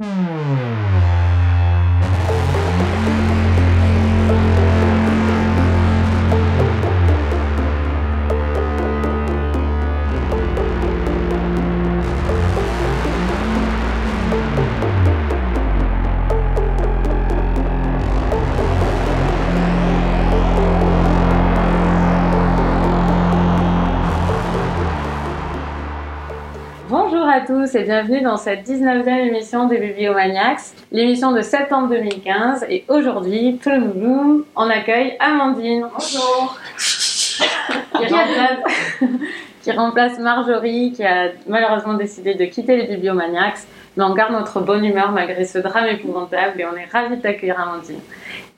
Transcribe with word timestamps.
Bonjour 0.00 0.93
tous 27.74 27.78
et 27.78 27.84
bienvenue 27.84 28.20
dans 28.20 28.36
cette 28.36 28.68
19e 28.68 29.26
émission 29.26 29.66
des 29.66 29.78
Bibliomaniacs, 29.78 30.60
l'émission 30.92 31.32
de 31.32 31.40
septembre 31.40 31.88
2015. 31.88 32.66
Et 32.68 32.84
aujourd'hui, 32.88 33.58
tout 33.62 33.70
le 33.70 33.80
monde, 33.80 34.42
on 34.54 34.68
accueille 34.68 35.16
Amandine. 35.18 35.86
Bonjour. 35.92 36.56
qui, 37.98 38.06
remplace, 38.06 38.58
qui 39.62 39.72
remplace 39.72 40.18
Marjorie 40.18 40.92
qui 40.92 41.04
a 41.04 41.30
malheureusement 41.48 41.94
décidé 41.94 42.34
de 42.34 42.44
quitter 42.44 42.76
les 42.76 42.86
Bibliomaniacs. 42.86 43.60
Mais 43.96 44.04
on 44.04 44.14
garde 44.14 44.32
notre 44.32 44.60
bonne 44.60 44.84
humeur 44.84 45.10
malgré 45.12 45.44
ce 45.44 45.58
drame 45.58 45.86
épouvantable 45.86 46.60
et 46.60 46.66
on 46.66 46.76
est 46.76 46.86
ravis 46.92 47.16
d'accueillir 47.16 47.58
Amandine. 47.60 48.00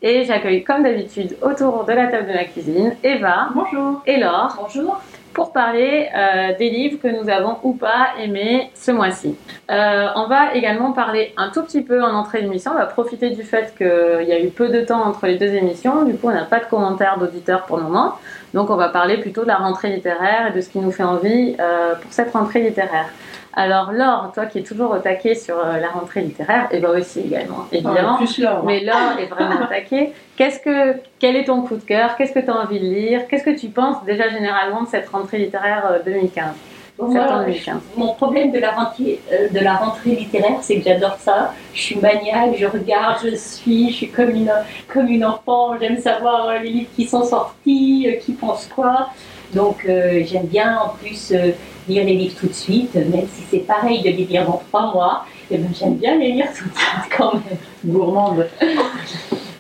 Et 0.02 0.24
j'accueille 0.24 0.62
comme 0.62 0.82
d'habitude 0.82 1.36
autour 1.40 1.84
de 1.84 1.92
la 1.92 2.08
table 2.08 2.28
de 2.28 2.32
la 2.34 2.44
cuisine 2.44 2.94
Eva 3.02 3.48
Bonjour. 3.54 4.02
et 4.06 4.18
Laure 4.18 4.56
Bonjour. 4.60 5.00
Pour 5.36 5.52
parler 5.52 6.08
euh, 6.16 6.56
des 6.58 6.70
livres 6.70 6.98
que 6.98 7.08
nous 7.08 7.28
avons 7.28 7.58
ou 7.62 7.74
pas 7.74 8.14
aimés 8.18 8.70
ce 8.74 8.90
mois-ci. 8.90 9.36
Euh, 9.70 10.06
on 10.16 10.28
va 10.28 10.54
également 10.54 10.92
parler 10.92 11.34
un 11.36 11.50
tout 11.50 11.62
petit 11.62 11.82
peu 11.82 12.02
en 12.02 12.14
entrée 12.14 12.40
d'émission. 12.40 12.70
On 12.74 12.78
va 12.78 12.86
profiter 12.86 13.28
du 13.28 13.42
fait 13.42 13.74
qu'il 13.76 14.26
y 14.26 14.32
a 14.32 14.40
eu 14.40 14.48
peu 14.48 14.70
de 14.70 14.80
temps 14.80 15.04
entre 15.04 15.26
les 15.26 15.36
deux 15.36 15.52
émissions. 15.52 16.04
Du 16.04 16.14
coup, 16.14 16.28
on 16.28 16.32
n'a 16.32 16.46
pas 16.46 16.60
de 16.60 16.64
commentaires 16.64 17.18
d'auditeurs 17.18 17.66
pour 17.66 17.76
le 17.76 17.82
moment. 17.82 18.14
Donc, 18.54 18.70
on 18.70 18.76
va 18.76 18.88
parler 18.88 19.18
plutôt 19.18 19.42
de 19.42 19.48
la 19.48 19.56
rentrée 19.56 19.90
littéraire 19.90 20.46
et 20.46 20.56
de 20.56 20.60
ce 20.62 20.70
qui 20.70 20.78
nous 20.78 20.90
fait 20.90 21.02
envie 21.02 21.54
euh, 21.60 21.96
pour 21.96 22.10
cette 22.10 22.32
rentrée 22.32 22.62
littéraire. 22.62 23.10
Alors, 23.58 23.90
Laure, 23.90 24.32
toi 24.34 24.44
qui 24.44 24.58
es 24.58 24.62
toujours 24.62 24.90
au 24.90 24.98
taquet 24.98 25.34
sur 25.34 25.58
euh, 25.58 25.78
la 25.78 25.88
rentrée 25.88 26.20
littéraire, 26.20 26.68
et 26.70 26.78
bah 26.78 26.90
aussi 26.90 27.20
également, 27.20 27.66
évidemment. 27.72 28.16
plus 28.18 28.38
Laure. 28.38 28.62
Mais 28.64 28.84
Laure 28.84 29.18
est 29.18 29.26
vraiment 29.26 29.62
au 29.62 29.66
taquet. 29.66 30.12
Qu'est-ce 30.36 30.60
que, 30.60 31.00
quel 31.18 31.36
est 31.36 31.44
ton 31.44 31.62
coup 31.62 31.76
de 31.76 31.82
cœur? 31.82 32.16
Qu'est-ce 32.16 32.32
que 32.32 32.40
tu 32.40 32.50
as 32.50 32.54
envie 32.54 32.78
de 32.78 32.84
lire? 32.84 33.26
Qu'est-ce 33.28 33.44
que 33.44 33.58
tu 33.58 33.68
penses 33.68 34.04
déjà 34.04 34.28
généralement 34.28 34.82
de 34.82 34.88
cette 34.88 35.08
rentrée 35.08 35.38
littéraire 35.38 35.84
euh, 35.90 36.02
2015 36.04 36.54
Bon, 36.98 37.12
Septembre 37.12 37.32
moi, 37.32 37.44
2015. 37.44 37.76
mon 37.96 38.14
problème 38.14 38.52
de 38.52 38.58
la, 38.58 38.70
rentrée, 38.70 39.20
euh, 39.30 39.48
de 39.50 39.60
la 39.60 39.74
rentrée 39.74 40.10
littéraire, 40.12 40.58
c'est 40.62 40.78
que 40.78 40.84
j'adore 40.84 41.16
ça. 41.18 41.52
Je 41.74 41.80
suis 41.82 41.96
maniaque, 41.96 42.56
je 42.56 42.64
regarde, 42.64 43.18
je 43.22 43.36
suis, 43.36 43.90
je 43.90 43.94
suis 43.96 44.08
comme 44.10 44.30
une, 44.30 44.50
comme 44.88 45.08
une 45.08 45.24
enfant. 45.24 45.78
J'aime 45.78 45.98
savoir 45.98 46.48
euh, 46.48 46.58
les 46.58 46.70
livres 46.70 46.90
qui 46.96 47.04
sont 47.06 47.22
sortis, 47.24 48.06
euh, 48.08 48.18
qui 48.18 48.32
pensent 48.32 48.68
quoi. 48.74 49.10
Donc 49.54 49.84
euh, 49.88 50.22
j'aime 50.26 50.46
bien 50.46 50.78
en 50.78 50.88
plus 50.96 51.32
euh, 51.32 51.52
lire 51.88 52.04
les 52.04 52.14
livres 52.14 52.36
tout 52.38 52.48
de 52.48 52.52
suite, 52.52 52.94
même 52.94 53.26
si 53.32 53.42
c'est 53.50 53.58
pareil 53.66 54.00
de 54.00 54.08
les 54.10 54.24
lire 54.24 54.44
dans 54.46 54.60
trois 54.68 54.92
mois. 54.92 55.24
Et 55.50 55.58
ben, 55.58 55.70
j'aime 55.78 55.94
bien 55.94 56.16
les 56.16 56.32
lire 56.32 56.48
tout 56.56 56.64
de 56.68 56.74
suite 56.76 57.12
quand 57.16 57.34
même. 57.34 57.58
Gourmande. 57.84 58.48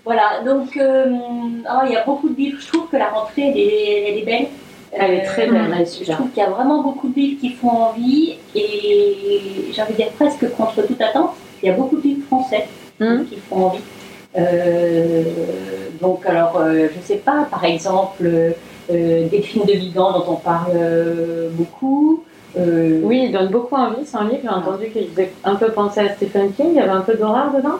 Voilà, 0.04 0.40
donc 0.44 0.76
euh, 0.76 1.04
oh, 1.08 1.84
il 1.86 1.92
y 1.92 1.96
a 1.96 2.04
beaucoup 2.04 2.28
de 2.28 2.36
livres. 2.36 2.58
Je 2.60 2.66
trouve 2.68 2.88
que 2.88 2.96
la 2.96 3.08
rentrée, 3.08 3.48
elle 3.50 3.58
est, 3.58 4.08
elle 4.08 4.18
est 4.18 4.24
belle. 4.24 4.46
Elle 4.92 5.14
est 5.14 5.22
très 5.24 5.46
belle, 5.46 5.72
elle 5.74 5.82
est 5.82 6.04
Je 6.04 6.12
trouve 6.12 6.30
qu'il 6.30 6.42
y 6.42 6.46
a 6.46 6.50
vraiment 6.50 6.82
beaucoup 6.82 7.08
de 7.08 7.14
livres 7.14 7.40
qui 7.40 7.50
font 7.50 7.70
envie 7.70 8.36
et 8.54 9.16
j'ai 9.72 9.82
envie 9.82 9.92
de 9.92 9.96
dire 9.96 10.10
presque 10.10 10.48
contre 10.56 10.86
toute 10.86 11.00
attente. 11.00 11.32
Il 11.62 11.66
y 11.66 11.72
a 11.72 11.74
beaucoup 11.74 11.96
de 11.96 12.02
livres 12.02 12.26
français 12.26 12.66
Hum. 12.98 13.26
qui 13.26 13.36
font 13.36 13.66
envie. 13.66 13.82
Donc 16.00 16.24
alors, 16.24 16.62
je 16.64 17.06
sais 17.06 17.16
pas, 17.16 17.46
par 17.50 17.64
exemple, 17.64 18.54
des 18.88 19.42
films 19.42 19.64
de 19.66 19.72
Vigan 19.72 20.12
dont 20.12 20.24
on 20.28 20.36
parle 20.36 20.72
euh, 20.76 21.48
beaucoup. 21.52 22.24
Euh, 22.58 23.00
Oui, 23.02 23.24
il 23.24 23.32
donne 23.32 23.48
beaucoup 23.48 23.74
envie, 23.74 24.04
c'est 24.04 24.16
un 24.16 24.24
livre, 24.24 24.40
j'ai 24.42 24.48
entendu 24.48 24.88
qu'il 24.90 25.08
faisait 25.10 25.32
un 25.44 25.56
peu 25.56 25.68
penser 25.72 26.00
à 26.00 26.08
Stephen 26.14 26.52
King, 26.52 26.68
il 26.70 26.76
y 26.76 26.80
avait 26.80 26.88
un 26.90 27.00
peu 27.02 27.14
d'horreur 27.14 27.52
dedans 27.54 27.78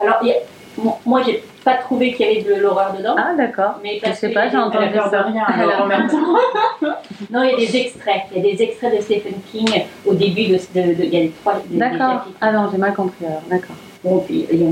Alors, 0.00 0.16
il 0.22 0.28
y 0.28 0.32
a- 0.32 0.36
bon, 0.76 0.92
moi, 1.06 1.22
j'ai 1.24 1.42
pas 1.64 1.74
trouvé 1.76 2.12
qu'il 2.12 2.26
y 2.26 2.30
avait 2.30 2.42
de 2.42 2.60
l'horreur 2.60 2.92
dedans. 2.98 3.14
Ah 3.16 3.34
d'accord, 3.36 3.74
Mais 3.82 3.96
je 3.98 4.02
parce 4.04 4.18
sais 4.18 4.28
que 4.30 4.34
pas, 4.34 4.48
j'ai 4.50 4.56
entendu 4.58 4.90
peur 4.92 5.10
de 5.10 5.16
rien. 5.16 5.44
Alors, 5.46 5.82
en 5.82 5.86
même 5.86 6.08
temps. 6.08 6.16
Non, 7.30 7.42
il 7.44 7.50
y 7.50 7.54
a 7.54 7.56
des 7.56 7.76
extraits. 7.76 8.22
Il 8.34 8.42
y 8.44 8.50
a 8.50 8.52
des 8.56 8.62
extraits 8.62 8.96
de 8.96 9.00
Stephen 9.00 9.34
King 9.50 9.68
au 10.04 10.12
début 10.12 10.48
de. 10.48 10.54
de- 10.54 10.94
de- 10.94 11.04
il 11.04 11.14
y 11.14 11.16
a 11.16 11.20
les 11.20 11.30
trois. 11.30 11.54
D'accord, 11.70 12.26
ah 12.40 12.52
non, 12.52 12.68
j'ai 12.70 12.78
mal 12.78 12.92
compris 12.94 13.24
alors, 13.24 13.42
d'accord. 13.48 13.76
Bon, 14.02 14.18
puis, 14.18 14.44
il 14.52 14.60
y 14.62 14.66
a- 14.66 14.70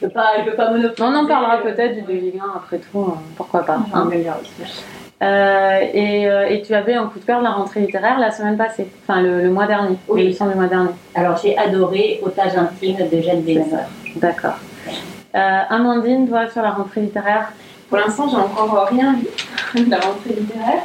je 0.00 0.06
peux 0.06 0.12
pas, 0.12 0.32
je 0.44 0.50
peux 0.50 0.56
pas 0.56 0.70
monopoliser. 0.72 1.02
On 1.02 1.14
en 1.14 1.26
parlera 1.26 1.58
peut-être 1.58 1.94
du 1.94 2.02
De 2.02 2.18
Vigan 2.18 2.44
après 2.56 2.78
tout, 2.78 2.98
euh, 3.00 3.12
pourquoi 3.36 3.60
pas. 3.62 3.78
Ah, 3.94 3.98
hein. 4.00 4.10
aussi. 4.42 4.82
Euh, 5.22 5.80
et, 5.92 6.28
euh, 6.28 6.48
et 6.48 6.60
tu 6.62 6.74
avais 6.74 6.94
un 6.94 7.06
coup 7.06 7.18
de 7.18 7.24
cœur 7.24 7.38
de 7.38 7.44
la 7.44 7.52
rentrée 7.52 7.80
littéraire 7.80 8.18
la 8.18 8.30
semaine 8.30 8.56
passée, 8.56 8.86
enfin 9.06 9.22
le, 9.22 9.40
le 9.42 9.50
mois 9.50 9.66
dernier, 9.66 9.96
Oui. 10.08 10.22
l'émission 10.22 10.46
du 10.48 10.54
mois 10.54 10.66
dernier. 10.66 10.90
Alors, 11.14 11.38
j'ai 11.42 11.56
adoré 11.56 12.20
Otage 12.22 12.56
intime 12.56 12.96
de 13.10 13.20
Jeanne. 13.22 13.44
D'accord. 14.16 14.54
Euh, 15.34 15.58
Amandine, 15.70 16.28
toi 16.28 16.48
sur 16.50 16.62
la 16.62 16.70
rentrée 16.72 17.02
littéraire? 17.02 17.52
Pour 17.88 17.98
l'instant, 17.98 18.28
j'ai 18.28 18.36
encore 18.36 18.86
rien 18.90 19.16
lu 19.74 19.84
de 19.86 19.90
la 19.90 19.98
rentrée 19.98 20.34
littéraire. 20.38 20.82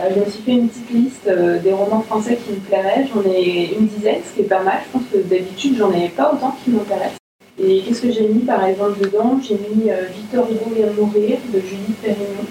Euh, 0.00 0.04
je 0.14 0.20
me 0.20 0.24
suis 0.26 0.42
fait 0.42 0.52
une 0.52 0.68
petite 0.68 0.90
liste 0.90 1.26
euh, 1.28 1.58
des 1.58 1.72
romans 1.72 2.00
français 2.00 2.36
qui 2.36 2.52
me 2.52 2.56
plairaient. 2.60 3.06
J'en 3.14 3.22
ai 3.30 3.74
une 3.78 3.86
dizaine, 3.88 4.20
ce 4.24 4.34
qui 4.34 4.40
est 4.40 4.48
pas 4.48 4.62
mal. 4.62 4.78
Je 4.86 4.92
pense 4.98 5.02
que 5.12 5.18
d'habitude, 5.18 5.76
j'en 5.76 5.92
ai 5.92 6.08
pas 6.08 6.32
autant 6.32 6.56
qui 6.64 6.70
m'intéressent. 6.70 7.18
Et 7.62 7.80
qu'est-ce 7.82 8.00
que 8.02 8.10
j'ai 8.10 8.26
mis 8.28 8.40
par 8.40 8.64
exemple 8.64 8.98
dedans? 9.00 9.38
J'ai 9.46 9.54
mis 9.54 9.90
euh, 9.90 10.06
Victor 10.14 10.46
Hugo 10.50 10.72
et 10.76 11.00
mourir 11.00 11.36
de 11.52 11.60
Julie 11.60 11.92
Perrignon. 12.00 12.46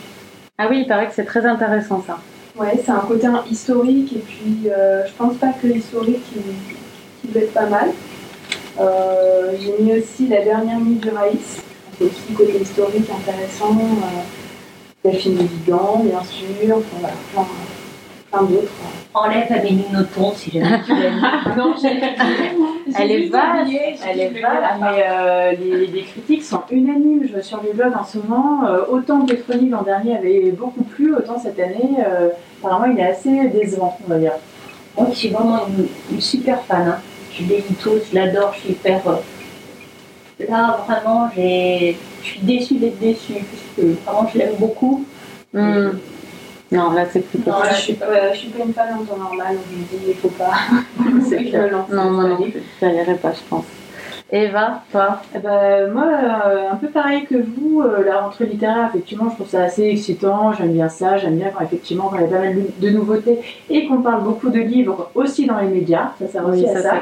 Ah 0.63 0.67
oui, 0.69 0.81
il 0.81 0.87
paraît 0.87 1.07
que 1.07 1.13
c'est 1.15 1.25
très 1.25 1.43
intéressant 1.43 2.03
ça. 2.05 2.19
Ouais, 2.55 2.79
c'est 2.85 2.91
un 2.91 2.99
côté 2.99 3.27
historique 3.49 4.13
et 4.13 4.19
puis 4.19 4.69
euh, 4.69 5.07
je 5.07 5.11
pense 5.13 5.35
pas 5.37 5.53
que 5.59 5.65
historique 5.65 6.21
qui, 6.31 6.39
qui 7.19 7.27
peut 7.33 7.39
être 7.39 7.53
pas 7.53 7.65
mal. 7.65 7.89
Euh, 8.79 9.53
j'ai 9.59 9.83
mis 9.83 9.99
aussi 9.99 10.27
La 10.27 10.43
dernière 10.43 10.79
nuit 10.79 10.97
du 10.97 11.09
Raïs. 11.09 11.63
C'est 11.97 12.05
aussi 12.05 12.33
côté 12.37 12.59
historique 12.61 13.09
intéressant. 13.09 13.75
Euh, 13.75 15.03
Delphine 15.03 15.37
de 15.37 15.43
Vigan, 15.45 16.03
bien 16.03 16.23
sûr. 16.23 16.45
Plein 18.31 18.43
d'autres. 18.43 18.71
Enlève 19.13 19.51
Amélie 19.51 19.85
Nothomb 19.91 20.31
si 20.35 20.51
jamais 20.51 20.79
tu 20.85 20.95
l'aimes. 20.95 21.21
Non, 21.57 21.73
j'ai 21.81 21.99
Elle 22.97 23.11
est 23.11 23.27
vache, 23.29 23.67
Elle 24.09 24.19
est 24.19 24.31
Ah, 24.45 24.77
mais 24.79 25.03
euh, 25.09 25.51
les, 25.59 25.87
les 25.87 26.01
critiques 26.03 26.43
sont 26.43 26.61
unanimes 26.71 27.27
je, 27.35 27.41
sur 27.41 27.61
les 27.61 27.73
blogs 27.73 27.93
en 27.99 28.05
ce 28.05 28.17
moment. 28.19 28.65
Euh, 28.67 28.83
autant 28.89 29.25
Petroni 29.25 29.69
l'an 29.69 29.81
dernier 29.83 30.17
avait 30.17 30.51
beaucoup 30.51 30.83
plu, 30.83 31.13
autant 31.15 31.37
cette 31.39 31.59
année, 31.59 31.97
euh, 32.07 32.29
apparemment, 32.63 32.85
il 32.93 32.99
est 32.99 33.07
assez 33.07 33.47
décevant, 33.49 33.97
on 34.05 34.09
va 34.09 34.17
dire. 34.17 34.33
Moi, 34.97 35.07
je 35.11 35.15
suis 35.17 35.29
vraiment 35.29 35.59
une, 35.67 35.87
une 36.15 36.21
super 36.21 36.61
fan. 36.63 36.87
hein. 36.87 36.97
Je 37.33 37.43
les 37.43 37.57
lis 37.57 37.75
tous, 37.81 37.99
je 38.11 38.15
l'adore, 38.15 38.53
je 38.55 38.59
suis 38.61 38.69
hyper. 38.71 39.01
euh, 39.07 39.15
Là, 40.49 40.79
vraiment, 40.87 41.29
j'ai- 41.35 41.95
je 42.23 42.27
suis 42.27 42.39
déçue 42.41 42.75
d'être 42.75 42.99
déçue, 42.99 43.33
parce 43.33 43.63
que 43.77 43.93
vraiment, 44.05 44.27
je 44.33 44.37
l'aime 44.39 44.55
beaucoup. 44.57 45.05
Hmm. 45.53 45.91
Non, 46.71 46.91
là 46.91 47.05
c'est 47.11 47.19
plus 47.19 47.39
Non, 47.39 47.53
Non, 47.53 47.59
là, 47.63 47.73
je 47.73 47.81
suis 47.81 47.93
pas, 47.93 48.05
je 48.33 48.37
suis 48.37 48.49
pas 48.49 48.63
une 48.63 48.73
fan 48.73 48.87
en 48.93 49.03
temps 49.03 49.17
normal, 49.17 49.55
donc 49.55 49.65
je 49.71 49.77
me 49.77 49.83
dis, 49.99 50.09
il 50.09 50.15
faut 50.15 50.29
pas. 50.29 50.53
C'est 51.29 51.43
je 51.43 51.49
clair. 51.49 51.63
me 51.63 51.69
lance. 51.69 51.89
Non, 51.89 52.11
moi 52.11 52.29
non 52.29 52.37
plus, 52.37 52.53
je 52.81 52.85
n'irai 52.85 53.15
pas, 53.15 53.33
je 53.33 53.41
pense. 53.49 53.65
Eva, 54.33 54.81
toi 54.93 55.21
Eh 55.35 55.39
ben, 55.39 55.91
moi, 55.91 56.05
euh, 56.45 56.71
un 56.71 56.75
peu 56.77 56.87
pareil 56.87 57.25
que 57.25 57.35
vous, 57.35 57.81
euh, 57.81 58.05
la 58.05 58.21
rentrée 58.21 58.45
littéraire, 58.45 58.87
effectivement, 58.87 59.29
je 59.29 59.35
trouve 59.35 59.49
ça 59.49 59.63
assez 59.63 59.83
excitant. 59.83 60.53
J'aime 60.53 60.71
bien 60.71 60.87
ça. 60.87 61.17
J'aime 61.17 61.35
bien 61.35 61.49
quand, 61.49 61.65
effectivement, 61.65 62.07
quand 62.09 62.15
il 62.15 62.21
y 62.21 62.25
a 62.25 62.27
pas 62.29 62.39
mal 62.39 62.55
de 62.79 62.89
nouveautés 62.89 63.39
et 63.69 63.87
qu'on 63.87 64.01
parle 64.01 64.23
beaucoup 64.23 64.49
de 64.49 64.59
livres 64.61 65.11
aussi 65.15 65.45
dans 65.45 65.57
les 65.59 65.67
médias. 65.67 66.11
Ça 66.17 66.27
sert 66.29 66.47
aussi 66.47 66.65
à 66.65 66.73
ça, 66.75 66.81
ça. 66.81 66.95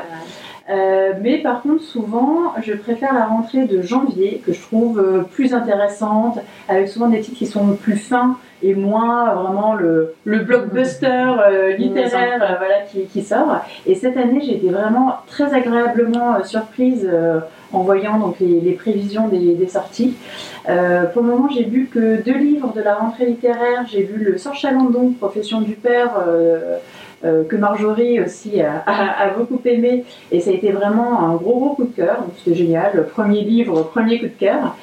Euh, 0.70 1.14
mais 1.20 1.40
par 1.40 1.62
contre, 1.62 1.82
souvent, 1.82 2.54
je 2.62 2.74
préfère 2.74 3.14
la 3.14 3.26
rentrée 3.26 3.66
de 3.66 3.82
janvier, 3.82 4.42
que 4.46 4.54
je 4.54 4.62
trouve 4.62 5.00
euh, 5.00 5.22
plus 5.22 5.54
intéressante, 5.54 6.40
avec 6.68 6.88
souvent 6.88 7.08
des 7.08 7.22
titres 7.22 7.38
qui 7.38 7.48
sont 7.48 7.76
plus 7.76 7.96
fins 7.96 8.38
et 8.62 8.76
moins 8.76 9.34
vraiment 9.34 9.74
le, 9.74 10.14
le 10.26 10.40
blockbuster 10.40 11.08
euh, 11.08 11.76
littéraire 11.78 12.58
voilà, 12.60 12.82
qui, 13.12 13.24
sort. 13.24 13.64
Et 13.88 13.96
cette 13.96 14.18
année, 14.18 14.42
j'ai 14.42 14.58
été 14.58 14.70
vraiment 14.70 15.16
très 15.28 15.54
agréablement 15.54 16.44
surprise 16.44 17.10
en 17.72 17.80
voyant 17.84 18.20
donc, 18.20 18.36
les, 18.42 18.74
prévisions 18.74 19.30
des, 19.30 19.68
sorties. 19.68 20.14
Pour 20.66 21.24
le 21.24 21.30
moment, 21.30 21.48
j'ai 21.50 21.64
vu 21.64 21.86
que 21.92 22.22
deux 22.22 22.38
livres 22.38 22.74
de 22.74 22.82
la 22.82 22.96
rentrée 22.96 23.28
littéraire. 23.28 23.86
J'ai 23.90 24.04
vu 24.04 24.24
Le 24.24 24.38
Sort 24.38 24.56
Chalandon, 24.56 25.14
Profession 25.14 25.62
du 25.62 25.76
Père. 25.76 26.12
Euh, 27.26 27.44
que 27.44 27.56
Marjorie 27.56 28.20
aussi 28.22 28.62
a, 28.62 28.84
a- 28.86 29.24
a 29.26 29.30
beaucoup 29.32 29.60
aimé. 29.66 30.06
Et 30.32 30.40
ça 30.40 30.52
a 30.52 30.54
été 30.54 30.72
vraiment 30.72 31.20
un 31.20 31.36
gros 31.36 31.60
gros 31.60 31.76
coup 31.76 31.84
de 31.86 31.96
cœur. 31.96 32.18
Donc 32.22 32.32
c'était 32.38 32.56
génial. 32.58 33.08
Premier 33.14 33.42
livre 33.42 33.82
premier 33.84 34.20
coup 34.20 34.26
de 34.26 34.40
cœur. 34.40 34.76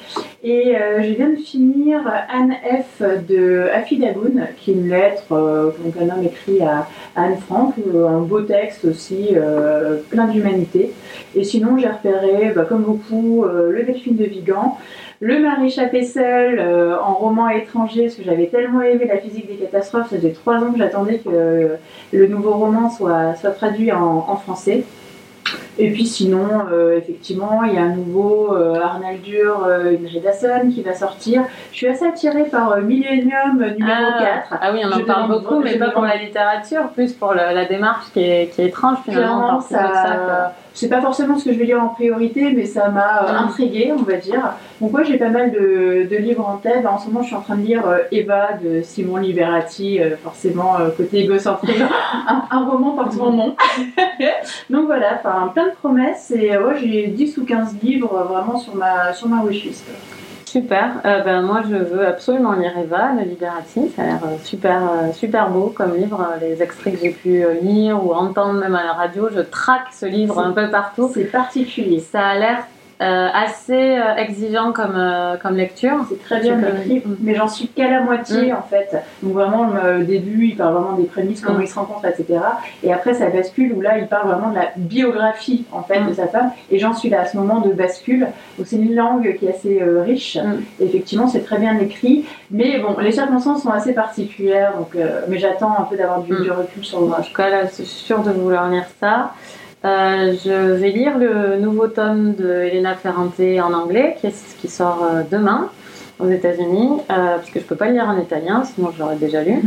Et 0.43 0.75
euh, 0.77 1.01
je 1.01 1.09
viens 1.13 1.29
de 1.31 1.35
finir 1.35 1.99
Anne 2.31 2.53
F. 2.63 3.01
de 3.27 3.67
Afidagoun, 3.73 4.47
qui 4.57 4.71
est 4.71 4.73
une 4.75 4.87
lettre 4.89 5.23
euh, 5.33 5.71
qu'un 5.97 6.05
homme 6.05 6.23
écrit 6.23 6.61
à 6.61 6.87
Anne 7.15 7.37
Frank, 7.37 7.73
euh, 7.93 8.07
un 8.07 8.19
beau 8.19 8.41
texte 8.41 8.85
aussi, 8.85 9.29
euh, 9.35 9.97
plein 10.09 10.27
d'humanité. 10.27 10.93
Et 11.35 11.43
sinon, 11.43 11.77
j'ai 11.77 11.87
repéré, 11.87 12.51
bah, 12.55 12.65
comme 12.69 12.83
beaucoup, 12.83 13.45
le 13.45 13.83
Delphine 13.83 14.15
de 14.15 14.25
Vigan, 14.25 14.77
le 15.19 15.39
Marie 15.39 15.71
Chapessel 15.71 16.59
euh, 16.59 16.95
en 17.01 17.13
roman 17.13 17.49
étranger, 17.49 18.03
parce 18.03 18.15
que 18.15 18.23
j'avais 18.23 18.47
tellement 18.47 18.81
aimé 18.81 19.05
la 19.07 19.17
physique 19.17 19.47
des 19.47 19.55
catastrophes, 19.55 20.09
ça 20.09 20.17
faisait 20.17 20.31
trois 20.31 20.55
ans 20.57 20.71
que 20.71 20.77
j'attendais 20.77 21.17
que 21.19 21.29
euh, 21.31 21.67
le 22.13 22.27
nouveau 22.27 22.51
roman 22.53 22.89
soit, 22.89 23.35
soit 23.35 23.51
traduit 23.51 23.91
en, 23.91 24.25
en 24.27 24.35
français. 24.35 24.83
Et 25.79 25.91
puis 25.91 26.05
sinon, 26.05 26.47
euh, 26.71 26.97
effectivement, 26.97 27.61
il 27.63 27.73
y 27.75 27.77
a 27.77 27.83
un 27.83 27.95
nouveau 27.95 28.53
euh, 28.55 28.81
Arnaldur, 28.81 29.63
euh, 29.65 29.91
une 29.91 30.07
Redasson 30.07 30.69
qui 30.73 30.81
va 30.81 30.93
sortir. 30.93 31.43
Je 31.71 31.77
suis 31.77 31.87
assez 31.87 32.05
attirée 32.05 32.45
par 32.45 32.71
euh, 32.71 32.81
Millennium 32.81 33.61
euh, 33.61 33.69
numéro 33.77 34.07
Ah, 34.17 34.43
4. 34.49 34.59
ah 34.61 34.69
oui, 34.73 34.81
on 34.83 34.91
en 34.91 34.99
Je 34.99 35.03
parle 35.03 35.29
beaucoup, 35.29 35.59
mais 35.59 35.77
pas 35.77 35.91
pour 35.91 36.01
la 36.01 36.17
littérature, 36.17 36.89
plus 36.89 37.13
pour 37.13 37.31
le- 37.33 37.53
la 37.53 37.65
démarche 37.65 38.07
qui 38.11 38.19
est, 38.23 38.47
qui 38.53 38.61
est 38.63 38.67
étrange 38.67 38.97
finalement. 39.05 39.59
Clairement, 39.59 39.61
ça, 39.61 40.53
c'est 40.77 40.89
pas 40.89 41.01
forcément 41.01 41.39
ce 41.39 41.45
que 41.45 41.53
je 41.53 41.57
vais 41.57 41.65
lire 41.65 41.81
en 41.81 41.87
priorité, 41.87 42.51
mais 42.55 42.65
ça 42.65 42.89
m'a 42.89 43.23
euh, 43.23 43.33
Mm. 43.33 43.45
intriguée, 43.47 43.91
on 43.97 44.03
va 44.03 44.13
dire. 44.17 44.53
Donc 44.79 44.91
moi, 44.91 45.01
j'ai 45.03 45.17
pas 45.17 45.29
mal 45.29 45.51
de, 45.51 46.07
de 46.09 46.15
livres 46.17 46.47
en 46.47 46.57
tête. 46.57 46.85
En 46.85 46.99
ce 46.99 47.07
moment, 47.07 47.21
je 47.23 47.27
suis 47.27 47.35
en 47.35 47.41
train 47.41 47.55
de 47.55 47.65
lire 47.65 47.87
euh, 47.87 47.97
Eva 48.11 48.49
de 48.63 48.81
Simon 48.83 49.17
Liberati, 49.17 49.99
euh, 49.99 50.15
forcément 50.23 50.79
euh, 50.79 50.89
côté 50.95 51.23
égocentrique. 51.23 51.81
un, 52.27 52.43
un 52.51 52.65
roman 52.65 52.91
porte 52.91 53.15
mon 53.15 53.31
nom. 53.31 53.55
Donc 54.69 54.85
voilà, 54.85 55.15
plein 55.53 55.65
de 55.67 55.75
promesses 55.81 56.29
et 56.31 56.55
ouais, 56.57 56.75
j'ai 56.81 57.07
10 57.07 57.37
ou 57.39 57.45
15 57.45 57.75
livres 57.81 58.27
vraiment 58.29 58.57
sur 58.57 58.75
ma 58.75 59.13
sur 59.13 59.27
ma 59.27 59.43
wishlist. 59.43 59.83
Super. 60.57 61.01
Euh, 61.05 61.21
ben, 61.21 61.43
moi, 61.43 61.61
je 61.69 61.75
veux 61.75 62.07
absolument 62.07 62.53
lire 62.53 62.75
Eva 62.75 63.11
de 63.11 63.21
Liberati. 63.29 63.91
Ça 63.95 64.01
a 64.01 64.05
l'air 64.05 64.19
euh, 64.25 64.37
super, 64.43 64.81
euh, 64.81 65.11
super 65.13 65.51
beau 65.51 65.67
comme 65.67 65.95
livre. 65.95 66.27
Les 66.41 66.63
extraits 66.63 66.95
que 66.95 66.99
j'ai 66.99 67.11
pu 67.11 67.45
lire 67.61 68.03
ou 68.03 68.11
entendre 68.11 68.59
même 68.59 68.73
à 68.73 68.83
la 68.83 68.93
radio, 68.93 69.29
je 69.31 69.41
traque 69.41 69.93
ce 69.93 70.07
livre 70.07 70.39
un 70.39 70.53
peu 70.53 70.67
partout. 70.71 71.11
C'est 71.13 71.25
particulier. 71.25 71.99
Ça 71.99 72.25
a 72.25 72.39
l'air 72.39 72.63
euh, 73.01 73.27
assez 73.33 73.73
euh, 73.99 74.15
exigeant 74.15 74.71
comme, 74.71 74.95
euh, 74.95 75.35
comme 75.37 75.55
lecture. 75.55 75.97
C'est 76.09 76.21
très 76.23 76.39
bien 76.41 76.57
écrit, 76.59 77.03
Mm. 77.05 77.15
mais 77.21 77.35
j'en 77.35 77.47
suis 77.47 77.67
qu'à 77.67 77.89
la 77.89 78.01
moitié 78.01 78.53
en 78.53 78.63
fait. 78.63 78.95
Donc 79.21 79.33
vraiment 79.33 79.67
le 79.67 80.03
début, 80.03 80.47
il 80.47 80.57
parle 80.57 80.73
vraiment 80.73 80.93
des 80.97 81.03
prémices, 81.05 81.41
comment 81.41 81.59
Mm. 81.59 81.63
ils 81.63 81.67
se 81.67 81.75
rencontrent, 81.75 82.05
etc. 82.07 82.39
Et 82.83 82.91
après 82.91 83.13
ça 83.13 83.27
bascule 83.29 83.73
où 83.73 83.81
là 83.81 83.97
il 83.99 84.07
parle 84.07 84.29
vraiment 84.29 84.49
de 84.49 84.55
la 84.55 84.69
biographie 84.77 85.65
en 85.71 85.83
fait 85.83 85.99
Mm. 85.99 86.07
de 86.09 86.13
sa 86.13 86.27
femme. 86.27 86.51
Et 86.71 86.79
j'en 86.79 86.93
suis 86.95 87.09
là 87.09 87.21
à 87.21 87.25
ce 87.25 87.37
moment 87.37 87.59
de 87.61 87.71
bascule. 87.71 88.27
Donc 88.57 88.65
c'est 88.67 88.77
une 88.77 88.95
langue 88.95 89.35
qui 89.37 89.45
est 89.45 89.49
assez 89.53 89.81
euh, 89.81 90.01
riche. 90.01 90.37
Mm. 90.37 90.83
Effectivement, 90.83 91.27
c'est 91.27 91.41
très 91.43 91.59
bien 91.59 91.77
écrit, 91.79 92.25
mais 92.51 92.79
bon, 92.79 92.95
les 92.99 93.11
circonstances 93.11 93.61
sont 93.63 93.69
assez 93.71 93.93
particulières. 93.93 94.73
Donc, 94.77 94.95
euh, 94.95 95.21
mais 95.27 95.37
j'attends 95.37 95.75
un 95.77 95.83
peu 95.83 95.97
d'avoir 95.97 96.21
du, 96.21 96.33
Mm. 96.33 96.43
du 96.43 96.51
recul 96.51 96.83
sur 96.83 96.97
En 96.97 97.01
l'ouvrage. 97.01 97.27
tout 97.29 97.35
cas, 97.35 97.49
là, 97.49 97.65
je 97.67 97.73
suis 97.73 97.85
sûre 97.85 98.19
de 98.23 98.31
vouloir 98.31 98.69
lire 98.69 98.85
ça. 98.99 99.33
Euh, 99.85 100.33
je 100.43 100.73
vais 100.73 100.89
lire 100.89 101.17
le 101.17 101.57
nouveau 101.59 101.87
tome 101.87 102.33
de 102.33 102.49
Elena 102.49 102.95
Ferrante 102.95 103.39
en 103.39 103.73
anglais, 103.73 104.15
qui, 104.19 104.27
est- 104.27 104.57
qui 104.59 104.67
sort 104.67 105.03
euh, 105.03 105.21
demain 105.31 105.69
aux 106.19 106.29
États-Unis, 106.29 106.89
euh, 107.11 107.35
parce 107.37 107.49
que 107.51 107.59
je 107.59 107.65
peux 107.65 107.75
pas 107.75 107.85
le 107.87 107.93
lire 107.93 108.07
en 108.09 108.19
italien, 108.19 108.63
sinon 108.63 108.91
je 108.91 108.99
l'aurais 108.99 109.17
déjà 109.17 109.43
lu. 109.43 109.61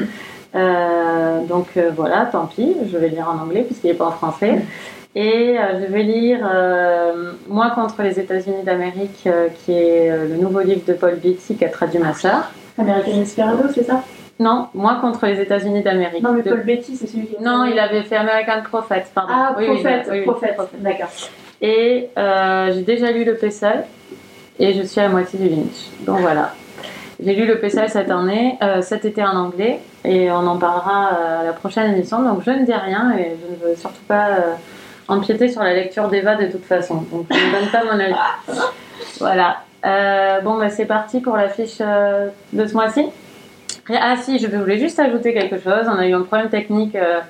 Euh, 0.57 1.45
donc 1.49 1.67
voilà, 1.97 2.27
tant 2.31 2.47
pis, 2.47 2.75
je 2.91 2.99
vais 2.99 3.09
le 3.09 3.15
lire 3.15 3.29
en 3.29 3.41
anglais 3.45 3.63
puisqu'il 3.63 3.87
n'est 3.89 3.95
pas 3.95 4.07
en 4.09 4.13
français. 4.13 4.59
Et 5.15 5.57
euh, 5.59 5.81
je 5.81 5.93
vais 5.93 6.03
lire 6.03 6.41
Moi 7.49 7.71
contre 7.71 8.03
les 8.03 8.19
États-Unis 8.19 8.65
d'Amérique, 8.65 9.29
qui 9.65 9.73
est 9.73 10.11
le 10.29 10.37
nouveau 10.37 10.61
livre 10.61 10.83
de 10.87 10.93
Paul 10.93 11.15
Beatty 11.23 11.55
qui 11.57 11.65
a 11.65 11.69
traduit 11.69 12.01
ma 12.01 12.15
sœur. 12.15 12.51
American 12.79 13.17
Desperado, 13.19 13.65
c'est 13.73 13.85
ça? 13.85 14.03
Non, 14.41 14.69
Moi 14.75 14.97
contre 15.03 15.27
les 15.27 15.39
États-Unis 15.41 15.83
d'Amérique. 15.83 16.23
Non, 16.23 16.33
mais 16.33 16.43
De- 16.43 16.49
Paul 16.49 16.63
Betty, 16.65 16.97
c'est 16.97 17.07
celui 17.07 17.27
qui 17.27 17.37
non, 17.43 17.65
il 17.67 17.79
avait 17.79 18.03
fait 18.03 18.17
American 18.17 18.63
Prophet, 18.65 19.05
pardon. 19.15 19.33
Ah, 19.37 19.55
Oui, 19.57 19.67
prophète, 19.67 20.07
oui. 20.11 20.25
D'accord. 20.79 21.09
Et 21.61 22.09
euh, 22.19 22.73
j'ai 22.73 22.81
déjà 22.81 23.13
lu 23.13 23.25
le 23.25 23.35
Pessal 23.37 23.85
et 24.59 24.73
je 24.73 24.83
suis 24.83 24.99
à 24.99 25.05
la 25.05 25.09
moitié 25.11 25.39
du 25.39 25.49
Lynch. 25.49 25.91
Donc 26.07 26.21
voilà. 26.21 26.55
J'ai 27.23 27.35
lu 27.35 27.47
le 27.47 27.59
Pessal 27.61 27.91
cette 27.91 28.11
année, 28.11 28.57
euh, 28.63 28.81
cet 28.81 29.05
été 29.05 29.23
en 29.23 29.37
anglais 29.37 29.79
et 30.07 30.31
on 30.31 30.47
en 30.47 30.57
parlera 30.57 31.11
euh, 31.13 31.41
à 31.43 31.45
la 31.45 31.53
prochaine 31.53 31.93
émission. 31.93 32.23
Donc 32.23 32.41
je 32.47 32.51
ne 32.51 32.65
dis 32.65 32.73
rien 32.73 33.13
et 33.19 33.37
je 33.43 33.67
ne 33.67 33.71
veux 33.71 33.77
surtout 33.77 34.03
pas 34.09 34.29
euh, 34.29 34.41
empiéter 35.09 35.49
sur 35.49 35.63
la 35.63 35.75
lecture 35.75 36.09
d'Eva 36.09 36.37
de 36.37 36.47
toute 36.47 36.65
façon. 36.65 37.05
Donc 37.13 37.27
je 37.31 37.37
ne 37.37 37.61
donne 37.61 37.71
pas 37.71 37.85
mon 37.85 38.01
avis. 38.01 38.15
Voilà. 39.19 39.59
Bon, 40.43 40.57
bah, 40.57 40.71
c'est 40.71 40.87
parti 40.87 41.21
pour 41.21 41.37
la 41.37 41.51
fiche 41.51 41.79
de 41.79 42.67
ce 42.67 42.73
mois-ci. 42.73 43.05
Ah 43.89 44.17
si, 44.17 44.39
je 44.39 44.47
voulais 44.47 44.79
juste 44.79 44.99
ajouter 44.99 45.33
quelque 45.33 45.59
chose. 45.59 45.87
On 45.87 45.99
a 45.99 46.07
eu 46.07 46.13
un 46.13 46.23
problème 46.23 46.49
technique 46.49 46.95
euh, 46.95 47.21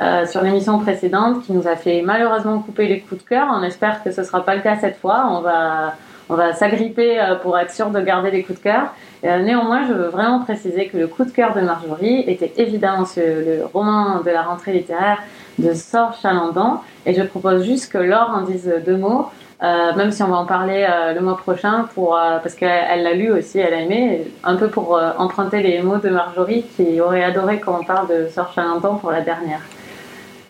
euh, 0.00 0.26
sur 0.26 0.42
l'émission 0.42 0.78
précédente 0.78 1.44
qui 1.44 1.52
nous 1.52 1.68
a 1.68 1.76
fait 1.76 2.02
malheureusement 2.02 2.60
couper 2.60 2.88
les 2.88 3.00
coups 3.00 3.22
de 3.22 3.28
cœur. 3.28 3.48
On 3.52 3.62
espère 3.62 4.02
que 4.02 4.10
ce 4.10 4.22
ne 4.22 4.26
sera 4.26 4.44
pas 4.44 4.54
le 4.54 4.62
cas 4.62 4.76
cette 4.76 4.96
fois. 4.96 5.26
On 5.30 5.40
va, 5.42 5.94
on 6.28 6.34
va 6.34 6.54
s'agripper 6.54 7.20
euh, 7.20 7.34
pour 7.36 7.58
être 7.58 7.70
sûr 7.70 7.90
de 7.90 8.00
garder 8.00 8.30
les 8.30 8.42
coups 8.42 8.58
de 8.58 8.64
cœur. 8.64 8.94
Néanmoins, 9.22 9.86
je 9.86 9.92
veux 9.92 10.08
vraiment 10.08 10.40
préciser 10.40 10.88
que 10.88 10.96
le 10.96 11.06
coup 11.06 11.24
de 11.24 11.30
cœur 11.30 11.54
de 11.54 11.60
Marjorie 11.60 12.24
était 12.26 12.52
évidemment 12.56 13.04
le 13.16 13.64
roman 13.72 14.20
de 14.20 14.30
la 14.30 14.42
rentrée 14.42 14.72
littéraire 14.72 15.22
de 15.60 15.72
Sor 15.74 16.18
Chalandon. 16.20 16.78
Et 17.06 17.14
je 17.14 17.22
propose 17.22 17.64
juste 17.64 17.92
que 17.92 17.98
Laure 17.98 18.32
en 18.34 18.40
dise 18.40 18.68
deux 18.84 18.96
mots. 18.96 19.28
Euh, 19.62 19.94
même 19.94 20.10
si 20.10 20.22
on 20.24 20.28
va 20.28 20.38
en 20.38 20.46
parler 20.46 20.84
euh, 20.88 21.12
le 21.12 21.20
mois 21.20 21.36
prochain, 21.36 21.86
euh, 21.96 22.38
parce 22.42 22.54
qu'elle 22.56 22.84
elle 22.90 23.04
l'a 23.04 23.12
lu 23.12 23.30
aussi, 23.30 23.60
elle 23.60 23.74
a 23.74 23.80
aimé, 23.80 24.26
un 24.42 24.56
peu 24.56 24.68
pour 24.68 25.00
emprunter 25.18 25.62
les 25.62 25.80
mots 25.82 25.98
de 25.98 26.08
Marjorie 26.08 26.64
qui 26.76 27.00
aurait 27.00 27.22
adoré 27.22 27.60
qu'on 27.60 27.84
parle 27.84 28.08
de 28.08 28.28
Sœur 28.28 28.50
Chalenton 28.52 28.96
pour 28.96 29.12
la 29.12 29.20
dernière. 29.20 29.60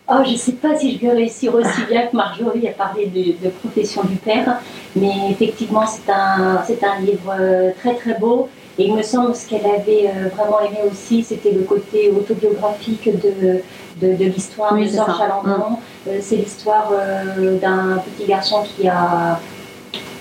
Oh, 0.09 0.23
je 0.25 0.33
ne 0.33 0.37
sais 0.37 0.53
pas 0.53 0.77
si 0.77 0.97
je 0.97 1.07
vais 1.07 1.13
réussir 1.13 1.55
aussi 1.55 1.85
bien 1.89 2.07
que 2.07 2.17
Marjorie 2.17 2.67
à 2.69 2.73
parler 2.73 3.07
de, 3.07 3.45
de 3.45 3.51
profession 3.51 4.03
du 4.05 4.17
père, 4.17 4.59
mais 4.97 5.31
effectivement, 5.31 5.85
c'est 5.87 6.11
un, 6.11 6.57
un 6.57 7.01
livre 7.01 7.35
très 7.81 7.95
très 7.95 8.15
beau. 8.15 8.49
Et 8.79 8.87
il 8.87 8.95
me 8.95 9.03
semble 9.03 9.35
ce 9.37 9.47
qu'elle 9.47 9.67
avait 9.67 10.11
vraiment 10.35 10.61
aimé 10.61 10.79
aussi, 10.91 11.23
c'était 11.23 11.53
le 11.53 11.61
côté 11.61 12.11
autobiographique 12.11 13.05
de, 13.05 13.61
de, 14.03 14.15
de 14.17 14.25
l'histoire 14.25 14.73
Oui, 14.73 14.87
de 14.87 14.97
ça. 14.97 15.07
Chalandon. 15.19 15.77
C'est 16.21 16.37
l'histoire 16.37 16.91
euh, 16.93 17.59
d'un 17.59 17.99
petit 17.99 18.27
garçon 18.29 18.65
qui 18.65 18.89
a, 18.89 19.39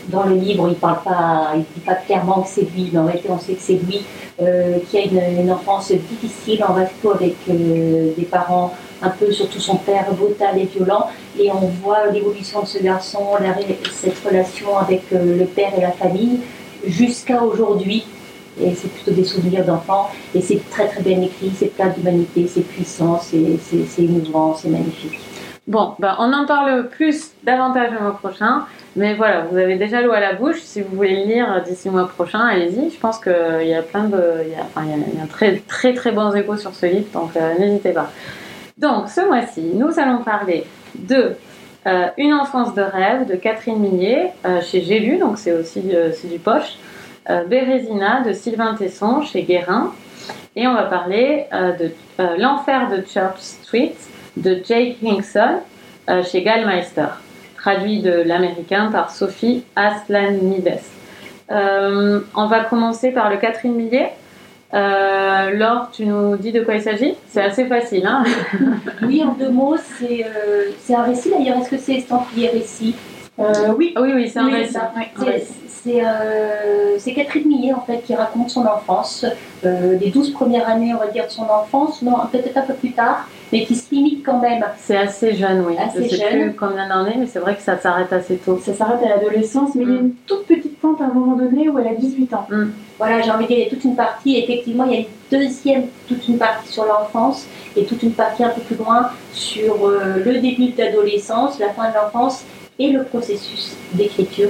dans 0.09 0.23
le 0.23 0.35
livre, 0.35 0.67
il 0.69 0.75
parle 0.75 1.01
pas, 1.03 1.51
il 1.55 1.61
dit 1.61 1.85
pas 1.85 1.95
clairement 1.95 2.41
que 2.41 2.49
c'est 2.49 2.61
lui, 2.61 2.89
mais 2.91 2.99
en 2.99 3.05
réalité, 3.05 3.29
on 3.31 3.39
sait 3.39 3.53
que 3.53 3.61
c'est 3.61 3.73
lui, 3.73 4.03
euh, 4.41 4.77
qui 4.89 4.97
a 4.97 5.01
une, 5.01 5.41
une 5.41 5.51
enfance 5.51 5.91
difficile 5.91 6.63
en 6.63 6.73
resto 6.73 7.11
avec 7.11 7.35
euh, 7.49 8.11
des 8.17 8.25
parents 8.25 8.73
un 9.01 9.09
peu, 9.09 9.31
surtout 9.31 9.59
son 9.59 9.77
père, 9.77 10.05
brutal 10.13 10.59
et 10.59 10.65
violent. 10.65 11.07
Et 11.39 11.51
on 11.51 11.67
voit 11.83 12.07
l'évolution 12.13 12.61
de 12.61 12.67
ce 12.67 12.77
garçon, 12.79 13.19
la 13.39 13.55
cette 13.93 14.19
relation 14.23 14.77
avec 14.77 15.03
euh, 15.13 15.39
le 15.39 15.45
père 15.45 15.71
et 15.77 15.81
la 15.81 15.91
famille, 15.91 16.39
jusqu'à 16.85 17.41
aujourd'hui. 17.41 18.05
Et 18.59 18.73
c'est 18.75 18.91
plutôt 18.91 19.11
des 19.11 19.23
souvenirs 19.23 19.65
d'enfants. 19.65 20.09
Et 20.35 20.41
c'est 20.41 20.61
très 20.69 20.87
très 20.87 21.01
bien 21.01 21.21
écrit, 21.21 21.51
c'est 21.55 21.73
plein 21.73 21.89
d'humanité, 21.89 22.47
c'est 22.47 22.61
puissant, 22.61 23.19
c'est 23.19 24.01
émouvant, 24.01 24.55
c'est 24.55 24.69
magnifique. 24.69 25.19
Bon, 25.67 25.93
ben, 25.99 26.15
on 26.19 26.33
en 26.33 26.45
parle 26.45 26.89
plus 26.89 27.31
davantage 27.43 27.91
le 27.91 27.99
mois 27.99 28.17
prochain. 28.17 28.65
Mais 28.95 29.13
voilà, 29.13 29.45
vous 29.49 29.57
avez 29.57 29.77
déjà 29.77 30.01
l'eau 30.01 30.11
à 30.11 30.19
la 30.19 30.33
bouche. 30.33 30.59
Si 30.61 30.81
vous 30.81 30.95
voulez 30.95 31.23
le 31.23 31.33
lire 31.33 31.63
d'ici 31.63 31.87
le 31.87 31.93
mois 31.93 32.07
prochain, 32.07 32.39
allez-y. 32.39 32.89
Je 32.89 32.99
pense 32.99 33.19
qu'il 33.19 33.67
y 33.67 33.73
a 33.73 33.81
plein 33.81 34.05
de. 34.05 34.21
Il 34.45 34.51
y 34.51 34.55
a, 34.55 34.63
enfin, 34.63 34.81
il 34.85 34.89
y 34.89 34.93
a, 34.93 35.23
il 35.23 35.27
très, 35.29 35.61
très 35.67 35.93
très 35.93 36.11
bons 36.11 36.35
échos 36.35 36.57
sur 36.57 36.73
ce 36.73 36.87
livre, 36.87 37.07
donc 37.13 37.37
euh, 37.37 37.57
n'hésitez 37.57 37.91
pas. 37.91 38.09
Donc, 38.77 39.09
ce 39.09 39.21
mois-ci, 39.21 39.61
nous 39.75 39.97
allons 39.99 40.23
parler 40.23 40.65
de 40.95 41.35
euh, 41.87 42.07
Une 42.17 42.33
enfance 42.33 42.75
de 42.75 42.81
rêve 42.81 43.27
de 43.27 43.35
Catherine 43.35 43.79
Millet 43.79 44.33
euh, 44.45 44.61
chez 44.61 44.81
J'ai 44.81 45.17
donc 45.17 45.37
c'est 45.37 45.51
aussi 45.51 45.81
euh, 45.93 46.11
du 46.23 46.37
poche. 46.37 46.77
Euh, 47.29 47.43
Bérésina 47.45 48.21
de 48.21 48.33
Sylvain 48.33 48.73
Tesson 48.73 49.21
chez 49.21 49.43
Guérin. 49.43 49.93
Et 50.55 50.67
on 50.67 50.73
va 50.73 50.83
parler 50.83 51.45
euh, 51.53 51.71
de 51.73 51.91
euh, 52.19 52.35
L'enfer 52.37 52.89
de 52.89 53.03
Church 53.05 53.39
Street 53.39 53.95
de 54.37 54.59
Jake 54.65 54.97
Hinkson 55.03 55.59
chez 56.29 56.41
Gallmeister, 56.41 57.07
traduit 57.55 58.01
de 58.01 58.11
l'américain 58.11 58.89
par 58.91 59.11
Sophie 59.11 59.63
Aslanides. 59.77 60.79
On 61.49 62.47
va 62.47 62.65
commencer 62.65 63.11
par 63.11 63.29
le 63.29 63.37
Catherine 63.37 63.75
Millet. 63.75 64.11
Laure, 64.73 65.89
tu 65.93 66.05
nous 66.05 66.35
dis 66.35 66.51
de 66.51 66.61
quoi 66.61 66.75
il 66.75 66.81
s'agit? 66.81 67.15
C'est 67.29 67.41
assez 67.41 67.65
facile, 67.65 68.05
hein? 68.05 68.23
Oui, 69.03 69.23
en 69.23 69.33
deux 69.33 69.49
mots, 69.49 69.77
c'est 69.99 70.25
euh, 70.25 70.95
un 70.95 71.03
récit 71.03 71.29
d'ailleurs. 71.29 71.57
Est-ce 71.57 71.69
que 71.69 71.77
c'est 71.77 71.95
estampillé 71.95 72.49
récit? 72.49 72.95
Euh, 73.39 73.73
oui, 73.77 73.93
Ah 73.95 74.01
oui, 74.01 74.11
oui, 74.13 74.29
c'est 74.29 74.39
un 74.39 74.45
Oui. 74.47 74.65
C'est- 75.19 75.47
C'est 75.83 76.05
euh, 76.05 76.99
c'est 76.99 77.11
Catherine 77.15 77.47
Millet 77.47 77.73
en 77.73 77.81
fait 77.81 78.03
qui 78.05 78.13
raconte 78.13 78.51
son 78.51 78.67
enfance, 78.67 79.25
euh, 79.65 79.97
les 79.99 80.11
12 80.11 80.29
premières 80.31 80.69
années 80.69 80.93
on 80.93 80.99
va 80.99 81.07
dire 81.07 81.25
de 81.25 81.31
son 81.31 81.41
enfance, 81.49 82.03
non 82.03 82.17
peut-être 82.31 82.55
un 82.55 82.61
peu 82.61 82.75
plus 82.75 82.91
tard, 82.91 83.27
mais 83.51 83.65
qui 83.65 83.73
se 83.73 83.89
limite 83.91 84.23
quand 84.23 84.37
même. 84.39 84.63
C'est 84.77 84.95
assez 84.95 85.33
jeune, 85.33 85.65
oui. 85.65 85.73
Assez 85.79 86.03
je 86.03 86.17
sais 86.17 86.29
jeune. 86.29 86.39
plus 86.51 86.53
combien 86.53 86.87
d'années, 86.87 87.15
mais 87.17 87.25
c'est 87.25 87.39
vrai 87.39 87.55
que 87.55 87.63
ça 87.63 87.79
s'arrête 87.79 88.13
assez 88.13 88.35
tôt. 88.35 88.59
ça 88.63 88.75
s'arrête 88.75 89.01
à 89.03 89.09
l'adolescence, 89.09 89.73
mais 89.73 89.83
il 89.85 89.89
y 89.89 89.97
a 89.97 89.99
une 90.01 90.13
toute 90.27 90.45
petite 90.45 90.79
pente 90.79 91.01
à 91.01 91.05
un 91.05 91.13
moment 91.13 91.35
donné 91.35 91.67
où 91.67 91.79
elle 91.79 91.87
a 91.87 91.95
18 91.95 92.31
ans. 92.35 92.45
Voilà, 92.99 93.21
j'ai 93.23 93.31
envie 93.31 93.45
de 93.45 93.47
dire, 93.47 93.57
il 93.57 93.63
y 93.63 93.67
a 93.67 93.69
toute 93.71 93.83
une 93.83 93.95
partie, 93.95 94.37
effectivement, 94.37 94.83
il 94.83 94.91
y 94.91 94.97
a 94.97 94.99
une 94.99 95.05
deuxième, 95.31 95.85
toute 96.07 96.27
une 96.27 96.37
partie 96.37 96.71
sur 96.71 96.85
l'enfance 96.85 97.47
et 97.75 97.85
toute 97.85 98.03
une 98.03 98.11
partie 98.13 98.43
un 98.43 98.49
peu 98.49 98.61
plus 98.61 98.75
loin 98.75 99.09
sur 99.33 99.87
euh, 99.87 100.17
le 100.23 100.33
début 100.37 100.67
de 100.73 100.77
l'adolescence, 100.77 101.57
la 101.57 101.69
fin 101.69 101.89
de 101.89 101.95
l'enfance 101.95 102.43
et 102.83 102.91
le 102.91 103.03
processus 103.03 103.75
d'écriture 103.93 104.49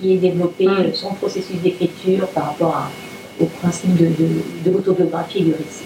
qui 0.00 0.14
est 0.14 0.16
développé, 0.18 0.66
Mm. 0.66 0.70
euh, 0.70 0.92
son 0.92 1.14
processus 1.14 1.56
d'écriture 1.62 2.26
par 2.28 2.44
rapport 2.50 2.74
à- 2.76 2.90
au 3.42 3.46
principe 3.46 3.94
de, 3.96 4.06
de- 4.06 4.42
de 4.64 4.70
l'autobiographie 4.70 5.38
et 5.38 5.44
du 5.44 5.52
récit. 5.52 5.84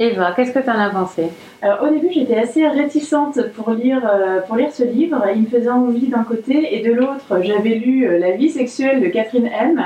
Eva, 0.00 0.32
qu'est-ce 0.36 0.52
que 0.52 0.60
tu 0.60 0.70
en 0.70 0.78
as 0.78 0.90
pensé? 0.90 1.24
Alors, 1.60 1.82
au 1.82 1.88
début, 1.92 2.06
j'étais 2.14 2.36
assez 2.38 2.64
réticente 2.68 3.40
pour 3.56 3.70
lire, 3.72 4.00
euh, 4.08 4.40
pour 4.46 4.54
lire 4.54 4.70
ce 4.72 4.84
livre. 4.84 5.20
Il 5.34 5.42
me 5.42 5.46
faisait 5.48 5.68
envie 5.70 6.06
d'un 6.06 6.22
côté, 6.22 6.68
et 6.76 6.88
de 6.88 6.92
l'autre, 6.92 7.26
j'avais 7.42 7.74
lu 7.74 8.06
euh, 8.06 8.18
La 8.20 8.30
vie 8.36 8.48
sexuelle 8.48 9.00
de 9.02 9.08
Catherine 9.08 9.46
M. 9.48 9.82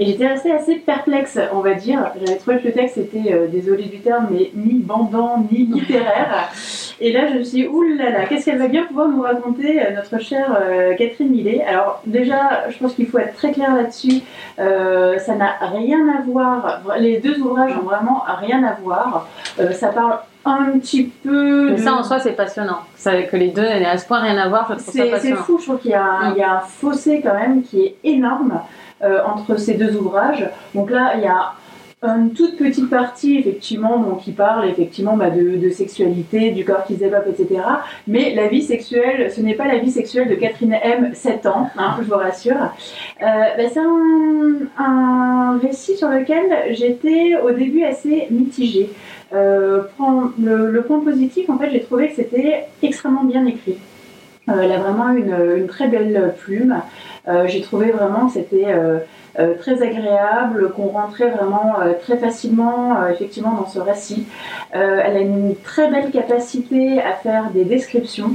Et 0.00 0.06
j'étais 0.06 0.26
restée 0.26 0.50
assez 0.50 0.76
perplexe, 0.76 1.38
on 1.54 1.60
va 1.60 1.74
dire. 1.74 2.10
J'avais 2.24 2.38
trouvé 2.38 2.58
que 2.58 2.66
le 2.66 2.72
texte 2.72 2.98
était, 2.98 3.32
euh, 3.32 3.46
désolé 3.46 3.84
du 3.84 3.98
terme, 4.00 4.26
mais 4.32 4.50
ni 4.56 4.80
bandant, 4.80 5.46
ni 5.52 5.58
littéraire. 5.66 6.50
Et 7.00 7.12
là, 7.12 7.26
je 7.28 7.34
me 7.38 7.42
suis 7.42 7.62
dit, 7.62 7.66
oulala, 7.68 8.24
qu'est-ce 8.26 8.44
qu'elle 8.46 8.58
va 8.58 8.68
bien 8.68 8.84
pouvoir 8.84 9.08
nous 9.08 9.22
raconter, 9.22 9.80
euh, 9.84 9.90
notre 9.94 10.22
chère 10.22 10.56
euh, 10.60 10.94
Catherine 10.94 11.30
Millet 11.30 11.64
Alors, 11.68 12.00
déjà, 12.06 12.68
je 12.70 12.78
pense 12.78 12.94
qu'il 12.94 13.06
faut 13.08 13.18
être 13.18 13.34
très 13.34 13.52
clair 13.52 13.74
là-dessus. 13.74 14.20
Euh, 14.58 15.18
ça 15.18 15.34
n'a 15.34 15.52
rien 15.60 15.98
à 16.18 16.22
voir, 16.22 16.80
les 16.98 17.18
deux 17.18 17.38
ouvrages 17.40 17.72
ont 17.76 17.84
vraiment 17.86 18.22
rien 18.40 18.62
à 18.64 18.74
voir. 18.82 19.26
Euh, 19.60 19.72
ça 19.72 19.88
parle 19.88 20.18
un 20.44 20.78
petit 20.78 21.04
peu. 21.24 21.70
Mais 21.70 21.76
de- 21.76 21.82
ça 21.82 21.94
en 21.94 22.02
soi, 22.02 22.18
c'est 22.18 22.32
passionnant. 22.32 22.78
Ça, 22.96 23.20
que 23.22 23.36
les 23.36 23.48
deux 23.48 23.62
n'aient 23.62 23.84
à 23.86 23.98
ce 23.98 24.06
point 24.06 24.20
rien 24.20 24.36
à 24.38 24.48
voir, 24.48 24.66
je 24.70 24.82
trouve 24.82 24.94
ça 25.10 25.18
c'est 25.20 25.34
fou, 25.34 25.58
je 25.58 25.64
trouve 25.66 25.78
qu'il 25.78 25.92
y, 25.92 25.94
a 25.94 26.04
un- 26.04 26.30
Mm. 26.32 26.36
y 26.38 26.42
a 26.42 26.52
un 26.56 26.60
fossé 26.60 27.20
quand 27.22 27.34
même 27.34 27.62
qui 27.62 27.84
est 27.86 27.96
énorme 28.04 28.60
euh, 29.02 29.18
entre 29.24 29.56
ces 29.56 29.74
deux 29.74 29.96
ouvrages. 29.96 30.48
Donc 30.74 30.90
là, 30.90 31.12
il 31.16 31.22
y 31.22 31.26
a 31.26 31.52
une 32.02 32.32
toute 32.32 32.56
petite 32.56 32.90
partie 32.90 33.38
effectivement 33.38 34.20
qui 34.22 34.32
parle 34.32 34.68
effectivement 34.68 35.16
bah, 35.16 35.30
de, 35.30 35.70
sexualité, 35.70 36.50
du 36.50 36.64
corps 36.64 36.84
qui 36.84 36.94
se 36.94 36.98
développe, 36.98 37.26
etc. 37.28 37.60
Mais 38.08 38.34
la 38.34 38.48
vie 38.48 38.62
sexuelle, 38.62 39.30
ce 39.30 39.40
n'est 39.40 39.54
pas 39.54 39.66
la 39.66 39.78
vie 39.78 39.90
sexuelle 39.90 40.28
de 40.28 40.34
Catherine 40.34 40.76
M, 40.82 41.12
7 41.14 41.46
ans, 41.46 41.68
hein, 41.76 41.96
je 42.00 42.04
vous 42.04 42.16
rassure. 42.16 42.56
Euh, 42.56 43.24
bah, 43.56 43.62
c'est 43.72 43.80
un, 44.78 45.58
récit 45.62 45.96
sur 45.96 46.08
lequel 46.08 46.74
j'étais 46.74 47.36
au 47.36 47.52
début 47.52 47.84
assez 47.84 48.26
mitigée. 48.30 48.90
Euh, 49.32 49.82
le, 50.40 50.80
point 50.80 51.00
positif, 51.00 51.48
en 51.50 51.58
fait, 51.58 51.70
j'ai 51.70 51.82
trouvé 51.82 52.08
que 52.08 52.16
c'était 52.16 52.66
extrêmement 52.82 53.24
bien 53.24 53.46
écrit. 53.46 53.78
Euh, 54.48 54.60
elle 54.60 54.72
a 54.72 54.78
vraiment 54.78 55.10
une 55.10 55.66
très 55.68 55.86
belle 55.86 56.34
plume. 56.38 56.82
Euh, 57.28 57.46
j'ai 57.46 57.60
trouvé 57.62 57.90
vraiment 57.92 58.26
que 58.26 58.32
c'était 58.32 58.66
euh, 58.68 58.98
euh, 59.38 59.54
très 59.58 59.80
agréable, 59.82 60.72
qu'on 60.72 60.88
rentrait 60.88 61.30
vraiment 61.30 61.74
euh, 61.80 61.92
très 62.00 62.16
facilement 62.16 63.00
euh, 63.00 63.10
effectivement 63.10 63.52
dans 63.52 63.66
ce 63.68 63.78
récit. 63.78 64.26
Euh, 64.74 65.00
elle 65.04 65.16
a 65.16 65.20
une 65.20 65.54
très 65.62 65.88
belle 65.90 66.10
capacité 66.10 67.00
à 67.00 67.12
faire 67.12 67.50
des 67.54 67.64
descriptions. 67.64 68.32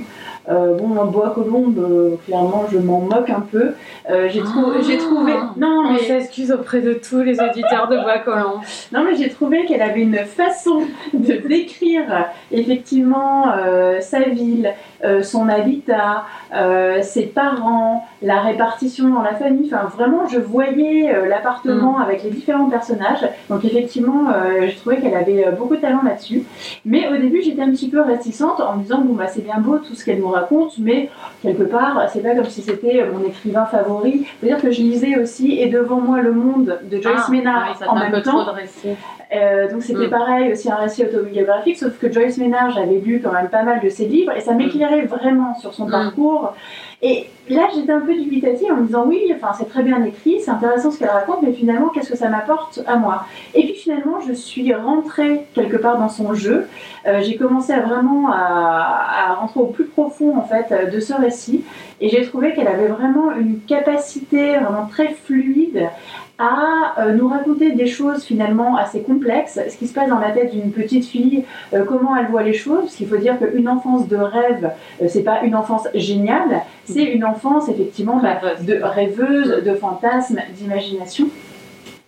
Euh, 0.50 0.78
bon, 0.78 0.88
Bois 1.08 1.32
Colombe, 1.36 1.78
euh, 1.78 2.16
clairement, 2.26 2.64
je 2.72 2.78
m'en 2.78 3.02
moque 3.02 3.30
un 3.30 3.42
peu. 3.42 3.74
Euh, 4.10 4.30
j'ai 4.30 4.40
trou- 4.40 4.72
Ah. 4.74 4.80
j'ai 4.88 4.98
trouvé. 4.98 5.34
Non, 5.58 5.84
On 5.90 5.92
mais 5.92 6.00
s'excuse 6.00 6.54
auprès 6.54 6.80
de 6.80 6.94
tous 6.94 7.22
les 7.22 7.42
auditeurs 7.42 7.90
de 7.90 7.98
Bois 7.98 8.20
Colomb. 8.20 8.62
non, 8.94 9.04
mais 9.04 9.18
j'ai 9.18 9.28
trouvé 9.28 9.66
qu'elle 9.66 9.82
avait 9.82 10.00
une 10.00 10.16
façon 10.20 10.84
de 11.14 11.34
décrire 11.46 12.28
effectivement 12.54 13.52
euh, 13.58 14.00
sa 14.00 14.20
ville, 14.22 14.72
euh, 15.04 15.22
son 15.22 15.48
habitat, 15.48 16.26
euh, 16.56 17.02
ses 17.02 17.28
parents, 17.28 18.08
la 18.22 18.42
répartition 18.42 19.10
dans 19.10 19.22
la 19.22 19.36
famille. 19.36 19.72
Enfin, 19.74 19.86
vraiment, 19.86 20.28
je 20.28 20.40
voyais 20.40 21.14
euh, 21.14 21.28
l'appartement 21.28 22.00
avec 22.00 22.24
les 22.24 22.32
différents 22.32 22.70
personnages. 22.70 23.28
Donc, 23.50 23.64
effectivement, 23.64 24.28
je 24.68 24.76
trouvais 24.78 24.98
qu'elle 24.98 25.16
avait 25.16 25.52
beaucoup 25.58 25.76
de 25.76 25.82
talent 25.82 26.02
là-dessus. 26.04 26.44
Mais 26.86 27.08
au 27.10 27.18
début, 27.18 27.42
j'étais 27.42 27.62
un 27.62 27.72
petit 27.72 27.90
peu 27.90 28.02
réticente 28.02 28.60
en 28.60 28.78
me 28.78 28.84
disant 28.84 29.02
bon, 29.02 29.14
bah, 29.14 29.28
c'est 29.28 29.44
bien 29.44 29.60
beau 29.60 29.78
tout 29.78 29.94
ce 29.94 30.04
qu'elle 30.04 30.20
nous 30.20 30.30
raconte, 30.30 30.78
mais 30.80 31.10
quelque 31.42 31.64
part, 31.64 32.10
c'est 32.12 32.22
pas 32.22 32.36
comme 32.36 32.46
si 32.46 32.62
c'était 32.62 33.06
mon 33.12 33.26
écrivain 33.28 33.66
favori. 33.66 34.26
C'est-à-dire 34.40 34.62
que 34.62 34.72
je 34.72 34.82
lisais 34.82 35.20
aussi 35.20 35.60
Et 35.60 35.70
devant 35.70 36.02
moi 36.02 36.22
le 36.22 36.32
monde 36.32 36.80
de 36.90 37.02
Joyce 37.02 37.22
Ah, 37.28 37.32
fait 37.78 37.88
en 37.88 37.96
même 37.96 38.22
temps. 38.22 38.46
Euh, 39.36 39.70
donc 39.70 39.84
c'était 39.84 40.08
Mm. 40.08 40.10
pareil, 40.10 40.52
aussi 40.54 40.72
un 40.72 40.76
récit 40.76 41.04
autobiographique, 41.04 41.78
sauf 41.78 41.98
que 42.00 42.12
Joyce 42.12 42.38
Maynard, 42.38 42.72
j'avais 42.72 43.00
lu 43.00 43.20
quand 43.22 43.34
même 43.34 43.50
pas 43.50 43.64
mal 43.64 43.82
de 43.82 43.90
ses 43.90 44.06
livres 44.06 44.32
et 44.32 44.40
ça 44.42 44.54
m'éclairait 44.54 45.02
vraiment 45.06 45.54
sur 45.60 45.74
son 45.74 45.88
Mm. 45.88 45.92
parcours. 45.92 46.54
Et 47.04 47.28
là, 47.50 47.68
j'étais 47.76 47.92
un 47.92 48.00
peu 48.00 48.14
dubitative 48.16 48.72
en 48.72 48.78
me 48.78 48.86
disant 48.88 49.04
oui, 49.06 49.32
enfin 49.36 49.52
c'est 49.56 49.70
très 49.70 49.84
bien 49.84 50.04
écrit, 50.04 50.40
c'est 50.40 50.50
intéressant 50.50 50.90
ce 50.90 50.98
qu'elle 50.98 51.10
raconte, 51.10 51.44
mais 51.44 51.52
finalement, 51.54 51.90
qu'est-ce 51.90 52.10
que 52.10 52.18
ça 52.18 52.28
m'apporte 52.30 52.80
à 52.88 52.96
moi? 52.96 53.26
Et 53.54 53.64
puis 53.66 53.74
finalement, 53.74 54.20
je 54.28 54.34
suis 54.34 54.74
rentrée 54.74 55.42
quelque 55.54 55.78
part 55.78 56.00
dans 56.00 56.10
son 56.10 56.34
jeu. 56.34 56.66
Euh, 57.06 57.20
j'ai 57.22 57.36
commencé 57.36 57.72
à 57.74 57.82
vraiment 57.82 58.32
à, 58.32 59.28
à 59.28 59.34
rentrer 59.36 59.60
au 59.60 59.68
plus 59.68 59.86
profond 59.86 60.38
en 60.38 60.42
fait 60.44 60.74
de 60.92 61.00
ce 61.00 61.14
récit 61.14 61.64
et 62.02 62.10
j'ai 62.10 62.26
trouvé 62.26 62.54
qu'elle 62.54 62.68
avait 62.68 62.88
vraiment 62.88 63.32
une 63.36 63.60
capacité 63.60 64.54
vraiment 64.58 64.88
très 64.90 65.10
fluide 65.10 65.88
à 66.40 66.96
euh, 67.00 67.14
nous 67.14 67.28
raconter 67.28 67.72
des 67.72 67.88
choses 67.88 68.24
finalement 68.24 68.78
assez 68.78 69.02
complexes, 69.02 69.60
ce 69.70 69.76
qui 69.76 69.88
se 69.88 69.94
passe 69.94 70.10
dans 70.10 70.20
la 70.20 70.32
tête 70.32 70.52
d'une 70.52 70.72
petite 70.72 71.06
fille, 71.06 71.44
euh, 71.74 71.84
comment 71.84 72.16
elle 72.16 72.28
voit 72.28 72.44
les 72.44 72.54
choses, 72.54 72.82
parce 72.82 72.96
qu'il 72.96 73.08
faut 73.08 73.18
dire 73.18 73.38
qu'une 73.40 73.68
enfance 73.68 74.08
de 74.08 74.18
rêve, 74.18 74.72
euh, 75.02 75.06
c'est 75.08 75.24
pas 75.24 75.42
une 75.42 75.56
enfance 75.56 75.88
géniale, 75.96 76.62
c'est 76.86 77.06
une 77.06 77.26
enfance 77.26 77.70
effectivement 77.70 78.20
bah, 78.22 78.40
de 78.62 78.80
rêveuse, 78.82 79.64
de 79.64 79.74
fantasme, 79.74 80.40
d'imagination. 80.56 81.28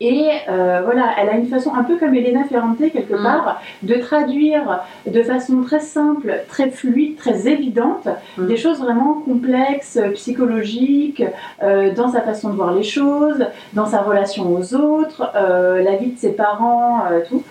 Et 0.01 0.29
euh, 0.47 0.81
voilà, 0.85 1.09
elle 1.19 1.29
a 1.29 1.33
une 1.33 1.47
façon 1.47 1.73
un 1.75 1.83
peu 1.83 1.97
comme 1.97 2.13
Elena 2.15 2.45
Ferrante 2.45 2.77
quelque 2.77 3.13
Mm. 3.13 3.23
part 3.23 3.61
de 3.83 3.95
traduire 3.95 4.79
de 5.05 5.21
façon 5.23 5.61
très 5.61 5.81
simple, 5.81 6.41
très 6.47 6.69
fluide, 6.69 7.17
très 7.17 7.47
évidente 7.49 8.07
Mm. 8.37 8.47
des 8.47 8.55
choses 8.57 8.79
vraiment 8.79 9.15
complexes, 9.25 9.99
psychologiques, 10.13 11.23
euh, 11.63 11.93
dans 11.93 12.09
sa 12.09 12.21
façon 12.21 12.49
de 12.49 12.55
voir 12.55 12.73
les 12.73 12.83
choses, 12.83 13.45
dans 13.73 13.85
sa 13.85 13.99
relation 14.01 14.49
aux 14.53 14.73
autres, 14.73 15.31
euh, 15.35 15.81
la 15.83 15.95
vie 15.97 16.11
de 16.11 16.17
ses 16.17 16.31
parents, 16.31 17.01
tout. 17.27 17.43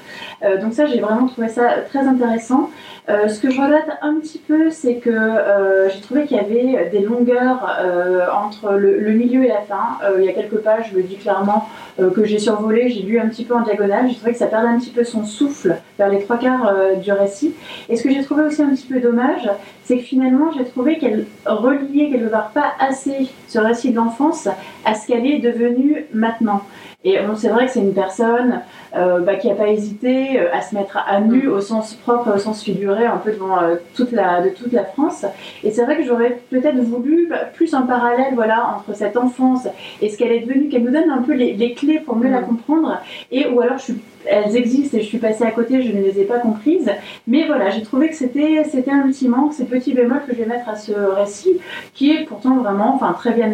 Donc 0.62 0.72
ça, 0.72 0.86
j'ai 0.86 1.00
vraiment 1.00 1.26
trouvé 1.26 1.48
ça 1.48 1.64
très 1.88 2.06
intéressant. 2.06 2.70
Euh, 3.08 3.26
ce 3.28 3.40
que 3.40 3.50
je 3.50 3.58
regrette 3.58 3.88
un 4.02 4.16
petit 4.20 4.38
peu, 4.38 4.70
c'est 4.70 4.96
que 4.96 5.08
euh, 5.08 5.88
j'ai 5.88 6.00
trouvé 6.00 6.26
qu'il 6.26 6.36
y 6.36 6.40
avait 6.40 6.90
des 6.90 7.00
longueurs 7.00 7.66
euh, 7.80 8.26
entre 8.30 8.72
le, 8.74 9.12
milieu 9.12 9.44
et 9.44 9.48
la 9.48 9.62
fin. 9.62 9.98
Il 10.18 10.24
y 10.24 10.28
a 10.28 10.32
quelques 10.32 10.58
pages, 10.58 10.90
je 10.90 10.96
le 10.96 11.02
dis 11.02 11.16
clairement, 11.16 11.68
que 11.98 12.24
j'ai 12.24 12.38
survolé, 12.38 12.90
j'ai 12.90 13.02
lu 13.02 13.18
un 13.18 13.28
petit 13.28 13.44
peu 13.44 13.54
en 13.54 13.62
diagonale. 13.62 14.08
J'ai 14.08 14.14
trouvé 14.14 14.32
que 14.32 14.38
ça 14.38 14.46
perdait 14.46 14.68
un 14.68 14.78
petit 14.78 14.90
peu 14.90 15.04
son 15.04 15.24
souffle 15.24 15.76
vers 15.98 16.08
les 16.08 16.20
trois 16.20 16.36
quarts 16.36 16.72
du 17.02 17.10
récit. 17.10 17.54
Et 17.88 17.96
ce 17.96 18.02
que 18.02 18.10
j'ai 18.10 18.22
trouvé 18.22 18.42
aussi 18.42 18.62
un 18.62 18.68
petit 18.68 18.86
peu 18.86 19.00
dommage, 19.00 19.50
c'est 19.84 19.96
que 19.96 20.04
finalement, 20.04 20.52
j'ai 20.56 20.64
trouvé 20.64 20.98
qu'elle 20.98 21.24
reliait 21.46 22.10
quelque 22.10 22.30
part 22.30 22.50
pas 22.50 22.72
assez 22.78 23.28
ce 23.48 23.58
récit 23.58 23.90
de 23.90 23.96
l'enfance 23.96 24.48
à 24.84 24.94
ce 24.94 25.06
qu'elle 25.06 25.26
est 25.26 25.38
devenue 25.38 26.06
maintenant. 26.12 26.62
Et 27.04 27.18
bon, 27.20 27.36
c'est 27.36 27.48
vrai 27.48 27.66
que 27.66 27.72
c'est 27.72 27.80
une 27.80 27.94
personne 27.94 28.60
euh, 28.96 29.20
bah, 29.20 29.36
qui 29.36 29.48
n'a 29.48 29.54
pas 29.54 29.68
hésité 29.68 30.40
euh, 30.40 30.46
à 30.52 30.60
se 30.62 30.74
mettre 30.74 30.98
à 31.06 31.20
nu 31.20 31.46
au 31.48 31.60
sens 31.60 31.94
propre, 31.94 32.34
au 32.34 32.38
sens 32.38 32.62
figuré, 32.62 33.04
un 33.06 33.18
peu 33.18 33.32
devant 33.32 33.60
euh, 33.60 33.76
toute 33.94 34.12
la, 34.12 34.40
de 34.42 34.50
toute 34.50 34.72
la 34.72 34.84
France. 34.84 35.24
Et 35.64 35.70
c'est 35.70 35.84
vrai 35.84 35.96
que 35.96 36.04
j'aurais 36.04 36.38
peut-être 36.50 36.78
voulu 36.78 37.26
bah, 37.28 37.40
plus 37.54 37.74
un 37.74 37.82
parallèle 37.82 38.34
voilà, 38.34 38.76
entre 38.76 38.96
cette 38.96 39.16
enfance 39.16 39.66
et 40.00 40.08
ce 40.08 40.16
qu'elle 40.16 40.32
est 40.32 40.40
devenue, 40.40 40.68
qu'elle 40.68 40.82
nous 40.84 40.92
donne 40.92 41.10
un 41.10 41.22
peu 41.22 41.34
les, 41.34 41.54
les 41.54 41.74
clés 41.74 42.00
pour 42.00 42.16
mieux 42.16 42.30
la 42.30 42.40
Mhm. 42.40 42.46
comprendre. 42.46 43.00
Et 43.30 43.46
ou 43.48 43.60
alors 43.60 43.78
je 43.78 43.84
suis 43.84 43.94
elles 44.26 44.56
existent 44.56 44.98
et 44.98 45.00
je 45.00 45.06
suis 45.06 45.18
passée 45.18 45.44
à 45.44 45.50
côté, 45.50 45.80
je 45.80 45.92
ne 45.92 46.02
les 46.02 46.20
ai 46.20 46.24
pas 46.24 46.38
comprises. 46.38 46.90
Mais 47.26 47.46
voilà, 47.46 47.70
j'ai 47.70 47.82
trouvé 47.82 48.08
que 48.08 48.14
c'était 48.16 48.62
c'était 48.70 48.90
un 48.90 49.08
petit 49.08 49.28
manque, 49.28 49.54
ces 49.54 49.64
petits 49.64 49.94
bémols 49.94 50.22
que 50.26 50.34
je 50.34 50.38
vais 50.42 50.46
mettre 50.46 50.68
à 50.68 50.76
ce 50.76 50.92
récit, 50.92 51.58
qui 51.94 52.12
est 52.12 52.24
pourtant 52.24 52.56
vraiment 52.56 52.94
enfin, 52.94 53.12
très, 53.12 53.32
bien 53.32 53.50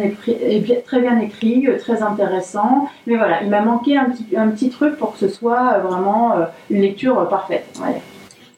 très 0.85 0.99
bien 0.99 1.19
écrit, 1.19 1.67
très 1.79 2.01
intéressant. 2.03 2.87
Mais 3.07 3.15
voilà, 3.15 3.41
il 3.43 3.49
m'a 3.49 3.61
manqué 3.61 3.95
un 3.97 4.05
petit, 4.05 4.25
un 4.35 4.49
petit 4.49 4.69
truc 4.69 4.97
pour 4.97 5.13
que 5.13 5.19
ce 5.19 5.24
soit 5.27 5.73
euh, 5.75 5.79
vraiment 5.79 6.33
euh, 6.33 6.45
une 6.69 6.81
lecture 6.81 7.19
euh, 7.19 7.25
parfaite. 7.25 7.79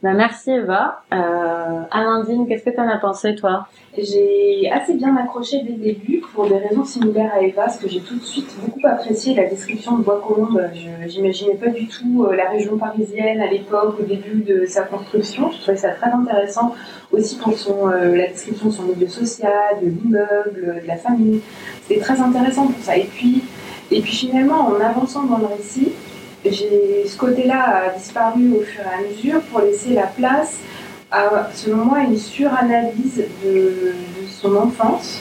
Bah, 0.04 0.14
merci 0.14 0.52
Eva. 0.52 1.02
Euh, 1.12 1.82
Amandine, 1.90 2.48
qu'est-ce 2.48 2.64
que 2.64 2.70
tu 2.70 2.80
en 2.80 2.88
as 2.88 2.98
pensé 2.98 3.34
toi? 3.36 3.68
J'ai 3.98 4.70
assez 4.72 4.94
bien 4.94 5.18
accroché 5.18 5.64
dès 5.64 5.72
le 5.72 5.78
début 5.78 6.22
pour 6.36 6.48
des 6.48 6.58
raisons 6.58 6.86
similaires 6.86 7.32
à 7.34 7.42
Eva, 7.42 7.64
parce 7.64 7.78
que 7.78 7.90
j'ai 7.90 8.02
tout 8.02 8.16
de 8.16 8.24
suite 8.24 8.48
beaucoup 8.64 8.86
apprécié 8.86 9.34
la 9.34 9.48
description 9.48 9.98
de 9.98 10.04
Bois-Colombes. 10.04 10.70
Je 10.76 11.10
J'imaginais 11.10 11.56
pas 11.56 11.72
du 11.72 11.88
tout 11.88 12.28
la 12.32 12.50
région 12.50 12.78
parisienne 12.78 13.42
à 13.42 13.48
l'époque, 13.48 13.96
au 14.00 14.04
début 14.04 14.44
de 14.44 14.66
sa 14.68 14.84
construction. 14.84 15.50
Je 15.52 15.62
trouvais 15.62 15.78
ça 15.78 15.90
très 15.90 16.12
intéressant 16.12 16.76
aussi 17.12 17.38
pour 17.38 17.58
son, 17.58 17.90
euh, 17.90 18.16
la 18.16 18.28
description 18.28 18.68
de 18.68 18.74
son 18.74 18.84
milieu 18.84 19.08
social, 19.08 19.80
de 19.82 19.88
l'immeuble, 19.88 20.82
de 20.84 20.88
la 20.88 20.98
famille. 20.98 21.42
C'était 21.88 22.02
très 22.02 22.22
intéressant 22.22 22.68
pour 22.68 22.84
ça. 22.84 22.96
Et 22.98 23.06
puis, 23.06 23.44
et 23.90 24.02
puis 24.02 24.12
finalement, 24.12 24.68
en 24.68 24.80
avançant 24.80 25.24
dans 25.24 25.40
le 25.40 25.48
récit, 25.48 25.92
ce 26.52 27.18
côté-là 27.18 27.88
a 27.88 27.98
disparu 27.98 28.52
au 28.54 28.62
fur 28.62 28.82
et 28.82 29.06
à 29.06 29.10
mesure 29.10 29.42
pour 29.42 29.62
laisser 29.62 29.94
la 29.94 30.08
place 30.08 30.60
à, 31.12 31.50
selon 31.54 31.86
moi, 31.86 32.00
une 32.00 32.18
suranalyse 32.18 33.24
de, 33.44 33.94
son 34.30 34.56
enfance 34.56 35.20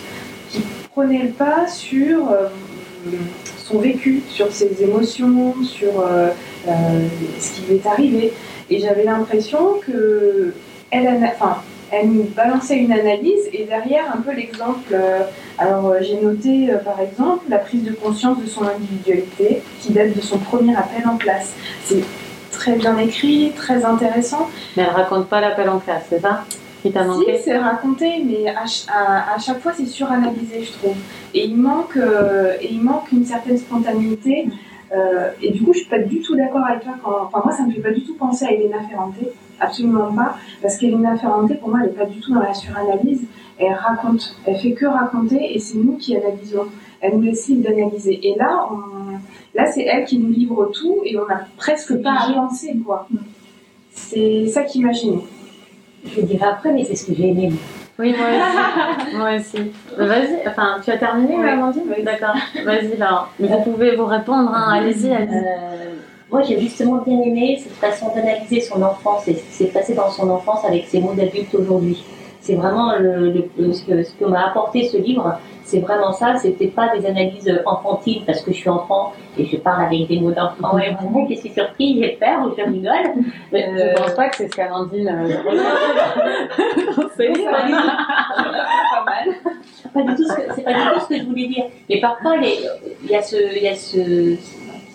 qui 0.50 0.62
prenait 0.92 1.22
le 1.22 1.30
pas 1.30 1.66
sur 1.68 2.30
euh, 2.30 2.48
son 3.56 3.78
vécu, 3.78 4.22
sur 4.28 4.52
ses 4.52 4.82
émotions, 4.82 5.54
sur 5.62 6.00
euh, 6.00 6.28
euh, 6.68 6.72
ce 7.40 7.52
qui 7.52 7.62
lui 7.68 7.76
est 7.76 7.86
arrivé. 7.86 8.32
Et 8.68 8.80
j'avais 8.80 9.04
l'impression 9.04 9.80
que 9.86 10.52
elle, 10.90 11.08
enfin, 11.24 11.62
elle 11.92 12.10
nous 12.10 12.24
balançait 12.24 12.76
une 12.76 12.92
analyse 12.92 13.44
et 13.52 13.64
derrière 13.64 14.04
un 14.14 14.20
peu 14.20 14.32
l'exemple. 14.32 14.92
euh, 14.92 15.20
alors 15.58 15.86
euh, 15.86 15.98
j'ai 16.02 16.20
noté 16.20 16.70
euh, 16.70 16.78
par 16.78 17.00
exemple 17.00 17.44
la 17.48 17.58
prise 17.58 17.82
de 17.84 17.92
conscience 17.92 18.38
de 18.40 18.46
son 18.46 18.64
individualité 18.66 19.62
qui 19.80 19.92
date 19.92 20.14
de 20.14 20.20
son 20.20 20.38
premier 20.38 20.74
appel 20.76 21.06
en 21.08 21.16
classe. 21.16 21.54
C'est 21.84 22.02
très 22.52 22.74
bien 22.76 22.98
écrit, 22.98 23.52
très 23.56 23.84
intéressant. 23.84 24.48
Mais 24.76 24.82
elle 24.84 24.90
raconte 24.94 25.28
pas 25.28 25.40
l'appel 25.40 25.68
en 25.68 25.78
classe, 25.78 26.04
c'est 26.10 26.20
ça 26.20 26.44
Qui 26.82 26.90
t'a 26.92 27.04
manqué? 27.04 27.36
Si, 27.38 27.44
c'est 27.44 27.58
raconté, 27.58 28.22
mais 28.24 28.48
à, 28.50 28.64
à- 28.92 29.34
à 29.34 29.38
chaque 29.38 29.60
fois 29.60 29.72
c'est 29.76 29.86
suranalysé, 29.86 30.64
je 30.64 30.72
trouve. 30.72 30.96
Et 31.34 31.44
il 31.44 31.56
manque, 31.56 31.96
euh, 31.96 32.54
et 32.60 32.72
il 32.72 32.82
manque 32.82 33.12
une 33.12 33.24
certaine 33.24 33.58
spontanéité. 33.58 34.48
Euh, 34.92 35.30
et 35.42 35.50
du 35.50 35.62
coup, 35.62 35.72
je 35.72 35.80
suis 35.80 35.88
pas 35.88 35.98
du 35.98 36.20
tout 36.20 36.36
d'accord 36.36 36.64
avec 36.64 36.82
toi. 36.82 36.94
Quand, 37.02 37.24
enfin, 37.24 37.42
moi, 37.44 37.52
ça 37.52 37.64
me 37.64 37.72
fait 37.72 37.80
pas 37.80 37.90
du 37.92 38.02
tout 38.02 38.14
penser 38.14 38.44
à 38.46 38.52
Elena 38.52 38.80
Ferrante, 38.88 39.14
absolument 39.60 40.12
pas, 40.12 40.36
parce 40.62 40.76
qu'Elena 40.78 41.16
Ferrante, 41.16 41.58
pour 41.58 41.70
moi, 41.70 41.80
elle 41.82 41.90
est 41.90 41.94
pas 41.94 42.06
du 42.06 42.20
tout 42.20 42.32
dans 42.32 42.40
la 42.40 42.54
suranalyse. 42.54 43.22
Elle 43.58 43.72
raconte, 43.72 44.36
elle 44.46 44.56
fait 44.56 44.72
que 44.72 44.86
raconter, 44.86 45.54
et 45.54 45.58
c'est 45.58 45.78
nous 45.78 45.96
qui 45.96 46.16
analysons. 46.16 46.66
Elle 47.00 47.14
nous 47.16 47.22
laisse 47.22 47.50
d'analyser. 47.50 48.20
Et 48.28 48.34
là, 48.36 48.68
on- 48.70 49.18
là, 49.54 49.66
c'est 49.72 49.82
elle 49.84 50.04
qui 50.04 50.18
nous 50.18 50.30
livre 50.30 50.70
tout, 50.72 50.98
et 51.04 51.18
on 51.18 51.26
n'a 51.26 51.46
presque 51.56 52.00
pas 52.02 52.12
à 52.12 52.32
penser, 52.32 52.74
quoi. 52.84 53.08
C'est 53.90 54.46
ça 54.46 54.62
qui 54.62 54.82
m'a 54.82 54.92
gênée. 54.92 55.24
Je 56.04 56.20
le 56.20 56.26
dirai 56.26 56.44
après, 56.46 56.72
mais 56.72 56.84
c'est 56.84 56.94
ce 56.94 57.06
que 57.06 57.14
j'ai 57.14 57.28
aimé. 57.30 57.52
Oui, 57.98 58.14
moi 58.16 58.26
aussi. 58.28 59.16
moi 59.16 59.30
aussi. 59.36 59.72
Euh, 59.98 60.06
Vas-y, 60.06 60.46
enfin, 60.48 60.76
tu 60.84 60.90
as 60.90 60.98
terminé, 60.98 61.36
Ouais. 61.36 61.48
Amandine 61.50 61.84
Oui. 61.88 62.02
D'accord. 62.04 62.34
Vas-y, 62.64 62.96
là. 62.98 63.28
Mais 63.38 63.48
vous 63.48 63.60
pouvez 63.62 63.96
vous 63.96 64.04
répondre, 64.06 64.50
hein. 64.54 64.72
allez-y, 64.74 65.12
allez-y. 65.14 65.34
Euh, 65.34 65.94
moi, 66.30 66.42
j'ai 66.42 66.60
justement 66.60 66.96
bien 67.06 67.18
aimé 67.20 67.58
cette 67.62 67.72
façon 67.76 68.12
d'analyser 68.14 68.60
son 68.60 68.82
enfance 68.82 69.26
et 69.28 69.34
ce 69.34 69.42
qui 69.42 69.52
s'est 69.52 69.66
passé 69.72 69.94
dans 69.94 70.10
son 70.10 70.28
enfance 70.28 70.64
avec 70.64 70.86
ses 70.86 71.00
mots 71.00 71.14
d'adulte 71.14 71.54
aujourd'hui. 71.54 72.04
C'est 72.46 72.54
vraiment 72.54 72.96
le, 72.96 73.30
le- 73.34 73.50
le- 73.58 73.72
ce 73.72 73.82
que, 73.84 74.02
ce 74.04 74.12
que 74.14 74.24
m'a 74.24 74.46
apporté 74.50 74.86
ce 74.86 74.96
livre. 74.98 75.38
C'est 75.64 75.80
vraiment 75.80 76.12
ça. 76.12 76.36
C'était 76.36 76.68
pas 76.68 76.96
des 76.96 77.04
analyses 77.06 77.52
enfantines 77.66 78.22
parce 78.24 78.40
que 78.42 78.52
je 78.52 78.58
suis 78.58 78.68
enfant 78.70 79.12
et 79.36 79.44
je 79.44 79.56
parle 79.56 79.86
avec 79.86 80.06
des 80.06 80.20
mots 80.20 80.30
d'enfant. 80.30 80.78
Et 80.78 80.90
vraiment, 80.92 81.26
je 81.28 81.34
suis 81.34 81.50
surprise, 81.50 81.96
j'ai 82.00 82.16
peur 82.20 82.38
ou 82.46 82.50
je 82.56 82.62
rigole. 82.62 83.06
Mais 83.52 83.64
Euh, 83.68 83.94
Je 83.96 84.02
pense 84.02 84.14
pas 84.14 84.28
que 84.28 84.36
c'est 84.36 84.48
ce 84.48 84.54
qu'Amandine. 84.56 85.08
euh, 85.08 85.28
c'est 87.16 87.26
pas 87.50 87.62
du 87.66 87.72
tout- 87.72 87.88
pas 88.94 89.04
mal. 89.04 89.24
c'est 89.82 89.92
pas 89.92 90.02
du 90.04 90.14
tout 90.14 90.28
ce 91.00 91.08
que 91.08 91.18
je 91.18 91.24
voulais 91.24 91.48
dire. 91.48 91.64
Mais 91.90 92.00
parfois, 92.00 92.34
il 92.42 93.10
y 93.10 93.16
a 93.16 93.22
ce, 93.22 93.36
y 93.60 93.66
a 93.68 93.74
ce, 93.74 94.36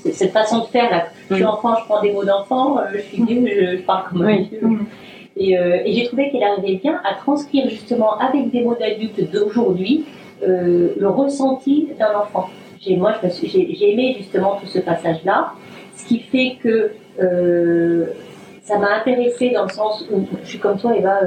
ce- 0.04 0.12
cette 0.14 0.32
façon 0.32 0.60
de 0.60 0.66
faire 0.68 0.90
là. 0.90 1.04
Je 1.30 1.36
suis 1.36 1.44
Mm. 1.44 1.48
enfant, 1.48 1.76
je 1.80 1.86
prends 1.86 2.02
des 2.02 2.12
mots 2.14 2.24
d'enfant, 2.24 2.78
euh, 2.80 2.84
je 2.94 3.00
suis 3.00 3.24
vieux, 3.26 3.46
je, 3.46 3.78
je 3.78 3.82
parle 3.84 4.04
comme 4.10 4.22
un 4.22 4.38
vieux. 4.38 4.62
Et, 5.38 5.58
euh, 5.58 5.80
et 5.86 5.94
j'ai 5.94 6.06
trouvé 6.08 6.30
qu'elle 6.32 6.44
arrivait 6.44 6.76
bien 6.76 7.00
à 7.04 7.16
transcrire 7.16 7.70
justement 7.70 8.18
avec 8.20 8.52
des 8.52 8.62
mots 8.62 8.76
d'adultes 8.76 9.32
d'aujourd'hui 9.32 10.06
euh, 10.44 10.90
le 10.98 11.08
ressenti 11.10 11.88
d'un 11.98 12.14
enfant. 12.20 12.50
J'ai, 12.80 12.98
moi, 12.98 13.14
j'ai, 13.44 13.92
aimé 13.94 14.16
justement 14.18 14.58
tout 14.60 14.66
ce 14.68 14.80
passage-là, 14.80 15.54
ce 15.96 16.06
qui 16.06 16.20
fait 16.20 16.58
que 16.62 16.92
euh, 17.22 18.08
ça 18.64 18.78
m'a 18.80 18.96
intéressée 18.96 19.52
dans 19.52 19.64
le 19.64 19.70
sens 19.70 20.04
où 20.12 20.26
je 20.44 20.50
suis 20.50 20.60
comme 20.60 20.78
toi, 20.80 20.96
Eva, 20.96 21.20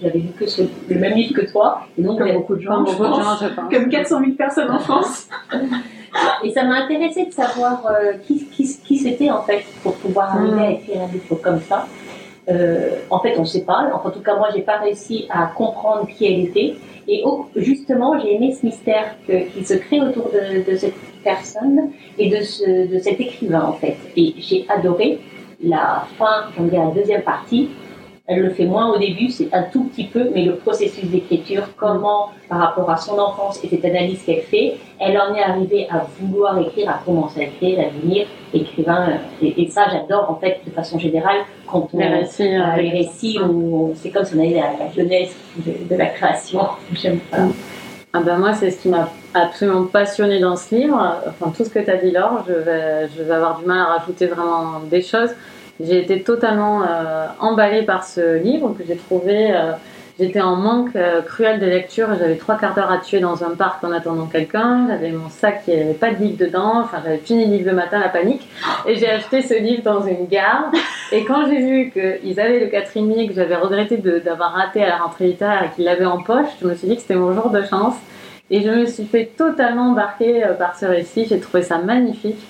j'avais 0.00 0.18
lu 0.18 0.28
que 0.38 0.46
ce- 0.46 0.62
le 0.88 0.98
même 0.98 1.14
livre 1.14 1.34
que 1.34 1.50
toi, 1.50 1.80
et 1.98 2.02
donc 2.02 2.18
Comme 2.18 2.32
beaucoup 2.32 2.56
de 2.56 2.60
gens, 2.60 2.82
beaucoup 2.82 3.02
de 3.04 3.08
gens, 3.08 3.36
je 3.40 3.46
pense. 3.48 3.70
Comme 3.72 3.88
400 3.88 4.20
000 4.20 4.32
personnes 4.32 4.70
en 4.70 4.78
France. 4.78 5.28
Et 6.42 6.50
ça 6.50 6.64
m'a 6.64 6.84
intéressé 6.84 7.26
de 7.26 7.32
savoir 7.32 7.84
euh, 7.86 8.14
qui, 8.26 8.44
qui, 8.46 8.66
qui 8.84 8.96
c'était 8.96 9.30
en 9.30 9.42
fait 9.42 9.62
pour 9.82 9.94
pouvoir 9.96 10.36
arriver 10.36 10.60
à 10.60 10.70
écrire 10.72 11.02
un 11.02 11.12
livre 11.12 11.36
comme 11.42 11.60
ça. 11.60 11.86
Euh, 12.48 13.00
en 13.10 13.20
fait, 13.20 13.34
on 13.36 13.42
ne 13.42 13.46
sait 13.46 13.64
pas. 13.64 13.90
Enfin, 13.92 14.08
en 14.08 14.12
tout 14.12 14.20
cas, 14.20 14.36
moi, 14.36 14.48
j'ai 14.54 14.62
pas 14.62 14.78
réussi 14.78 15.26
à 15.30 15.46
comprendre 15.46 16.06
qui 16.06 16.26
elle 16.26 16.40
était. 16.40 16.74
Et 17.06 17.24
justement, 17.56 18.18
j'ai 18.18 18.34
aimé 18.34 18.54
ce 18.58 18.66
mystère 18.66 19.16
qui 19.26 19.64
se 19.64 19.74
crée 19.74 20.00
autour 20.00 20.30
de, 20.30 20.76
cette 20.76 20.94
personne 21.24 21.90
et 22.18 22.28
de, 22.28 22.42
ce, 22.42 22.92
de 22.92 22.98
cet 22.98 23.18
écrivain, 23.20 23.64
en 23.64 23.72
fait. 23.72 23.96
Et 24.16 24.34
j'ai 24.38 24.66
adoré 24.68 25.18
la 25.62 26.06
fin, 26.18 26.50
on 26.58 26.64
dirait 26.64 26.84
la 26.84 26.90
deuxième 26.90 27.22
partie. 27.22 27.70
Elle 28.30 28.40
le 28.40 28.50
fait 28.50 28.66
moins 28.66 28.92
au 28.92 28.98
début, 28.98 29.30
c'est 29.30 29.48
un 29.54 29.62
tout 29.62 29.84
petit 29.84 30.04
peu, 30.04 30.28
mais 30.34 30.44
le 30.44 30.56
processus 30.56 31.04
d'écriture, 31.06 31.62
comment, 31.78 32.28
par 32.50 32.58
rapport 32.58 32.90
à 32.90 32.98
son 32.98 33.18
enfance 33.18 33.58
et 33.64 33.68
cette 33.68 33.86
analyse 33.86 34.22
qu'elle 34.22 34.42
fait, 34.42 34.76
elle 35.00 35.18
en 35.18 35.34
est 35.34 35.42
arrivée 35.42 35.86
à 35.90 36.06
vouloir 36.20 36.58
écrire, 36.58 36.90
à 36.90 37.00
commencer 37.06 37.40
à 37.40 37.44
écrire, 37.44 37.80
à 37.80 37.84
devenir 37.84 38.26
écrivain. 38.52 39.08
Et, 39.40 39.62
et 39.62 39.70
ça, 39.70 39.86
j'adore, 39.90 40.30
en 40.30 40.34
fait, 40.34 40.60
de 40.66 40.70
façon 40.70 40.98
générale, 40.98 41.38
quand 41.66 41.88
on 41.94 41.98
Les 41.98 42.06
récits. 42.06 42.42
euh, 42.54 42.60
euh, 42.60 42.76
les 42.76 42.90
récits 42.90 43.38
où 43.40 43.92
c'est 43.94 44.10
comme 44.10 44.26
si 44.26 44.34
on 44.36 44.40
avait 44.40 44.50
la, 44.50 44.84
la 44.84 44.92
jeunesse 44.94 45.34
de, 45.64 45.88
de 45.88 45.96
la 45.98 46.06
création. 46.06 46.60
J'aime 46.92 47.20
ça. 47.32 47.38
Ah 48.12 48.20
ben 48.20 48.38
moi, 48.38 48.52
c'est 48.52 48.70
ce 48.70 48.82
qui 48.82 48.88
m'a 48.88 49.08
absolument 49.32 49.84
passionné 49.84 50.38
dans 50.38 50.56
ce 50.56 50.74
livre. 50.74 51.16
Enfin, 51.28 51.50
tout 51.56 51.64
ce 51.64 51.70
que 51.70 51.78
tu 51.78 51.90
as 51.90 51.96
dit, 51.96 52.10
Laure, 52.10 52.44
je 52.46 52.52
vais, 52.52 53.08
je 53.16 53.22
vais 53.22 53.34
avoir 53.34 53.58
du 53.58 53.64
mal 53.66 53.78
à 53.80 53.98
rajouter 53.98 54.26
vraiment 54.26 54.80
des 54.90 55.02
choses. 55.02 55.30
J'ai 55.80 56.00
été 56.00 56.22
totalement 56.22 56.82
euh, 56.82 57.26
emballée 57.40 57.82
par 57.82 58.04
ce 58.04 58.36
livre 58.38 58.74
que 58.76 58.84
j'ai 58.86 58.96
trouvé. 58.96 59.52
euh, 59.54 59.72
J'étais 60.20 60.40
en 60.40 60.56
manque 60.56 60.96
euh, 60.96 61.22
cruel 61.22 61.60
de 61.60 61.66
lecture. 61.66 62.08
J'avais 62.18 62.34
trois 62.34 62.56
quarts 62.56 62.74
d'heure 62.74 62.90
à 62.90 62.98
tuer 62.98 63.20
dans 63.20 63.44
un 63.44 63.50
parc 63.50 63.84
en 63.84 63.92
attendant 63.92 64.26
quelqu'un. 64.26 64.88
J'avais 64.88 65.12
mon 65.12 65.28
sac 65.28 65.62
qui 65.64 65.70
n'avait 65.70 65.94
pas 65.94 66.10
de 66.10 66.16
livre 66.16 66.36
dedans. 66.36 66.80
Enfin, 66.80 66.98
j'avais 67.04 67.18
fini 67.18 67.44
le 67.46 67.52
livre 67.52 67.70
le 67.70 67.76
matin, 67.76 68.00
la 68.00 68.08
panique. 68.08 68.48
Et 68.88 68.96
j'ai 68.96 69.08
acheté 69.08 69.42
ce 69.42 69.54
livre 69.54 69.84
dans 69.84 70.04
une 70.04 70.26
gare. 70.26 70.72
Et 71.12 71.24
quand 71.24 71.46
j'ai 71.46 71.60
vu 71.60 71.92
qu'ils 71.92 72.40
avaient 72.40 72.58
le 72.58 72.66
quatrième 72.66 73.28
que 73.28 73.34
j'avais 73.34 73.54
regretté 73.54 73.96
d'avoir 73.98 74.54
raté 74.54 74.82
à 74.82 74.88
la 74.88 74.96
rentrée 74.96 75.26
littéraire 75.28 75.62
et 75.66 75.76
qu'ils 75.76 75.84
l'avaient 75.84 76.04
en 76.04 76.20
poche, 76.20 76.48
je 76.60 76.66
me 76.66 76.74
suis 76.74 76.88
dit 76.88 76.96
que 76.96 77.02
c'était 77.02 77.14
mon 77.14 77.32
jour 77.32 77.50
de 77.50 77.62
chance. 77.62 77.94
Et 78.50 78.62
je 78.62 78.70
me 78.70 78.86
suis 78.86 79.04
fait 79.04 79.26
totalement 79.36 79.90
embarquer 79.90 80.42
euh, 80.42 80.54
par 80.54 80.76
ce 80.76 80.86
récit. 80.86 81.26
J'ai 81.28 81.38
trouvé 81.38 81.62
ça 81.62 81.78
magnifique. 81.78 82.40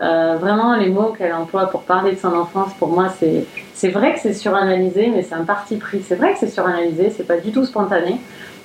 Euh, 0.00 0.36
vraiment, 0.40 0.76
les 0.76 0.90
mots 0.90 1.12
qu'elle 1.16 1.32
emploie 1.32 1.66
pour 1.66 1.82
parler 1.82 2.12
de 2.12 2.18
son 2.18 2.32
enfance, 2.34 2.72
pour 2.78 2.88
moi, 2.88 3.08
c'est 3.18 3.44
c'est 3.74 3.88
vrai 3.90 4.14
que 4.14 4.20
c'est 4.20 4.32
suranalysé, 4.34 5.10
mais 5.14 5.22
c'est 5.22 5.34
un 5.34 5.44
parti 5.44 5.76
pris. 5.76 6.02
C'est 6.02 6.14
vrai 6.16 6.32
que 6.32 6.38
c'est 6.40 6.48
suranalysé, 6.50 7.10
c'est 7.16 7.26
pas 7.26 7.36
du 7.36 7.50
tout 7.52 7.64
spontané. 7.64 8.16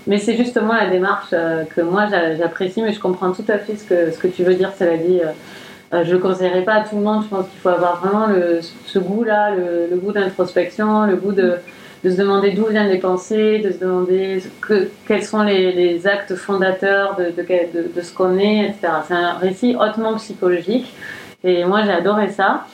Mais 0.05 0.17
c'est 0.17 0.35
justement 0.35 0.73
la 0.73 0.87
démarche 0.89 1.29
euh, 1.33 1.63
que 1.75 1.81
moi 1.81 2.05
j'a- 2.09 2.35
j'apprécie, 2.35 2.81
mais 2.81 2.91
je 2.93 2.99
comprends 2.99 3.31
tout 3.31 3.45
à 3.47 3.57
fait 3.57 3.75
ce 3.75 3.83
que, 3.85 4.11
ce 4.11 4.17
que 4.17 4.27
tu 4.27 4.43
veux 4.43 4.53
dire, 4.55 4.71
cela 4.77 4.97
dit. 4.97 5.21
euh, 5.21 5.27
euh, 5.93 6.03
je 6.03 6.09
ne 6.09 6.13
le 6.15 6.19
conseillerais 6.19 6.63
pas 6.63 6.73
à 6.73 6.81
tout 6.81 6.95
le 6.95 7.03
monde. 7.03 7.23
Je 7.23 7.29
pense 7.29 7.47
qu'il 7.49 7.59
faut 7.59 7.69
avoir 7.69 7.99
vraiment 8.03 8.27
ce 8.85 8.97
goût-là, 8.99 9.51
le, 9.55 9.95
goût 9.97 10.11
d'introspection, 10.11 11.05
le 11.05 11.15
goût 11.15 11.33
de, 11.33 11.57
de 12.03 12.09
se 12.09 12.17
demander 12.17 12.51
d'où 12.51 12.65
viennent 12.65 12.89
les 12.89 12.97
pensées, 12.97 13.59
de 13.59 13.71
se 13.71 13.77
demander 13.77 14.41
que, 14.61 14.89
quels 15.07 15.23
sont 15.23 15.43
les, 15.43 16.07
actes 16.07 16.33
fondateurs 16.35 17.15
de- 17.17 17.31
de 17.95 18.01
ce 18.01 18.11
qu'on 18.11 18.37
est, 18.39 18.69
etc. 18.69 18.87
C'est 19.07 19.13
un 19.13 19.33
récit 19.33 19.75
hautement 19.79 20.15
psychologique 20.15 20.91
et 21.43 21.65
moi 21.65 21.81
j'ai 21.83 21.91
adoré 21.91 22.29
ça. 22.29 22.65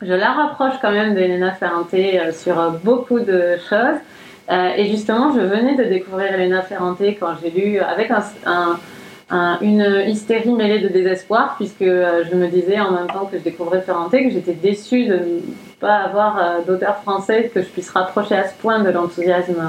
Je 0.00 0.12
la 0.12 0.32
rapproche 0.32 0.74
quand 0.82 0.90
même 0.90 1.14
d'Elena 1.14 1.52
Ferrante 1.52 1.94
euh, 1.94 2.32
sur 2.32 2.58
euh, 2.58 2.70
beaucoup 2.82 3.20
de 3.20 3.56
choses. 3.68 3.98
Euh, 4.50 4.70
et 4.76 4.86
justement, 4.86 5.32
je 5.32 5.40
venais 5.40 5.76
de 5.76 5.84
découvrir 5.84 6.32
Elena 6.34 6.62
Ferrante 6.62 7.00
quand 7.20 7.34
j'ai 7.40 7.50
lu 7.50 7.78
avec 7.78 8.10
un, 8.10 8.22
un- 8.44 8.78
un- 9.30 9.58
une 9.60 10.02
hystérie 10.08 10.50
mêlée 10.52 10.80
de 10.80 10.88
désespoir, 10.88 11.54
puisque 11.56 11.84
je 11.84 12.34
me 12.34 12.48
disais 12.48 12.80
en 12.80 12.90
même 12.90 13.06
temps 13.06 13.26
que 13.30 13.38
je 13.38 13.42
découvrais 13.44 13.80
Ferrante 13.80 14.10
que 14.10 14.30
j'étais 14.30 14.54
déçue 14.54 15.06
de 15.06 15.14
ne 15.14 15.40
pas 15.80 15.94
avoir 15.98 16.62
d'auteur 16.66 16.96
français 17.02 17.50
que 17.54 17.62
je 17.62 17.66
puisse 17.68 17.90
rapprocher 17.90 18.34
à 18.34 18.48
ce 18.48 18.54
point 18.60 18.80
de 18.80 18.90
l'enthousiasme 18.90 19.62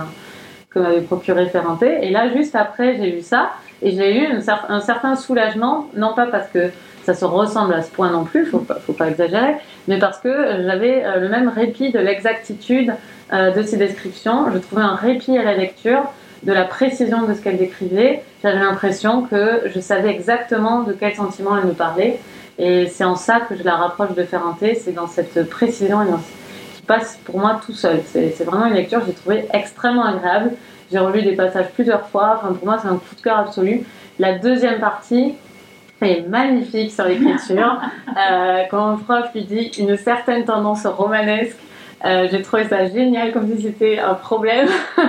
que 0.71 0.79
m'avait 0.79 1.01
procuré 1.01 1.45
Ferranté. 1.45 1.99
Et 2.01 2.09
là, 2.09 2.33
juste 2.35 2.55
après, 2.55 2.97
j'ai 2.97 3.11
lu 3.11 3.21
ça 3.21 3.51
et 3.83 3.91
j'ai 3.91 4.17
eu 4.17 4.25
un 4.69 4.79
certain 4.81 5.15
soulagement, 5.15 5.87
non 5.95 6.13
pas 6.15 6.25
parce 6.25 6.47
que 6.49 6.71
ça 7.03 7.13
se 7.13 7.25
ressemble 7.25 7.73
à 7.73 7.81
ce 7.81 7.91
point 7.91 8.11
non 8.11 8.23
plus, 8.23 8.45
faut 8.45 8.59
pas, 8.59 8.75
faut 8.75 8.93
pas 8.93 9.09
exagérer, 9.09 9.55
mais 9.87 9.99
parce 9.99 10.19
que 10.19 10.63
j'avais 10.65 11.03
le 11.19 11.29
même 11.29 11.49
répit 11.49 11.91
de 11.91 11.99
l'exactitude 11.99 12.93
de 13.31 13.61
ces 13.63 13.77
descriptions. 13.77 14.51
Je 14.53 14.57
trouvais 14.59 14.83
un 14.83 14.95
répit 14.95 15.37
à 15.37 15.43
la 15.43 15.55
lecture 15.55 16.03
de 16.43 16.53
la 16.53 16.65
précision 16.65 17.23
de 17.23 17.33
ce 17.33 17.41
qu'elle 17.41 17.57
décrivait, 17.57 18.23
j'avais 18.43 18.59
l'impression 18.59 19.21
que 19.21 19.63
je 19.73 19.79
savais 19.79 20.09
exactement 20.09 20.83
de 20.83 20.93
quel 20.93 21.15
sentiment 21.15 21.57
elle 21.57 21.67
me 21.67 21.73
parlait. 21.73 22.19
Et 22.59 22.87
c'est 22.87 23.03
en 23.03 23.15
ça 23.15 23.39
que 23.39 23.55
je 23.55 23.63
la 23.63 23.75
rapproche 23.75 24.13
de 24.13 24.23
Ferranté, 24.23 24.75
c'est 24.75 24.91
dans 24.91 25.07
cette 25.07 25.49
précision 25.49 25.99
qui 26.75 26.81
passe 26.83 27.17
pour 27.23 27.39
moi 27.39 27.59
tout 27.65 27.73
seul. 27.73 28.01
C'est 28.05 28.43
vraiment 28.43 28.65
une 28.65 28.75
lecture 28.75 28.99
que 28.99 29.07
j'ai 29.07 29.13
trouvée 29.13 29.45
extrêmement 29.53 30.05
agréable. 30.05 30.51
J'ai 30.91 30.99
relu 30.99 31.23
des 31.23 31.35
passages 31.35 31.71
plusieurs 31.73 32.07
fois. 32.09 32.35
Enfin, 32.37 32.53
pour 32.53 32.67
moi, 32.67 32.77
c'est 32.79 32.87
un 32.87 32.97
coup 32.97 33.15
de 33.15 33.21
cœur 33.21 33.39
absolu. 33.39 33.83
La 34.19 34.37
deuxième 34.37 34.79
partie 34.79 35.33
est 36.01 36.27
magnifique 36.27 36.91
sur 36.91 37.05
l'écriture. 37.05 37.81
euh, 38.09 38.63
quand 38.69 38.91
mon 38.91 38.97
prof 38.97 39.25
lui 39.33 39.43
dit 39.43 39.71
une 39.79 39.97
certaine 39.97 40.45
tendance 40.45 40.85
romanesque, 40.85 41.57
euh, 42.05 42.27
j'ai 42.29 42.41
trouvé 42.41 42.65
ça 42.65 42.85
génial, 42.85 43.31
comme 43.31 43.47
si 43.47 43.61
c'était 43.61 43.99
un 43.99 44.13
problème. 44.13 44.67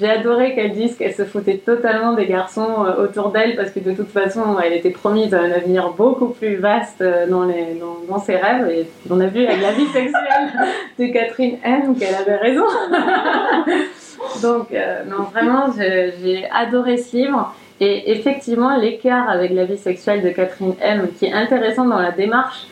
J'ai 0.00 0.08
adoré 0.08 0.54
qu'elle 0.54 0.72
dise 0.72 0.96
qu'elle 0.96 1.14
se 1.14 1.24
foutait 1.24 1.58
totalement 1.58 2.14
des 2.14 2.26
garçons 2.26 2.84
euh, 2.84 3.04
autour 3.04 3.28
d'elle 3.30 3.54
parce 3.54 3.70
que 3.70 3.78
de 3.78 3.92
toute 3.92 4.08
façon, 4.08 4.58
elle 4.58 4.72
était 4.72 4.90
promise 4.90 5.32
un 5.32 5.52
avenir 5.52 5.92
beaucoup 5.92 6.28
plus 6.28 6.56
vaste 6.56 7.04
dans, 7.28 7.44
les, 7.44 7.78
dans, 8.08 8.18
ses 8.18 8.36
rêves. 8.36 8.68
Et 8.68 8.86
on 9.08 9.20
a 9.20 9.26
vu 9.26 9.46
avec 9.46 9.62
la 9.62 9.70
vie 9.70 9.86
sexuelle 9.86 10.50
de 10.98 11.06
Catherine 11.06 11.58
M 11.62 11.94
qu'elle 11.96 12.16
avait 12.16 12.36
raison. 12.36 12.64
Donc, 14.42 14.70
non, 15.08 15.24
vraiment, 15.32 15.70
j'ai 15.76 16.48
adoré 16.50 16.96
ce 16.96 17.16
livre. 17.16 17.54
Et 17.84 18.12
effectivement, 18.12 18.76
l'écart 18.76 19.28
avec 19.28 19.50
la 19.50 19.64
vie 19.64 19.76
sexuelle 19.76 20.22
de 20.22 20.28
Catherine 20.28 20.74
M, 20.80 21.08
qui 21.18 21.26
est 21.26 21.32
intéressant 21.32 21.84
dans 21.84 21.98
la 21.98 22.12
démarche, 22.12 22.68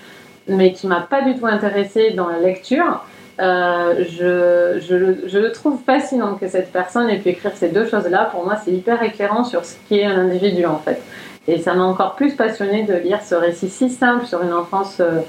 mais 0.47 0.73
qui 0.73 0.87
m'a 0.87 1.01
pas 1.01 1.23
du 1.23 1.35
tout 1.35 1.47
intéressée 1.47 2.13
dans 2.13 2.29
la 2.29 2.39
lecture, 2.39 3.05
euh, 3.41 4.05
je, 4.09 4.81
je, 4.81 5.27
je, 5.29 5.39
le 5.39 5.51
trouve 5.51 5.81
fascinant 5.85 6.37
que 6.37 6.47
cette 6.47 6.71
personne 6.71 7.11
ait 7.11 7.19
pu 7.19 7.31
écrire 7.31 7.51
ces 7.57 7.71
deux 7.71 7.89
choses-là. 7.89 8.27
Pour 8.27 8.45
moi, 8.45 8.55
c'est 8.65 8.71
hyper 8.71 9.03
éclairant 9.03 9.43
sur 9.43 9.65
ce 9.65 9.75
qui 9.89 9.99
est 9.99 10.07
un 10.07 10.17
individu 10.17 10.65
en 10.65 10.79
fait. 10.79 11.03
Et 11.49 11.59
ça 11.59 11.75
m'a 11.75 11.83
encore 11.83 12.15
plus 12.15 12.37
passionné 12.37 12.85
de 12.85 12.95
lire 12.95 13.21
ce 13.21 13.35
récit 13.35 13.69
si 13.69 13.91
simple 13.91 14.27
sur 14.27 14.41
une 14.45 14.53
enfance 14.53 14.99
euh, 15.01 15.23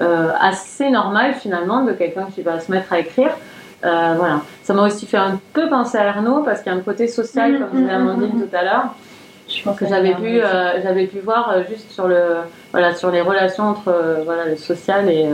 euh, 0.00 0.30
assez 0.40 0.88
normale 0.88 1.34
finalement 1.34 1.84
de 1.84 1.92
quelqu'un 1.92 2.28
qui 2.34 2.40
va 2.40 2.60
se 2.60 2.72
mettre 2.72 2.94
à 2.94 3.00
écrire. 3.00 3.32
voilà. 3.82 4.40
Ça 4.62 4.72
m'a 4.72 4.86
aussi 4.86 5.04
fait 5.04 5.18
un 5.18 5.38
peu 5.52 5.68
penser 5.68 5.98
à 5.98 6.04
Ernaud 6.04 6.44
parce 6.44 6.62
qu'il 6.62 6.72
y 6.72 6.74
a 6.74 6.78
un 6.78 6.82
côté 6.82 7.08
social, 7.08 7.52
mmh, 7.52 7.58
comme 7.58 7.70
disait 7.72 7.92
mmh, 7.92 8.00
Amandine 8.00 8.38
mmh, 8.38 8.48
tout 8.48 8.56
à 8.56 8.64
l'heure. 8.64 8.94
Je 9.48 9.62
pense 9.62 9.78
que 9.78 9.86
j'avais 9.86 10.14
pu, 10.14 10.40
j'avais 10.82 11.06
pu 11.06 11.20
voir 11.20 11.54
juste 11.68 11.90
sur 11.90 12.06
le, 12.06 12.38
voilà, 12.70 12.94
sur 12.94 13.10
les 13.10 13.22
relations 13.22 13.64
entre 13.64 14.22
voilà, 14.24 14.44
le 14.46 14.56
social 14.56 15.08
et 15.10 15.26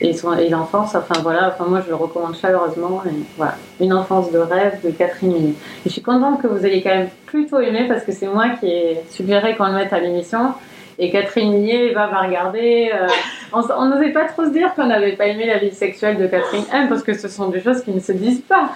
et, 0.00 0.10
et 0.10 0.48
l'enfance, 0.48 0.94
enfin 0.94 1.20
voilà, 1.22 1.48
enfin 1.48 1.68
moi 1.68 1.80
je 1.84 1.88
le 1.88 1.96
recommande 1.96 2.36
chaleureusement. 2.36 3.02
Et 3.06 3.14
voilà, 3.36 3.54
une 3.80 3.92
enfance 3.92 4.30
de 4.30 4.38
rêve 4.38 4.80
de 4.84 4.90
Catherine 4.90 5.32
Millet. 5.32 5.50
Et 5.50 5.86
je 5.86 5.90
suis 5.90 6.02
contente 6.02 6.40
que 6.40 6.46
vous 6.46 6.64
ayez 6.64 6.82
quand 6.82 6.94
même 6.94 7.08
plutôt 7.26 7.60
aimé 7.60 7.86
parce 7.88 8.04
que 8.04 8.12
c'est 8.12 8.28
moi 8.28 8.50
qui 8.60 8.66
ai 8.66 9.00
suggéré 9.10 9.56
qu'on 9.56 9.66
le 9.66 9.74
mette 9.74 9.92
à 9.92 10.00
l'émission. 10.00 10.54
Et 10.98 11.10
Catherine 11.10 11.52
Millet 11.52 11.92
va, 11.92 12.08
va 12.08 12.22
regarder. 12.22 12.90
Euh, 12.92 13.06
on 13.52 13.86
n'osait 13.86 14.10
pas 14.10 14.24
trop 14.24 14.44
se 14.44 14.50
dire 14.50 14.74
qu'on 14.74 14.86
n'avait 14.86 15.12
pas 15.12 15.26
aimé 15.26 15.46
la 15.46 15.58
vie 15.58 15.70
sexuelle 15.70 16.16
de 16.18 16.26
Catherine 16.26 16.64
M 16.72 16.88
parce 16.88 17.02
que 17.02 17.14
ce 17.14 17.28
sont 17.28 17.48
des 17.48 17.60
choses 17.60 17.82
qui 17.82 17.92
ne 17.92 18.00
se 18.00 18.12
disent 18.12 18.42
pas. 18.42 18.70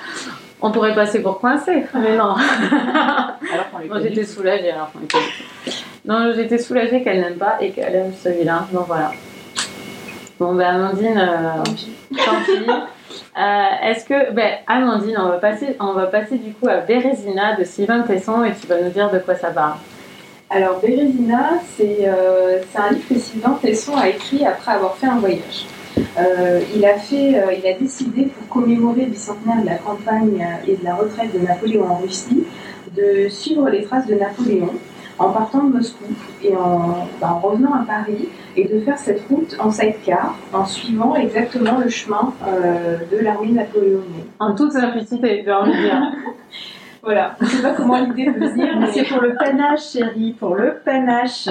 On 0.61 0.71
pourrait 0.71 0.95
passer 0.95 1.21
pour 1.21 1.41
coincé, 1.41 1.85
mais 1.95 2.17
non. 2.17 2.37
alors 2.37 4.01
j'étais 4.01 4.25
soulagée 4.25 4.71
alors 4.71 4.93
Non, 6.05 6.33
j'étais 6.37 6.59
soulagée 6.59 7.03
qu'elle 7.03 7.21
n'aime 7.21 7.37
pas 7.37 7.57
et 7.61 7.71
qu'elle 7.71 7.95
aime 7.97 8.13
celui-là. 8.15 8.69
Donc 8.73 8.87
voilà. 8.87 9.11
Bon, 10.39 10.55
ben 10.55 10.77
Amandine, 10.77 11.19
euh, 11.19 11.63
tant 12.17 12.41
pis. 12.45 12.71
Euh, 13.39 13.89
est-ce 13.91 14.05
que, 14.05 14.33
ben, 14.33 14.55
Amandine, 14.67 15.17
on 15.19 15.29
va, 15.29 15.39
passer, 15.39 15.77
on 15.81 15.93
va 15.93 16.07
passer 16.07 16.37
du 16.37 16.53
coup 16.53 16.69
à 16.69 16.79
Bérésina 16.79 17.57
de 17.57 17.65
Sylvain 17.65 18.03
Tesson 18.03 18.45
et 18.45 18.53
tu 18.53 18.67
vas 18.67 18.81
nous 18.81 18.91
dire 18.91 19.11
de 19.11 19.19
quoi 19.19 19.35
ça 19.35 19.51
parle. 19.51 19.75
Alors, 20.55 20.81
Bérésina, 20.81 21.55
euh, 21.81 22.59
c'est 22.71 22.79
un 22.79 22.91
livre 22.91 23.09
que 23.09 23.19
Sylvain 23.19 23.59
Tesson 23.63 23.97
a 23.97 24.11
écrit 24.11 24.45
après 24.45 24.73
avoir 24.73 24.97
fait 24.97 25.07
un 25.07 25.19
voyage. 25.19 25.67
il, 26.77 26.85
a 26.85 26.99
fait, 26.99 27.43
il 27.59 27.67
a 27.67 27.79
décidé, 27.79 28.25
pour 28.27 28.61
commémorer 28.61 29.07
le 29.07 29.13
bicentenaire 29.13 29.63
de 29.63 29.67
la 29.67 29.77
campagne 29.77 30.47
et 30.69 30.77
de 30.77 30.85
la 30.85 30.95
retraite 30.95 31.33
de 31.33 31.39
Napoléon 31.39 31.91
en 31.91 31.97
Russie, 31.97 32.45
de 32.95 33.31
suivre 33.31 33.71
les 33.71 33.83
traces 33.85 34.07
de 34.07 34.15
Napoléon 34.15 34.69
en 35.19 35.31
partant 35.31 35.65
de 35.65 35.75
Moscou 35.75 36.05
et 36.43 36.55
en, 36.55 37.09
bah, 37.19 37.41
revenant 37.43 37.73
à 37.73 37.85
Paris 37.87 38.29
et 38.55 38.69
de 38.69 38.81
faire 38.81 38.99
cette 38.99 39.23
route 39.31 39.57
en 39.59 39.71
sidecar 39.71 40.37
en 40.53 40.67
suivant 40.67 41.15
exactement 41.17 41.79
le 41.79 41.89
chemin 41.89 42.35
euh, 42.47 42.99
de 43.11 43.25
l'armée 43.25 43.53
napoléonienne. 43.53 44.27
En 44.39 44.55
toute 44.55 44.73
simplicité, 44.73 45.43
j'ai 45.45 45.53
envie 45.53 45.73
de 45.73 45.83
dire. 45.83 46.13
voilà, 47.03 47.35
je 47.41 47.45
ne 47.45 47.51
sais 47.51 47.63
pas 47.63 47.75
comment 47.75 47.99
l'idée 47.99 48.31
peut 48.31 48.47
venir, 48.47 48.79
mais 48.79 48.93
c'est 48.93 49.03
pour 49.03 49.21
le 49.21 49.35
panache, 49.35 49.93
chérie, 49.93 50.37
pour 50.39 50.55
le 50.55 50.81
panache. 50.85 51.49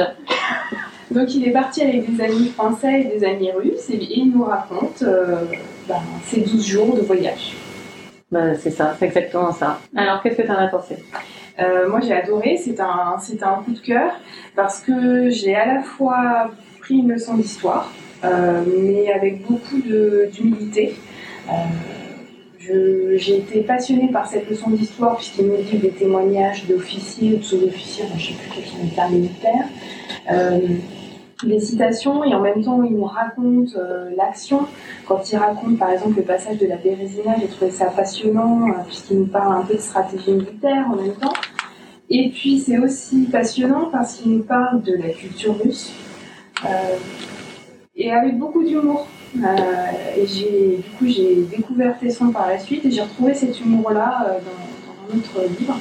Donc 1.12 1.36
il 1.36 1.46
est 1.46 1.52
parti 1.52 1.82
avec 1.82 2.10
des 2.10 2.24
amis 2.24 2.48
français 2.50 3.02
et 3.02 3.20
des 3.20 3.26
amis 3.26 3.52
russes 3.52 3.90
et 3.90 3.98
il 3.98 4.32
nous 4.32 4.46
raconte 4.46 5.04
euh, 5.04 5.44
bah, 5.90 6.00
ses 6.24 6.40
12 6.40 6.66
jours 6.66 6.96
de 6.96 7.02
voyage. 7.02 7.54
Bah, 8.32 8.56
c'est 8.56 8.72
ça, 8.72 8.96
c'est 8.98 9.08
exactement 9.08 9.52
ça. 9.52 9.80
Alors 9.94 10.24
qu'est-ce 10.24 10.38
que 10.38 10.44
tu 10.44 10.52
en 10.52 10.56
as 10.56 10.70
pensé? 10.70 11.04
Euh, 11.60 11.90
moi 11.90 12.00
j'ai 12.00 12.14
adoré, 12.14 12.56
c'est 12.56 12.80
un, 12.80 13.18
c'est 13.20 13.44
un 13.44 13.56
coup 13.56 13.74
de 13.74 13.80
cœur 13.80 14.14
parce 14.56 14.80
que 14.80 15.30
j'ai 15.30 15.54
à 15.54 15.66
la 15.66 15.82
fois 15.82 16.50
pris 16.80 17.00
une 17.00 17.12
leçon 17.12 17.34
d'histoire, 17.34 17.92
euh, 18.24 18.62
mais 18.82 19.12
avec 19.12 19.46
beaucoup 19.46 19.82
d'humilité. 20.32 20.96
Euh, 22.72 23.18
j'ai 23.18 23.38
été 23.38 23.62
passionnée 23.62 24.10
par 24.12 24.28
cette 24.28 24.50
leçon 24.50 24.70
d'histoire 24.70 25.18
puisqu'il 25.18 25.48
nous 25.48 25.58
dit 25.58 25.78
des 25.78 25.90
témoignages 25.92 26.66
d'officiers 26.68 27.34
ou 27.34 27.38
de 27.38 27.44
sous-officiers, 27.44 28.06
je 28.08 28.14
ne 28.14 28.20
sais 28.20 28.34
plus 28.34 28.50
quels 28.56 28.66
sont 28.66 29.12
les 29.12 29.18
militaires 29.18 29.68
les 31.44 31.60
citations 31.60 32.24
et 32.24 32.34
en 32.36 32.40
même 32.40 32.64
temps 32.64 32.84
il 32.84 32.96
nous 32.96 33.04
raconte 33.04 33.76
l'action. 34.16 34.68
Quand 35.08 35.32
il 35.32 35.38
raconte 35.38 35.78
par 35.78 35.92
exemple 35.92 36.18
le 36.18 36.24
passage 36.24 36.58
de 36.58 36.68
la 36.68 36.76
Bérésina, 36.78 37.36
j'ai 37.40 37.48
trouvé 37.48 37.72
ça 37.72 37.86
passionnant 37.86 38.68
puisqu'il 38.86 39.20
nous 39.20 39.26
parle 39.26 39.62
un 39.62 39.62
peu 39.64 39.76
de 39.76 39.80
stratégie 39.80 40.32
militaire 40.32 40.88
en 40.92 40.96
même 40.96 41.16
temps. 41.16 41.34
Et 42.10 42.30
puis 42.30 42.60
c'est 42.60 42.78
aussi 42.78 43.24
passionnant 43.32 43.90
parce 43.92 44.16
qu'il 44.18 44.34
nous 44.34 44.44
parle 44.44 44.82
de 44.82 44.94
la 44.94 45.10
culture 45.10 45.56
russe 45.64 45.94
euh, 46.66 46.98
et 47.96 48.12
avec 48.12 48.38
beaucoup 48.38 48.64
d'humour. 48.64 49.08
Euh, 49.38 50.18
et 50.18 50.26
j'ai, 50.26 50.78
du 50.78 50.90
coup, 50.98 51.08
j'ai 51.08 51.44
découvert 51.44 51.98
Tesson 52.00 52.32
par 52.32 52.48
la 52.48 52.60
suite 52.60 52.86
et 52.86 52.92
j'ai 52.92 53.02
retrouvé 53.02 53.34
cet 53.34 53.60
humour-là 53.62 54.28
euh, 54.28 54.40
dans, 54.40 55.16
un 55.16 55.18
autre 55.18 55.60
livre. 55.60 55.78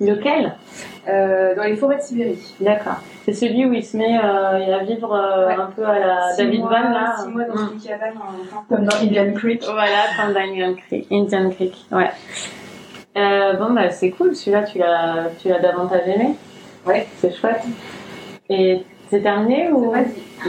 Lequel? 0.00 0.54
Dans 1.06 1.64
les 1.64 1.76
forêts 1.76 1.96
de 1.96 2.02
Sibérie. 2.02 2.54
D'accord. 2.60 2.96
C'est 3.24 3.34
celui 3.34 3.66
où 3.66 3.72
il 3.72 3.84
se 3.84 3.96
met 3.96 4.16
à 4.16 4.82
vivre 4.84 5.14
un 5.14 5.70
peu 5.76 5.84
à 5.84 5.98
la 5.98 6.36
David 6.36 6.62
Van 6.62 6.70
là. 6.70 7.16
Six 7.22 7.28
mois 7.28 7.44
dans 7.44 7.72
une 7.72 7.80
cabane 7.80 8.14
comme 8.68 8.84
dans 8.84 8.96
Indian 8.96 9.32
Creek. 9.34 9.62
Voilà, 9.64 10.04
comme 10.18 10.32
dans 10.32 10.40
Indian 10.40 10.74
Creek. 10.74 11.06
Indian 11.10 11.50
Creek. 11.50 11.74
Ouais. 11.92 12.10
Euh, 13.16 13.54
bon, 13.54 13.72
bah, 13.72 13.90
c'est 13.90 14.10
cool, 14.10 14.34
celui-là, 14.34 14.62
tu 14.62 14.78
l'as, 14.78 15.30
tu 15.40 15.48
l'as 15.48 15.58
davantage 15.58 16.06
aimé. 16.06 16.34
Ouais. 16.86 17.06
C'est 17.18 17.34
chouette. 17.34 17.62
Et 18.48 18.82
c'est 19.12 19.20
terminé 19.20 19.70
ou 19.70 19.92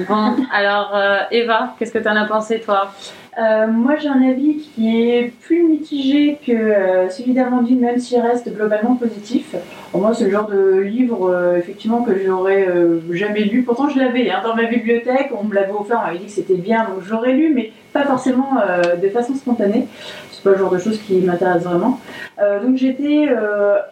Bon, 0.07 0.35
alors 0.51 0.91
euh, 0.95 1.17
Eva, 1.31 1.75
qu'est-ce 1.77 1.91
que 1.91 1.99
tu 1.99 2.07
en 2.07 2.15
as 2.15 2.25
pensé 2.25 2.61
toi? 2.61 2.93
Euh, 3.37 3.67
moi, 3.67 3.95
j'ai 3.97 4.07
un 4.07 4.21
avis 4.21 4.57
qui 4.73 5.09
est 5.09 5.33
plus 5.41 5.63
mitigé 5.63 6.39
que 6.45 6.51
euh, 6.51 7.09
celui 7.09 7.33
d'Amandine, 7.33 7.79
même 7.81 7.99
s'il 7.99 8.19
reste 8.21 8.51
globalement 8.55 8.95
positif. 8.95 9.53
Pour 9.91 10.01
moi, 10.01 10.13
c'est 10.13 10.25
le 10.25 10.31
genre 10.31 10.47
de 10.47 10.79
livre, 10.79 11.29
euh, 11.29 11.57
effectivement, 11.57 12.03
que 12.03 12.11
j'aurais 12.25 12.67
jamais 13.11 13.41
lu. 13.41 13.63
Pourtant, 13.63 13.89
je 13.89 13.99
l'avais 13.99 14.31
hein, 14.31 14.41
dans 14.43 14.55
ma 14.55 14.63
bibliothèque, 14.63 15.31
on 15.37 15.43
me 15.43 15.53
l'avait 15.53 15.73
offert, 15.73 15.99
on 16.01 16.07
m'avait 16.07 16.19
dit 16.19 16.25
que 16.25 16.31
c'était 16.31 16.55
bien, 16.55 16.85
donc 16.85 17.03
j'aurais 17.05 17.33
lu, 17.33 17.51
mais 17.53 17.73
pas 17.91 18.05
forcément 18.05 18.53
de 18.99 19.09
façon 19.09 19.35
spontanée. 19.35 19.87
C'est 20.31 20.43
pas 20.43 20.51
le 20.51 20.57
genre 20.57 20.71
de 20.71 20.79
choses 20.79 20.99
qui 20.99 21.15
m'intéresse 21.17 21.63
vraiment. 21.63 21.99
Donc, 22.39 22.77
j'étais 22.77 23.29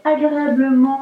agréablement 0.04 1.00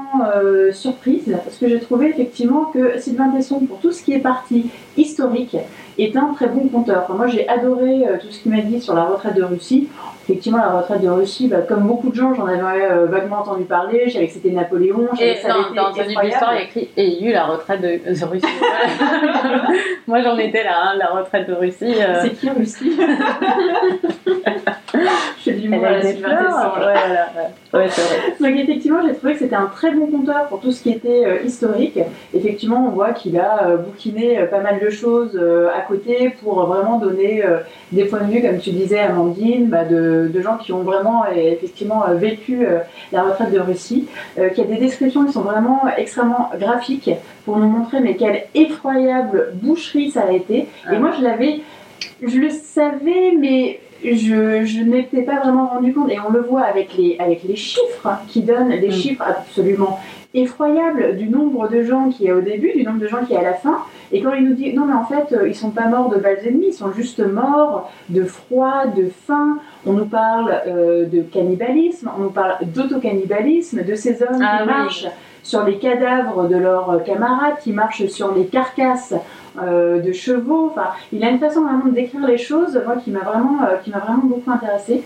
surprise, 0.71 1.37
parce 1.43 1.57
que 1.57 1.67
j'ai 1.67 1.79
trouvé 1.79 2.09
effectivement 2.09 2.65
que 2.65 2.99
Sylvain 2.99 3.29
Tesson, 3.29 3.59
pour 3.61 3.79
tout 3.79 3.91
ce 3.91 4.03
qui 4.03 4.13
est 4.13 4.19
parti 4.19 4.69
historique, 4.97 5.55
est 6.03 6.15
un 6.15 6.33
très 6.33 6.47
bon 6.47 6.67
conteur. 6.67 7.05
moi, 7.09 7.27
j'ai 7.27 7.47
adoré 7.47 8.07
euh, 8.07 8.17
tout 8.19 8.31
ce 8.31 8.41
qu'il 8.41 8.51
m'a 8.51 8.61
dit 8.61 8.81
sur 8.81 8.93
la 8.93 9.05
retraite 9.05 9.35
de 9.35 9.43
Russie. 9.43 9.89
Effectivement, 10.23 10.59
la 10.59 10.77
retraite 10.77 11.01
de 11.01 11.09
Russie, 11.09 11.47
bah, 11.47 11.61
comme 11.67 11.87
beaucoup 11.87 12.09
de 12.09 12.15
gens, 12.15 12.33
j'en 12.35 12.45
avais 12.45 12.85
euh, 12.85 13.05
vaguement 13.07 13.39
entendu 13.39 13.63
parler. 13.63 14.03
Je 14.07 14.13
savais 14.13 14.27
que 14.27 14.33
c'était 14.33 14.51
Napoléon. 14.51 15.09
Et 15.19 15.35
ça 15.35 15.49
non, 15.49 15.63
dans 15.75 15.91
il 15.93 16.11
y 16.11 16.17
a 16.17 16.61
écrit 16.61 16.89
et 16.95 17.05
il 17.05 17.23
y 17.23 17.27
a 17.27 17.29
eu 17.29 17.33
la 17.33 17.45
retraite 17.45 17.81
de, 17.81 18.25
Russie? 18.25 18.45
moi, 20.07 20.21
j'en 20.21 20.37
étais 20.37 20.63
là, 20.63 20.75
hein, 20.83 20.95
la 20.97 21.07
retraite 21.07 21.47
de 21.47 21.53
Russie. 21.53 21.95
Euh. 21.99 22.21
C'est 22.21 22.31
qui 22.31 22.49
Russie? 22.49 22.99
Je 25.37 25.43
fais 25.43 25.53
de 25.53 25.61
l'humour 25.61 25.85
Elle 25.85 25.95
à 25.95 26.03
la 26.03 26.13
fleurs. 26.13 26.75
Ouais, 26.75 26.93
voilà, 27.07 27.28
ouais. 27.35 27.79
Ouais, 27.79 27.89
c'est 27.89 28.01
vrai. 28.01 28.33
Donc 28.39 28.59
effectivement, 28.59 28.99
j'ai 29.05 29.13
trouvé 29.13 29.33
que 29.33 29.39
c'était 29.39 29.55
un 29.55 29.67
très 29.67 29.91
bon 29.91 30.07
conteur 30.07 30.47
pour 30.47 30.59
tout 30.59 30.71
ce 30.71 30.81
qui 30.83 30.91
était 30.91 31.25
euh, 31.25 31.43
historique. 31.43 31.99
Effectivement, 32.33 32.85
on 32.87 32.91
voit 32.91 33.11
qu'il 33.11 33.37
a 33.39 33.67
euh, 33.67 33.77
bouquiné 33.77 34.39
euh, 34.39 34.45
pas 34.45 34.59
mal 34.59 34.79
de 34.79 34.89
choses 34.89 35.39
à 35.75 35.81
côté 35.81 36.31
pour 36.41 36.65
vraiment 36.65 36.97
donner 36.99 37.43
des 37.91 38.05
points 38.05 38.21
de 38.21 38.31
vue, 38.31 38.41
comme 38.41 38.59
tu 38.59 38.71
disais, 38.71 38.99
Amandine, 38.99 39.67
bah, 39.67 39.85
de, 39.85 40.29
de 40.33 40.41
gens 40.41 40.57
qui 40.57 40.71
ont 40.73 40.83
vraiment 40.83 41.25
effectivement 41.35 42.03
vécu 42.13 42.65
la 43.11 43.23
retraite 43.23 43.51
de 43.51 43.59
Russie. 43.59 44.07
Qu'il 44.35 44.57
y 44.57 44.67
a 44.67 44.75
des 44.75 44.79
descriptions 44.79 45.25
qui 45.25 45.33
sont 45.33 45.41
vraiment 45.41 45.83
extrêmement 45.97 46.49
graphiques 46.59 47.11
pour 47.45 47.57
nous 47.57 47.67
montrer 47.67 47.99
mais 47.99 48.15
quelle 48.15 48.43
effroyable 48.55 49.49
boucherie 49.53 50.11
ça 50.11 50.23
a 50.27 50.31
été. 50.31 50.57
Et 50.57 50.67
Ah. 50.85 50.99
moi, 50.99 51.11
je 51.17 51.23
l'avais, 51.23 51.61
je 52.21 52.37
le 52.37 52.49
savais, 52.49 53.33
mais 53.37 53.79
je, 54.03 54.63
je 54.65 54.81
n'étais 54.81 55.21
pas 55.23 55.39
vraiment 55.39 55.67
rendu 55.67 55.93
compte. 55.93 56.09
Et 56.11 56.17
on 56.19 56.31
le 56.31 56.41
voit 56.41 56.61
avec 56.63 56.95
les, 56.97 57.17
avec 57.19 57.43
les 57.43 57.55
chiffres 57.55 58.07
hein, 58.07 58.19
qui 58.27 58.41
donnent 58.41 58.69
des 58.79 58.87
Mm. 58.87 58.91
chiffres 58.91 59.23
absolument 59.23 59.99
effroyables 60.33 61.17
du 61.17 61.27
nombre 61.27 61.67
de 61.69 61.81
gens 61.83 62.09
qui 62.09 62.27
est 62.27 62.31
au 62.31 62.41
début, 62.41 62.71
du 62.75 62.83
nombre 62.83 62.99
de 62.99 63.07
gens 63.07 63.25
qui 63.25 63.33
est 63.33 63.37
à 63.37 63.41
la 63.41 63.53
fin. 63.53 63.79
Et 64.11 64.21
quand 64.21 64.33
il 64.33 64.43
nous 64.47 64.53
dit 64.53 64.73
non, 64.73 64.85
mais 64.85 64.93
en 64.93 65.05
fait, 65.05 65.35
euh, 65.35 65.47
ils 65.47 65.55
sont 65.55 65.69
pas 65.71 65.87
morts 65.87 66.09
de 66.09 66.17
balles 66.17 66.37
ennemies, 66.45 66.67
ils 66.69 66.73
sont 66.73 66.91
juste 66.91 67.19
morts 67.19 67.91
de 68.09 68.23
froid, 68.23 68.85
de 68.95 69.09
faim. 69.25 69.57
On 69.85 69.93
nous 69.93 70.05
parle 70.05 70.61
euh, 70.67 71.05
de 71.05 71.21
cannibalisme, 71.21 72.09
on 72.17 72.21
nous 72.23 72.29
parle 72.31 72.55
d'autocannibalisme, 72.61 73.83
de 73.83 73.95
ces 73.95 74.21
hommes 74.23 74.41
Ah 74.43 74.57
qui 74.57 74.63
oui. 74.63 74.67
marchent 74.69 75.07
sur 75.43 75.63
les 75.63 75.77
cadavres 75.77 76.47
de 76.47 76.55
leurs 76.55 77.03
camarades, 77.03 77.59
qui 77.63 77.71
marchent 77.71 78.07
sur 78.07 78.33
les 78.33 78.45
carcasses 78.45 79.13
euh, 79.61 79.99
de 79.99 80.11
chevaux. 80.11 80.71
Il 81.11 81.23
a 81.23 81.29
une 81.29 81.39
façon 81.39 81.63
vraiment 81.63 81.85
de 81.85 81.91
décrire 81.91 82.25
les 82.25 82.37
choses, 82.37 82.79
qui 83.03 83.11
m'a 83.11 83.21
vraiment, 83.21 83.63
euh, 83.63 83.77
qui 83.83 83.89
m'a 83.89 83.99
vraiment 83.99 84.23
beaucoup 84.23 84.51
intéressée. 84.51 85.03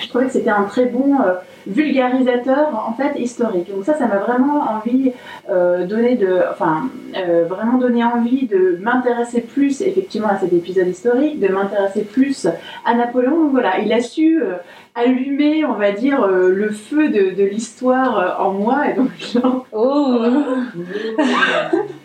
Je 0.00 0.08
trouvais 0.08 0.26
que 0.26 0.32
c'était 0.32 0.50
un 0.50 0.64
très 0.64 0.86
bon 0.86 1.20
euh, 1.20 1.34
vulgarisateur 1.66 2.84
en 2.88 2.92
fait 2.94 3.18
historique. 3.18 3.70
Donc 3.70 3.84
ça, 3.84 3.94
ça 3.94 4.06
m'a 4.06 4.18
vraiment 4.18 4.60
envie 4.62 5.12
euh, 5.48 5.86
donné 5.86 6.16
de, 6.16 6.40
enfin, 6.50 6.90
euh, 7.16 7.44
vraiment 7.48 7.78
donné 7.78 8.04
envie 8.04 8.46
de 8.46 8.78
m'intéresser 8.80 9.40
plus 9.40 9.80
effectivement 9.80 10.28
à 10.28 10.36
cet 10.38 10.52
épisode 10.52 10.88
historique, 10.88 11.40
de 11.40 11.48
m'intéresser 11.48 12.02
plus 12.02 12.46
à 12.84 12.94
Napoléon. 12.94 13.44
Donc 13.44 13.52
voilà, 13.52 13.78
il 13.78 13.92
a 13.92 14.00
su 14.00 14.42
allumer, 14.94 15.64
on 15.64 15.74
va 15.74 15.92
dire, 15.92 16.26
le 16.26 16.70
feu 16.70 17.08
de, 17.08 17.34
de 17.34 17.44
l'histoire 17.44 18.40
en 18.40 18.52
moi 18.52 18.90
et 18.90 18.94
donc 18.94 19.10
genre, 19.18 19.66
Oh 19.72 20.18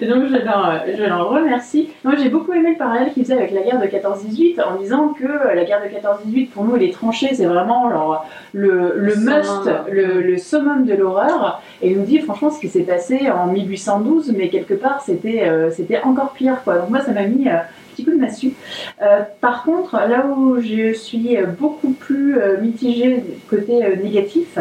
Et 0.00 0.06
donc 0.08 0.24
je 0.28 1.02
leur 1.02 1.28
remercie. 1.28 1.90
Moi 2.04 2.14
j'ai 2.16 2.28
beaucoup 2.28 2.52
aimé 2.52 2.70
le 2.70 2.76
parallèle 2.76 3.12
qu'il 3.12 3.24
faisait 3.24 3.34
avec 3.34 3.52
la 3.52 3.62
guerre 3.62 3.80
de 3.80 3.86
14-18 3.86 4.62
en 4.62 4.76
disant 4.76 5.08
que 5.08 5.24
euh, 5.24 5.54
la 5.54 5.64
guerre 5.64 5.80
de 5.82 5.88
14-18 5.88 6.48
pour 6.48 6.64
nous 6.64 6.76
les 6.76 6.90
tranchées 6.90 7.34
c'est 7.34 7.46
vraiment 7.46 7.90
genre, 7.90 8.26
le, 8.52 8.94
must, 9.16 9.70
le, 9.90 10.20
le 10.20 10.38
summum 10.38 10.84
de 10.84 10.94
l'horreur. 10.94 11.62
Et 11.82 11.90
il 11.90 11.98
nous 11.98 12.04
dit 12.04 12.18
franchement 12.20 12.50
ce 12.50 12.60
qui 12.60 12.68
s'est 12.68 12.82
passé 12.82 13.30
en 13.30 13.46
1812 13.48 14.32
mais 14.36 14.48
quelque 14.48 14.74
part 14.74 15.02
c'était 15.02 15.48
euh, 15.48 15.70
c'était 15.70 16.00
encore 16.02 16.32
pire 16.32 16.62
quoi. 16.64 16.78
Donc 16.78 16.90
moi 16.90 17.00
ça 17.00 17.12
m'a 17.12 17.22
mis 17.22 17.48
euh, 17.48 17.56
un 17.56 17.94
petit 17.96 18.04
coup 18.04 18.10
de 18.10 18.20
massue. 18.20 18.52
Euh, 19.02 19.22
par 19.40 19.64
contre 19.64 19.94
là 19.96 20.26
où 20.26 20.60
je 20.60 20.92
suis 20.92 21.36
beaucoup 21.58 21.92
plus 21.92 22.38
euh, 22.38 22.60
mitigée 22.60 23.18
du 23.18 23.40
côté 23.48 23.84
euh, 23.84 23.96
négatif 23.96 24.58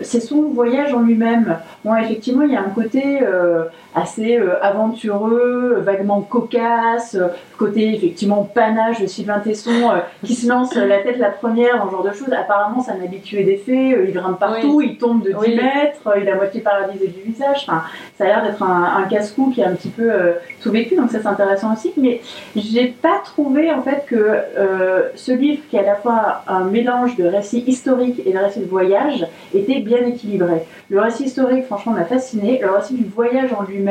c'est 0.00 0.20
son 0.20 0.42
voyage 0.42 0.94
en 0.94 1.00
lui-même. 1.00 1.58
Bon 1.84 1.94
effectivement 1.96 2.42
il 2.42 2.52
y 2.52 2.56
a 2.56 2.60
un 2.60 2.70
côté... 2.70 3.20
euh, 3.98 4.02
assez 4.02 4.36
euh, 4.38 4.62
aventureux, 4.62 5.80
vaguement 5.84 6.20
cocasse, 6.20 7.14
euh, 7.14 7.28
côté 7.56 7.94
effectivement 7.94 8.44
panache 8.44 9.00
de 9.00 9.06
Sylvain 9.06 9.40
Tesson 9.40 9.70
euh, 9.70 9.98
qui 10.24 10.34
se 10.34 10.48
lance 10.48 10.76
euh, 10.76 10.86
la 10.86 10.98
tête 10.98 11.18
la 11.18 11.30
première 11.30 11.78
dans 11.78 11.86
ce 11.86 11.90
genre 11.92 12.04
de 12.04 12.12
choses. 12.12 12.32
Apparemment, 12.32 12.80
c'est 12.82 12.92
un 12.92 13.02
habitué 13.02 13.44
des 13.44 13.56
faits, 13.56 13.74
euh, 13.98 14.04
il 14.08 14.12
grimpe 14.14 14.38
partout, 14.38 14.80
il 14.80 14.96
tombe 14.98 15.22
de 15.22 15.30
10 15.30 15.36
Oui. 15.38 15.56
mètres, 15.56 16.00
euh, 16.06 16.20
il 16.20 16.28
à 16.28 16.34
moitié 16.36 16.60
paralysé 16.60 17.08
du 17.08 17.20
visage. 17.30 17.64
Enfin, 17.68 17.82
ça 18.16 18.24
a 18.24 18.26
l'air 18.28 18.42
d'être 18.42 18.62
un, 18.62 18.98
un 18.98 19.02
casse-cou 19.04 19.50
qui 19.54 19.62
a 19.62 19.68
un 19.68 19.74
petit 19.74 19.88
peu 19.88 20.10
euh, 20.10 20.32
tout 20.62 20.70
vécu, 20.70 20.94
donc 20.96 21.10
ça 21.10 21.18
c'est 21.20 21.28
intéressant 21.28 21.72
aussi. 21.72 21.92
Mais 21.96 22.20
j'ai 22.56 22.86
pas 22.86 23.20
trouvé 23.24 23.70
en 23.72 23.82
fait 23.82 24.04
que 24.06 24.14
euh, 24.16 25.08
ce 25.14 25.32
livre, 25.32 25.62
qui 25.70 25.76
est 25.76 25.80
à 25.80 25.82
la 25.82 25.94
fois 25.96 26.42
un 26.46 26.64
mélange 26.64 27.16
de 27.16 27.24
récits 27.24 27.64
historiques 27.66 28.22
et 28.24 28.32
de 28.32 28.38
récits 28.38 28.60
de 28.60 28.66
voyage, 28.66 29.26
était 29.54 29.80
bien 29.80 30.04
équilibré. 30.06 30.62
Le 30.90 31.00
récit 31.00 31.24
historique, 31.24 31.66
franchement, 31.66 31.92
m'a 31.92 32.04
fasciné. 32.04 32.58
Le 32.62 32.70
récit 32.70 32.94
du 32.94 33.04
voyage 33.04 33.50
en 33.52 33.62
lui-même, 33.62 33.87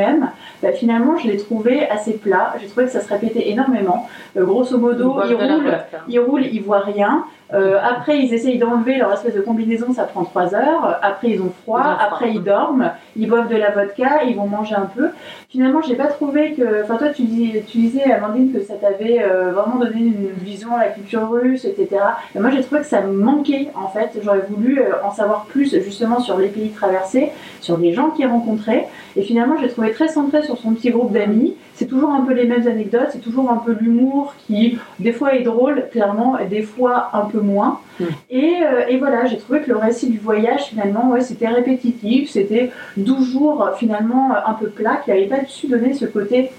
bah, 0.62 0.72
finalement, 0.72 1.16
je 1.16 1.28
l'ai 1.28 1.36
trouvé 1.36 1.88
assez 1.88 2.14
plat. 2.14 2.54
J'ai 2.60 2.66
trouvé 2.66 2.86
que 2.86 2.92
ça 2.92 3.00
se 3.00 3.08
répétait 3.08 3.48
énormément. 3.48 4.08
Euh, 4.36 4.44
grosso 4.44 4.76
modo, 4.78 5.20
il 5.28 5.34
roule, 5.34 5.64
vodka. 5.64 5.98
ils 6.08 6.18
roulent, 6.18 6.46
ils 6.46 6.62
voient 6.62 6.80
rien. 6.80 7.24
Euh, 7.54 7.78
après, 7.82 8.18
ils 8.18 8.34
essayent 8.34 8.58
d'enlever 8.58 8.96
leur 8.96 9.12
espèce 9.12 9.34
de 9.34 9.40
combinaison, 9.40 9.92
ça 9.92 10.04
prend 10.04 10.24
3 10.24 10.54
heures. 10.54 10.98
Après, 11.02 11.30
ils 11.30 11.40
ont 11.40 11.52
froid. 11.62 11.80
Ils 11.80 11.88
ont 11.88 11.94
froid. 11.94 12.06
Après, 12.06 12.30
ils 12.30 12.42
dorment. 12.42 12.92
Ils 13.16 13.28
boivent 13.28 13.48
de 13.48 13.56
la 13.56 13.70
vodka. 13.70 14.24
Ils 14.24 14.36
vont 14.36 14.46
manger 14.46 14.74
un 14.74 14.86
peu. 14.86 15.08
Finalement, 15.48 15.80
j'ai 15.80 15.94
pas 15.94 16.08
trouvé 16.08 16.52
que. 16.52 16.82
Enfin, 16.84 16.96
toi, 16.96 17.08
tu, 17.08 17.22
dis, 17.22 17.54
tu 17.66 17.78
disais, 17.78 18.04
Amandine, 18.04 18.52
que 18.52 18.62
ça 18.62 18.74
t'avait 18.74 19.22
euh, 19.22 19.52
vraiment 19.52 19.76
donné 19.76 20.00
une 20.00 20.28
vision 20.42 20.74
à 20.76 20.80
la 20.80 20.88
culture 20.90 21.28
russe, 21.30 21.64
etc. 21.64 21.88
Et 22.34 22.38
moi, 22.38 22.50
j'ai 22.50 22.62
trouvé 22.62 22.82
que 22.82 22.86
ça 22.86 23.00
me 23.00 23.12
manquait, 23.12 23.68
en 23.74 23.88
fait. 23.88 24.18
J'aurais 24.22 24.44
voulu 24.48 24.80
euh, 24.80 24.92
en 25.02 25.10
savoir 25.10 25.46
plus, 25.46 25.74
justement, 25.82 26.20
sur 26.20 26.36
les 26.38 26.48
pays 26.48 26.70
traversés, 26.70 27.30
sur 27.60 27.78
les 27.78 27.94
gens 27.94 28.10
qu'il 28.10 28.26
rencontrait. 28.26 28.88
Et 29.16 29.22
finalement, 29.22 29.56
j'ai 29.58 29.68
trouvé 29.68 29.92
très 29.92 30.08
centré 30.08 30.42
sur 30.42 30.58
son 30.58 30.74
petit 30.74 30.90
groupe 30.90 31.12
d'amis. 31.12 31.54
C'est 31.78 31.86
toujours 31.86 32.10
un 32.10 32.22
peu 32.22 32.32
les 32.32 32.44
mêmes 32.44 32.66
anecdotes. 32.66 33.10
C'est 33.12 33.20
toujours 33.20 33.52
un 33.52 33.58
peu 33.58 33.72
l'humour 33.72 34.34
qui, 34.46 34.78
des 34.98 35.12
fois, 35.12 35.36
est 35.36 35.44
drôle, 35.44 35.84
clairement, 35.92 36.36
et 36.36 36.46
des 36.46 36.62
fois, 36.62 37.10
un 37.12 37.26
peu 37.26 37.38
moins. 37.38 37.78
Mm. 38.00 38.04
Et, 38.30 38.54
euh, 38.64 38.88
et 38.88 38.96
voilà, 38.98 39.26
j'ai 39.26 39.38
trouvé 39.38 39.60
que 39.60 39.68
le 39.68 39.76
récit 39.76 40.10
du 40.10 40.18
voyage, 40.18 40.64
finalement, 40.64 41.08
ouais, 41.10 41.20
c'était 41.20 41.46
répétitif. 41.46 42.30
C'était 42.30 42.72
toujours, 43.06 43.70
finalement, 43.78 44.32
un 44.44 44.54
peu 44.54 44.66
plat, 44.66 45.00
qui 45.04 45.10
n'avait 45.10 45.26
pas 45.26 45.44
su 45.46 45.68
donner 45.68 45.94
ce 45.94 46.04
côté 46.04 46.50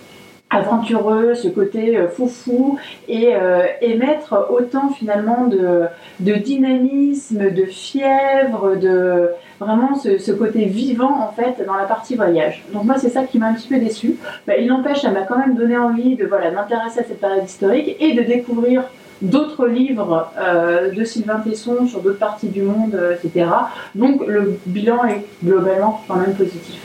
aventureux, 0.50 1.36
ce 1.36 1.50
côté 1.50 1.98
euh, 1.98 2.08
foufou 2.08 2.80
et, 3.08 3.36
euh, 3.36 3.66
et 3.82 3.96
mettre 3.96 4.48
autant 4.50 4.90
finalement 4.90 5.48
de, 5.48 5.84
de 6.22 6.34
dynamisme, 6.34 7.52
de 7.52 7.66
fièvre, 7.66 8.78
de 8.78 9.30
vraiment 9.60 9.96
ce, 9.96 10.18
ce 10.18 10.32
côté 10.32 10.66
vivant 10.66 11.20
en 11.22 11.32
fait 11.32 11.64
dans 11.66 11.76
la 11.76 11.86
partie 11.86 12.16
voyage. 12.16 12.64
Donc 12.74 12.86
moi 12.86 12.96
c'est 12.98 13.10
ça 13.10 13.24
qui 13.24 13.40
m'a 13.40 13.48
un 13.48 13.54
petit 13.54 13.68
peu 13.68 13.80
déçu. 13.80 14.18
Bah, 14.48 14.58
il 14.58 14.68
n'empêche, 14.68 15.02
ça 15.02 15.12
m'a 15.12 15.22
quand 15.22 15.38
même 15.38 15.56
donné 15.56 15.78
envie 15.78 16.16
de 16.16 16.26
voilà 16.26 16.52
m'intéresser 16.52 17.02
à 17.02 17.04
cette 17.04 17.20
période 17.20 17.46
historique 17.46 17.96
et 18.00 18.14
de 18.14 18.22
découvrir 18.22 18.84
d'autres 19.22 19.68
livres 19.68 20.32
euh, 20.40 20.92
de 20.92 21.04
Sylvain 21.04 21.40
Tesson 21.40 21.88
sur 21.88 22.00
d'autres 22.02 22.20
parties 22.20 22.48
du 22.48 22.62
monde, 22.62 22.96
euh, 22.96 23.16
etc. 23.16 23.48
Donc 23.96 24.26
le 24.26 24.58
bilan 24.66 25.04
est 25.06 25.26
globalement 25.44 26.02
quand 26.08 26.16
même 26.16 26.34
positif. 26.36 26.80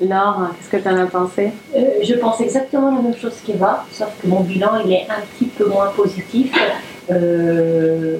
Laure, 0.00 0.50
qu'est-ce 0.56 0.70
que 0.70 0.88
tu 0.88 0.88
en 0.88 0.98
as 0.98 1.06
pensé? 1.06 1.52
Euh, 1.76 1.80
je 2.02 2.14
pense 2.14 2.40
exactement 2.40 2.94
la 2.94 3.00
même 3.00 3.16
chose 3.16 3.34
qu'Eva, 3.46 3.84
sauf 3.90 4.08
que 4.20 4.26
mon 4.26 4.40
bilan 4.40 4.72
il 4.84 4.92
est 4.92 5.06
un 5.08 5.20
petit 5.38 5.46
peu 5.46 5.66
moins 5.66 5.88
positif. 5.94 6.52
Euh, 7.10 8.16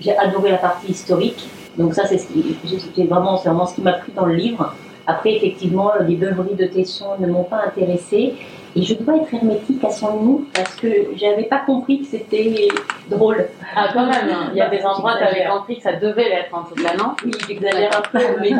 j'ai 0.00 0.16
adoré 0.16 0.50
la 0.50 0.58
partie 0.58 0.92
historique, 0.92 1.48
donc 1.78 1.94
ça 1.94 2.06
c'est 2.06 2.18
ce 2.18 2.26
qui, 2.26 3.06
vraiment, 3.06 3.36
c'est 3.36 3.48
vraiment 3.48 3.66
ce 3.66 3.74
qui 3.74 3.82
m'a 3.82 3.94
plu 3.94 4.12
dans 4.12 4.26
le 4.26 4.34
livre. 4.34 4.74
Après, 5.06 5.34
effectivement, 5.34 5.92
les 6.06 6.14
beuveries 6.14 6.54
de 6.54 6.66
Tesson 6.66 7.16
ne 7.18 7.26
m'ont 7.26 7.42
pas 7.44 7.62
intéressée 7.66 8.34
et 8.76 8.82
je 8.82 8.94
dois 8.94 9.16
être 9.16 9.34
hermétique 9.34 9.82
à 9.82 9.90
son 9.90 10.20
humour 10.20 10.42
parce 10.54 10.76
que 10.76 10.88
j'avais 11.16 11.44
pas 11.44 11.58
compris 11.58 12.00
que 12.02 12.06
c'était 12.06 12.68
drôle. 13.08 13.46
Ah, 13.74 13.88
quand 13.92 14.06
même, 14.06 14.28
hein. 14.30 14.50
il 14.52 14.58
y 14.58 14.60
a 14.60 14.68
des 14.68 14.84
endroits, 14.84 15.16
tu 15.16 15.22
avais 15.22 15.32
J'exagère. 15.32 15.56
compris 15.56 15.76
que 15.78 15.82
ça 15.82 15.94
devait 15.94 16.28
l'être 16.28 16.54
en 16.54 16.62
toute 16.62 16.80
la 16.82 16.94
non 16.94 17.16
Oui, 17.24 17.32
j'exagère 17.48 17.90
un 17.98 18.02
peu, 18.02 18.24
mais 18.40 18.52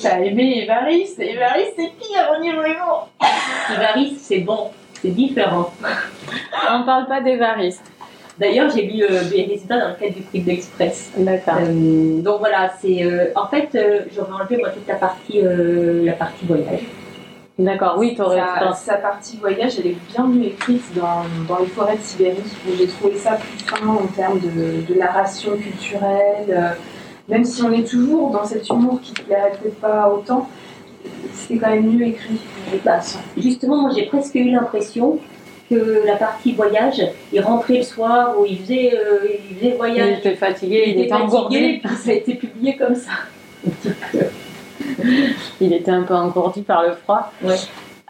T'as 0.00 0.20
aimé 0.20 0.62
Évariste 0.62 1.18
Évariste 1.18 1.72
c'est 1.76 1.90
pire 1.98 2.30
au 2.36 2.40
niveau 2.40 2.62
humour 2.62 3.08
Ivaris, 3.72 4.16
c'est 4.20 4.40
bon, 4.40 4.70
c'est 4.92 5.08
différent. 5.08 5.72
On 6.70 6.84
parle 6.84 7.06
pas 7.06 7.20
d'Évariste. 7.22 7.82
D'ailleurs, 8.38 8.70
j'ai 8.70 8.82
lu 8.82 9.02
euh, 9.02 9.24
des 9.30 9.44
résultats 9.44 9.80
dans 9.80 9.88
le 9.88 9.94
cadre 9.94 10.14
du 10.14 10.22
prix 10.22 10.40
de 10.40 10.46
l'Express. 10.46 11.10
D'accord. 11.16 11.54
Euh, 11.60 12.20
donc 12.20 12.38
voilà, 12.40 12.70
c'est 12.80 13.02
euh, 13.02 13.26
en 13.34 13.46
fait, 13.48 13.68
euh, 13.74 14.00
j'aurais 14.14 14.32
enlevé 14.32 14.58
moi 14.58 14.68
toute 14.70 14.86
la 14.86 14.96
partie, 14.96 15.40
euh, 15.42 16.04
la 16.04 16.12
partie 16.12 16.44
voyage. 16.44 16.80
D'accord, 17.58 17.96
oui, 17.98 18.12
tu 18.14 18.20
aurais 18.20 18.38
Sa, 18.38 18.72
sa 18.74 18.94
partie 18.96 19.38
voyage, 19.38 19.78
elle 19.78 19.86
est 19.92 19.96
bien 20.14 20.26
mieux 20.26 20.48
écrite 20.48 20.84
dans, 20.94 21.22
dans 21.48 21.58
les 21.60 21.66
forêts 21.68 21.96
de 21.96 22.02
Sibérie, 22.02 22.36
où 22.68 22.76
j'ai 22.76 22.86
trouvé 22.86 23.16
ça 23.16 23.38
plus 23.38 23.64
fin 23.64 23.86
en 23.86 24.06
termes 24.14 24.38
de, 24.40 24.82
de 24.86 24.98
narration 24.98 25.52
culturelle. 25.56 26.44
euh, 26.50 26.68
même 27.28 27.44
si 27.44 27.62
on 27.62 27.72
est 27.72 27.88
toujours 27.88 28.30
dans 28.30 28.44
cet 28.44 28.68
humour 28.68 29.00
qui 29.00 29.12
ne 29.12 29.24
plairait 29.26 29.52
peut-être 29.60 29.80
pas 29.80 30.08
autant, 30.10 30.48
c'est 31.32 31.56
quand 31.56 31.70
même 31.70 31.90
mieux 31.90 32.06
écrit. 32.08 32.38
je 32.70 32.76
pense. 32.78 33.18
Justement, 33.38 33.80
moi 33.82 33.90
j'ai 33.96 34.04
presque 34.04 34.34
eu 34.34 34.50
l'impression 34.50 35.18
que 35.68 36.06
la 36.06 36.16
partie 36.16 36.52
voyage, 36.52 37.02
il 37.32 37.40
rentrait 37.40 37.78
le 37.78 37.82
soir 37.82 38.38
où 38.38 38.44
il 38.46 38.58
faisait, 38.60 38.94
euh, 38.94 39.28
il 39.50 39.56
faisait 39.56 39.70
Il 39.70 39.76
voyage, 39.76 40.18
était 40.18 40.34
fatigué, 40.34 40.84
il, 40.86 41.00
était 41.00 41.08
fatigué, 41.08 41.24
engourdi. 41.24 41.80
puis 41.84 41.96
ça 41.96 42.10
a 42.10 42.14
été 42.14 42.34
publié 42.34 42.76
comme 42.76 42.94
ça. 42.94 43.12
Il 45.60 45.72
était 45.72 45.90
un 45.90 46.02
peu 46.02 46.14
engourdi 46.14 46.62
par 46.62 46.82
le 46.84 46.92
froid. 46.92 47.32
Ouais. 47.42 47.54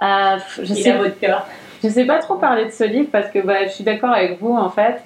Euh, 0.03 0.38
je 0.59 0.73
Il 0.73 0.83
sais 0.83 0.90
a 0.90 0.99
votre 0.99 1.19
cœur. 1.19 1.47
Je 1.83 1.88
sais 1.88 2.05
pas 2.05 2.19
trop 2.19 2.35
parler 2.35 2.66
de 2.66 2.71
ce 2.71 2.85
livre 2.85 3.09
parce 3.11 3.31
que 3.31 3.38
bah, 3.38 3.64
je 3.66 3.71
suis 3.71 3.85
d'accord 3.85 4.11
avec 4.11 4.40
vous 4.40 4.55
en 4.55 4.71
fait. 4.71 5.03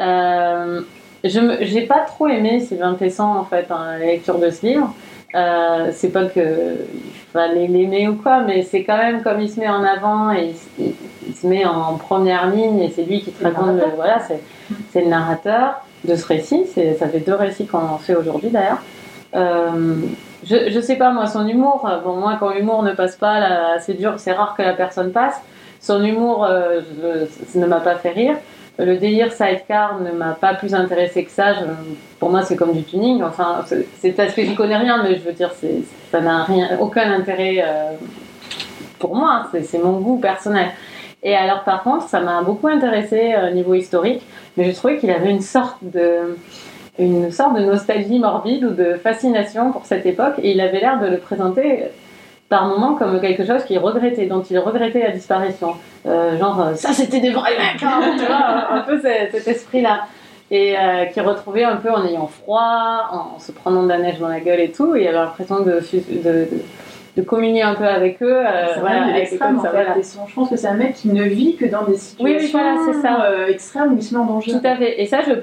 Euh, 0.00 0.80
je 1.24 1.56
j'ai 1.60 1.82
pas 1.82 2.00
trop 2.00 2.26
aimé 2.26 2.60
Sylvain 2.60 2.94
Tesson 2.94 3.24
en 3.24 3.44
fait, 3.44 3.66
hein, 3.70 3.98
la 3.98 4.06
lecture 4.06 4.38
de 4.38 4.50
ce 4.50 4.66
livre. 4.66 4.94
Euh, 5.34 5.90
c'est 5.92 6.10
pas 6.10 6.26
que 6.26 6.40
il 6.40 7.10
fallait 7.32 7.66
l'aimer 7.66 8.06
ou 8.08 8.16
quoi, 8.16 8.40
mais 8.40 8.62
c'est 8.62 8.84
quand 8.84 8.98
même 8.98 9.22
comme 9.22 9.40
il 9.40 9.48
se 9.48 9.58
met 9.58 9.68
en 9.68 9.82
avant 9.82 10.30
et 10.30 10.48
il, 10.48 10.54
se- 10.54 10.68
il- 10.78 10.94
il 11.28 11.34
se 11.34 11.46
met 11.46 11.64
en 11.64 11.94
première 11.96 12.48
ligne 12.50 12.80
et 12.80 12.90
c'est 12.90 13.04
lui 13.04 13.22
qui 13.22 13.30
te 13.32 13.42
raconte. 13.42 13.76
le- 13.76 13.94
voilà, 13.96 14.18
c'est 14.90 15.00
le 15.00 15.08
narrateur 15.08 15.80
de 16.04 16.14
ce 16.16 16.26
récit. 16.26 16.66
Ça 16.98 17.08
fait 17.08 17.20
deux 17.20 17.34
récits 17.34 17.66
qu'on 17.66 17.78
en 17.78 17.96
fait 17.98 18.14
aujourd'hui 18.14 18.50
d'ailleurs. 18.50 18.82
Euh, 19.34 19.94
je, 20.44 20.68
je 20.70 20.80
sais 20.80 20.96
pas 20.96 21.10
moi 21.12 21.26
son 21.26 21.46
humour. 21.48 21.88
euh, 21.88 22.00
Bon 22.00 22.16
moi 22.16 22.36
quand 22.38 22.50
l'humour 22.50 22.82
ne 22.82 22.92
passe 22.92 23.16
pas, 23.16 23.78
c'est 23.80 23.94
dur, 23.94 24.14
c'est 24.18 24.32
rare 24.32 24.54
que 24.54 24.62
la 24.62 24.74
personne 24.74 25.12
passe. 25.12 25.40
Son 25.80 26.04
humour 26.04 26.44
euh, 26.44 26.80
je- 27.54 27.58
ne 27.58 27.64
m'a 27.66 27.80
pas 27.80 27.94
fait 27.94 28.10
rire. 28.10 28.36
Le 28.84 28.96
délire 28.96 29.32
sidecar 29.32 30.00
ne 30.00 30.10
m'a 30.12 30.32
pas 30.40 30.54
plus 30.54 30.74
intéressé 30.74 31.24
que 31.24 31.30
ça. 31.30 31.54
Pour 32.18 32.30
moi, 32.30 32.42
c'est 32.42 32.56
comme 32.56 32.72
du 32.72 32.82
tuning. 32.82 33.22
Enfin, 33.22 33.64
c'est- 33.66 34.12
parce 34.12 34.32
que 34.34 34.42
j'y 34.44 34.54
connais 34.54 34.76
rien, 34.76 35.02
mais 35.02 35.16
je 35.16 35.20
veux 35.22 35.32
dire, 35.32 35.52
ça 36.10 36.20
n'a 36.20 36.44
rien, 36.44 36.78
aucun 36.80 37.12
intérêt 37.12 37.62
euh, 37.64 37.92
pour 38.98 39.14
moi. 39.14 39.46
C'est 39.62 39.78
mon 39.82 40.00
goût 40.00 40.18
personnel. 40.18 40.68
Et 41.22 41.36
alors, 41.36 41.62
par 41.62 41.82
contre, 41.84 42.08
ça 42.08 42.20
m'a 42.20 42.42
beaucoup 42.42 42.66
intéressé 42.68 43.34
au 43.48 43.54
niveau 43.54 43.74
historique, 43.74 44.22
mais 44.56 44.64
je 44.70 44.74
trouvais 44.74 44.96
qu'il 44.98 45.10
avait 45.10 45.30
une 45.30 45.40
sorte 45.40 45.78
de 45.82 46.36
une 46.98 47.30
sorte 47.32 47.54
de 47.56 47.64
nostalgie 47.64 48.18
morbide 48.18 48.64
ou 48.64 48.70
de 48.70 48.94
fascination 48.94 49.72
pour 49.72 49.86
cette 49.86 50.04
époque, 50.04 50.34
et 50.42 50.50
il 50.52 50.60
avait 50.60 50.78
l'air 50.80 51.00
de 51.00 51.06
le 51.06 51.16
présenter 51.16 51.84
par 52.54 52.64
moments 52.66 52.94
comme 53.00 53.18
quelque 53.26 53.44
chose 53.50 53.62
qu'il 53.66 53.78
regrettait, 53.78 54.26
dont 54.26 54.42
il 54.52 54.58
regrettait 54.58 55.02
la 55.08 55.12
disparition. 55.20 55.70
Euh, 56.06 56.38
genre, 56.40 56.58
euh, 56.60 56.74
ça 56.74 56.90
c'était 56.92 57.20
des 57.26 57.30
vrais 57.38 57.56
mecs, 57.62 57.82
hein, 57.82 58.00
tu 58.18 58.26
vois, 58.30 58.44
un 58.78 58.82
peu 58.88 58.96
cet, 59.00 59.32
cet 59.34 59.46
esprit-là. 59.56 59.96
Et 60.50 60.68
euh, 60.76 61.06
qui 61.12 61.20
retrouvait 61.20 61.64
un 61.64 61.76
peu 61.76 61.90
en 61.90 62.04
ayant 62.04 62.26
froid, 62.26 63.08
en 63.10 63.38
se 63.38 63.52
prenant 63.52 63.82
de 63.84 63.88
la 63.88 63.98
neige 64.04 64.18
dans 64.18 64.28
la 64.28 64.40
gueule 64.40 64.60
et 64.60 64.70
tout, 64.70 64.94
et 64.94 65.08
avait 65.08 65.16
l'impression 65.16 65.60
de, 65.60 65.80
de, 65.80 66.22
de, 66.28 66.48
de 67.16 67.22
communier 67.22 67.62
un 67.62 67.74
peu 67.74 67.86
avec 67.86 68.22
eux. 68.22 68.36
euh, 68.46 68.66
voilà, 68.80 69.04
avec 69.04 69.14
eux 69.14 69.18
l'extrême 69.20 69.54
comme 69.54 69.64
ça, 69.64 69.70
voilà. 69.70 69.94
Je 70.28 70.34
pense 70.34 70.50
que 70.50 70.56
c'est 70.56 70.68
un 70.68 70.74
mec 70.84 70.92
qui 71.00 71.08
ne 71.08 71.22
vit 71.22 71.56
que 71.56 71.64
dans 71.64 71.84
des 71.90 71.96
situations 71.96 72.24
Oui, 72.24 72.36
oui, 72.38 72.50
voilà, 72.52 72.74
ça. 73.02 73.14
extrêmes 73.48 73.94
où 73.94 73.96
il 73.96 74.02
se 74.02 74.14
met 74.14 74.20
en 74.20 74.26
danger. 74.26 74.52
Tout 74.52 74.66
à 74.72 74.76
fait. 74.76 75.00
Et 75.00 75.06
ça, 75.06 75.20
je, 75.26 75.34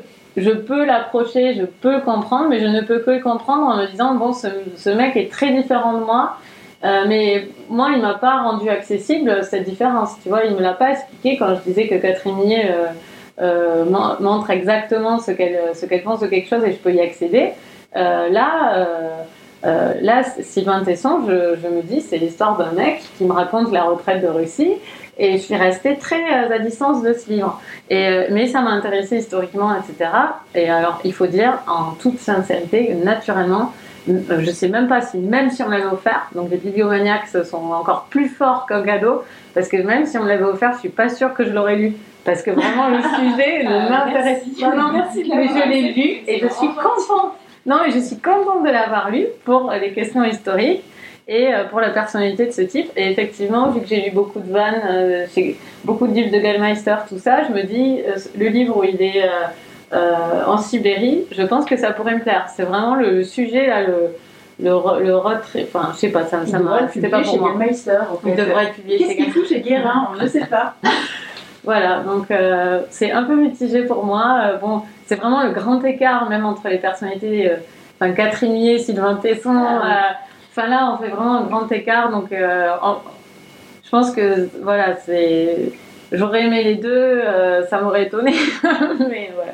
je 0.46 0.52
peux 0.52 0.86
l'approcher, 0.86 1.56
je 1.56 1.66
peux 1.66 1.98
comprendre, 2.02 2.48
mais 2.52 2.60
je 2.60 2.68
ne 2.68 2.82
peux 2.82 3.00
que 3.00 3.10
le 3.18 3.20
comprendre 3.20 3.66
en 3.66 3.78
me 3.78 3.88
disant 3.88 4.14
bon, 4.14 4.32
ce, 4.32 4.48
ce 4.76 4.92
mec 4.92 5.16
est 5.16 5.32
très 5.32 5.50
différent 5.60 5.94
de 6.00 6.04
moi. 6.06 6.38
Euh, 6.84 7.06
mais 7.08 7.48
moi, 7.70 7.90
il 7.96 8.02
m'a 8.02 8.14
pas 8.16 8.42
rendu 8.42 8.70
accessible 8.70 9.44
cette 9.44 9.64
différence. 9.66 10.12
Tu 10.24 10.30
vois, 10.30 10.46
il 10.46 10.56
me 10.56 10.62
l'a 10.62 10.74
pas 10.74 10.92
expliqué 10.92 11.38
quand 11.38 11.56
je 11.56 11.62
disais 11.62 11.88
que 11.88 11.96
Catherine 11.96 12.36
Millet 12.38 12.70
euh, 12.72 12.86
euh, 13.42 13.86
mon- 13.86 14.16
montre 14.20 14.50
exactement 14.50 15.20
ce 15.20 15.32
qu'elle 15.32 15.60
ce 15.74 15.86
qu'elle 15.86 16.04
pense 16.04 16.20
de 16.22 16.28
quelque 16.28 16.50
chose 16.50 16.64
et 16.64 16.72
je 16.72 16.78
peux 16.78 16.94
y 16.94 17.02
accéder. 17.02 17.52
Euh, 17.96 18.30
là, 18.30 18.74
euh, 18.78 19.10
euh, 19.66 19.94
là, 20.02 20.24
Sylvain 20.42 20.84
Tesson, 20.84 21.22
je, 21.28 21.56
je 21.62 21.68
me 21.68 21.82
dis, 21.82 22.02
c'est 22.02 22.18
l'histoire 22.18 22.58
d'un 22.58 22.72
mec 22.72 23.02
qui 23.18 23.26
me 23.26 23.34
raconte 23.34 23.72
la 23.74 23.84
retraite 23.84 24.22
de 24.22 24.28
Russie 24.28 24.74
et 25.18 25.34
je 25.34 25.38
suis 25.38 25.56
restée 25.56 25.98
très 25.98 26.22
euh, 26.22 26.56
à 26.56 26.60
distance 26.60 27.02
de 27.04 27.12
ce 27.14 27.30
livre. 27.30 27.60
Et, 27.90 28.08
euh, 28.08 28.28
mais 28.32 28.48
ça 28.48 28.62
m'a 28.62 28.70
intéressé 28.72 29.18
historiquement, 29.18 29.72
etc. 29.76 30.10
Et 30.56 30.70
alors, 30.70 31.02
il 31.04 31.12
faut 31.14 31.28
dire 31.28 31.60
en 31.68 31.92
toute 32.02 32.20
sincérité 32.20 32.94
naturellement, 32.94 33.64
euh, 33.64 33.72
je 34.40 34.52
sais 34.52 34.68
même 34.68 34.88
pas 34.88 35.02
si, 35.02 35.18
même 35.18 35.50
si 35.50 35.62
on 35.64 35.68
me 35.68 35.72
l'avait 35.72 35.86
offert, 35.92 36.30
donc 36.34 36.50
les 36.50 36.58
bibliomaniacs 36.58 37.28
sont 37.46 37.72
encore 37.72 38.08
plus 38.10 38.28
forts 38.30 38.66
qu'un 38.68 38.84
cadeau, 38.84 39.24
parce 39.54 39.68
que 39.68 39.78
même 39.78 40.06
si 40.06 40.18
on 40.18 40.24
me 40.24 40.30
l'avait 40.30 40.44
offert, 40.44 40.74
je 40.74 40.80
suis 40.80 40.90
pas 40.90 41.10
sûre 41.10 41.34
que 41.34 41.46
je 41.46 41.52
l'aurais 41.52 41.76
lu. 41.76 41.94
Parce 42.26 42.42
que 42.44 42.52
vraiment, 42.52 42.90
le 42.90 42.98
sujet 43.02 43.64
ne 43.64 43.88
Ah, 43.88 44.06
m'intéresse 44.06 44.44
pas. 44.60 44.76
Non, 44.76 44.92
Merci 44.94 45.24
de 45.24 45.36
mais 45.36 45.48
je 45.48 45.70
l'ai 45.70 45.94
lu 45.94 46.18
et 46.28 46.40
je 46.40 46.48
suis 46.48 46.68
contente. 46.68 47.34
Non, 47.66 47.78
mais 47.86 47.92
je 47.92 48.00
suis 48.00 48.18
contente 48.18 48.64
de 48.64 48.70
l'avoir 48.70 49.10
lu 49.10 49.26
pour 49.46 49.72
les 49.80 49.94
questions 49.94 50.24
historiques 50.24 50.84
et 51.28 51.54
euh, 51.54 51.64
pour 51.66 51.80
la 51.80 51.90
personnalité 51.90 52.46
de 52.48 52.52
ce 52.52 52.62
type. 52.62 52.90
Et 52.98 53.10
effectivement, 53.12 53.70
vu 53.70 53.82
que 53.82 53.88
j'ai 53.88 54.02
lu 54.02 54.12
beaucoup 54.12 54.40
de 54.40 54.52
vannes, 54.52 54.82
euh, 54.90 55.26
beaucoup 55.84 56.08
de 56.08 56.14
livres 56.14 56.32
de 56.32 56.40
Gallmeister, 56.40 56.96
tout 57.08 57.20
ça, 57.20 57.44
je 57.48 57.54
me 57.54 57.64
dis, 57.64 58.02
euh, 58.08 58.18
le 58.38 58.48
livre 58.48 58.78
où 58.78 58.84
il 58.84 59.02
est 59.02 59.24
euh, 59.94 60.44
en 60.46 60.58
Sibérie, 60.58 61.26
je 61.32 61.42
pense 61.44 61.66
que 61.66 61.78
ça 61.78 61.92
pourrait 61.92 62.16
me 62.16 62.22
plaire. 62.22 62.48
C'est 62.56 62.64
vraiment 62.64 62.96
le 62.96 63.24
sujet, 63.24 63.68
là, 63.68 63.82
le, 63.84 64.16
le, 64.60 64.70
le 65.04 65.16
retrait. 65.16 65.68
Enfin, 65.74 65.90
je 65.94 65.98
sais 66.00 66.10
pas, 66.10 66.26
ça, 66.26 66.42
Il 66.46 66.50
ça 66.52 66.60
m'a. 66.60 66.88
C'était 66.90 67.10
pas 67.10 67.24
chez 67.24 67.38
pour 67.38 67.48
moi. 67.50 67.56
Gallmeister. 67.58 67.92
en 68.12 68.20
Il 68.26 68.36
fait. 68.36 68.46
devrait 68.46 68.64
être 68.66 68.74
publié 68.74 68.98
Qu'est-ce 69.00 69.10
chez 69.12 69.16
qu'il 69.18 69.32
fout 69.32 69.48
chez 69.48 69.62
Guérin? 69.62 70.10
On 70.14 70.22
ne 70.22 70.28
sait 70.28 70.46
pas. 70.46 70.76
Voilà, 71.64 72.00
donc 72.00 72.32
euh, 72.32 72.82
c'est 72.90 73.12
un 73.12 73.24
peu 73.24 73.36
mitigé 73.36 73.84
pour 73.84 74.04
moi. 74.06 74.40
Euh, 74.44 74.58
bon, 74.58 74.82
c'est 75.06 75.16
vraiment 75.16 75.44
le 75.44 75.52
grand 75.52 75.84
écart 75.84 76.30
même 76.30 76.46
entre 76.46 76.68
les 76.70 76.78
personnalités. 76.78 77.52
Enfin, 78.00 78.12
Catherine 78.14 78.78
Sylvain 78.80 79.16
Tesson. 79.16 79.56
Ah 79.58 79.82
oui. 79.84 79.92
Enfin 80.52 80.68
là, 80.68 80.94
on 80.94 81.04
fait 81.04 81.10
vraiment 81.10 81.38
un 81.38 81.44
grand 81.44 81.70
écart. 81.72 82.10
Donc, 82.12 82.32
en- 82.82 82.98
je 83.84 83.90
pense 83.90 84.12
que 84.12 84.48
voilà, 84.62 84.96
c'est. 84.98 85.72
J'aurais 86.12 86.46
aimé 86.46 86.64
les 86.64 86.76
deux, 86.76 87.22
ça 87.70 87.82
m'aurait 87.82 88.04
étonné. 88.06 88.34
Mais 89.10 89.32
voilà. 89.36 89.54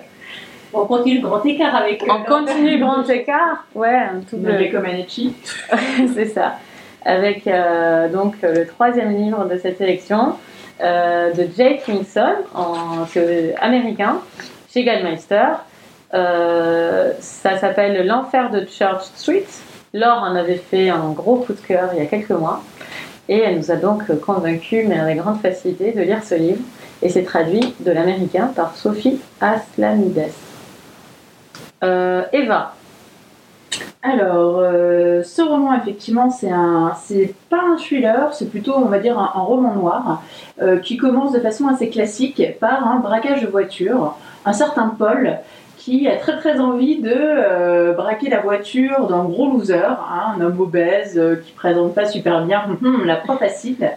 On 0.76 0.86
continue 0.86 1.22
le 1.22 1.28
grand 1.28 1.44
écart 1.46 1.76
avec 1.76 2.04
eux. 2.04 2.08
On 2.10 2.24
continue 2.24 2.78
le 2.78 2.86
grand 2.86 3.10
écart. 3.10 3.66
Ouais, 3.74 3.96
un 3.96 4.20
tout 4.30 4.38
le- 4.42 4.72
comme 4.72 4.86
c'est 6.14 6.26
ça. 6.26 6.56
Avec 7.06 7.48
euh, 7.48 8.10
donc 8.10 8.36
euh, 8.44 8.54
le 8.54 8.68
troisième 8.68 9.16
livre 9.16 9.46
de 9.46 9.58
cette 9.58 9.78
sélection 9.78 10.34
euh, 10.82 11.32
de 11.34 11.48
Jake 11.56 11.84
Kingston, 11.86 12.36
en, 12.54 13.06
américain, 13.62 14.18
chez 14.72 14.84
Gallmeister. 14.84 15.46
Euh, 16.14 17.14
ça 17.20 17.58
s'appelle 17.58 18.06
L'enfer 18.06 18.50
de 18.52 18.66
Church 18.66 19.04
Street. 19.16 19.46
Laure 19.94 20.24
en 20.24 20.36
avait 20.36 20.56
fait 20.58 20.90
un 20.90 21.12
gros 21.12 21.38
coup 21.38 21.54
de 21.54 21.60
cœur 21.60 21.92
il 21.94 22.00
y 22.00 22.02
a 22.02 22.06
quelques 22.06 22.32
mois. 22.32 22.62
Et 23.30 23.40
elle 23.40 23.58
nous 23.58 23.72
a 23.72 23.76
donc 23.76 24.04
convaincus, 24.20 24.86
mais 24.88 25.00
avec 25.00 25.18
grande 25.18 25.40
facilité, 25.42 25.92
de 25.92 26.02
lire 26.02 26.24
ce 26.24 26.36
livre. 26.36 26.62
Et 27.02 27.10
c'est 27.10 27.24
traduit 27.24 27.74
de 27.80 27.92
l'américain 27.92 28.52
par 28.56 28.76
Sophie 28.76 29.20
Aslamides. 29.42 30.30
Euh, 31.86 32.24
Eva, 32.34 32.74
Alors, 34.02 34.58
euh, 34.60 35.22
ce 35.24 35.42
roman, 35.44 35.76
effectivement, 35.76 36.32
c'est 36.32 36.50
un, 36.50 36.94
c'est 37.04 37.36
pas 37.50 37.62
un 37.62 37.78
thriller, 37.78 38.34
c'est 38.34 38.50
plutôt, 38.50 38.74
on 38.76 38.86
va 38.86 38.98
dire, 38.98 39.20
un, 39.20 39.40
roman 39.40 39.76
noir 39.76 40.24
euh, 40.62 40.80
qui 40.80 40.98
commence 40.98 41.32
de 41.32 41.40
façon 41.40 41.68
assez 41.68 41.90
classique 41.90 42.42
par 42.60 42.88
un 42.88 43.00
braquage 43.00 43.42
de 43.42 43.48
voiture. 43.48 44.18
Un 44.46 44.54
certain 44.54 44.96
Paul 44.98 45.38
qui 45.86 46.08
a 46.08 46.16
très 46.16 46.36
très 46.38 46.60
envie 46.60 46.98
de 46.98 47.14
euh, 47.14 47.94
braquer 47.94 48.28
la 48.28 48.40
voiture 48.40 49.06
d'un 49.08 49.24
gros 49.26 49.52
loser, 49.52 49.76
hein, 49.76 50.34
un 50.36 50.42
homme 50.42 50.60
obèse 50.60 51.16
euh, 51.16 51.36
qui 51.36 51.52
présente 51.52 51.94
pas 51.94 52.08
super 52.08 52.44
bien 52.44 52.64
hum, 52.84 53.06
la 53.06 53.18
proie 53.18 53.38
facile. 53.38 53.92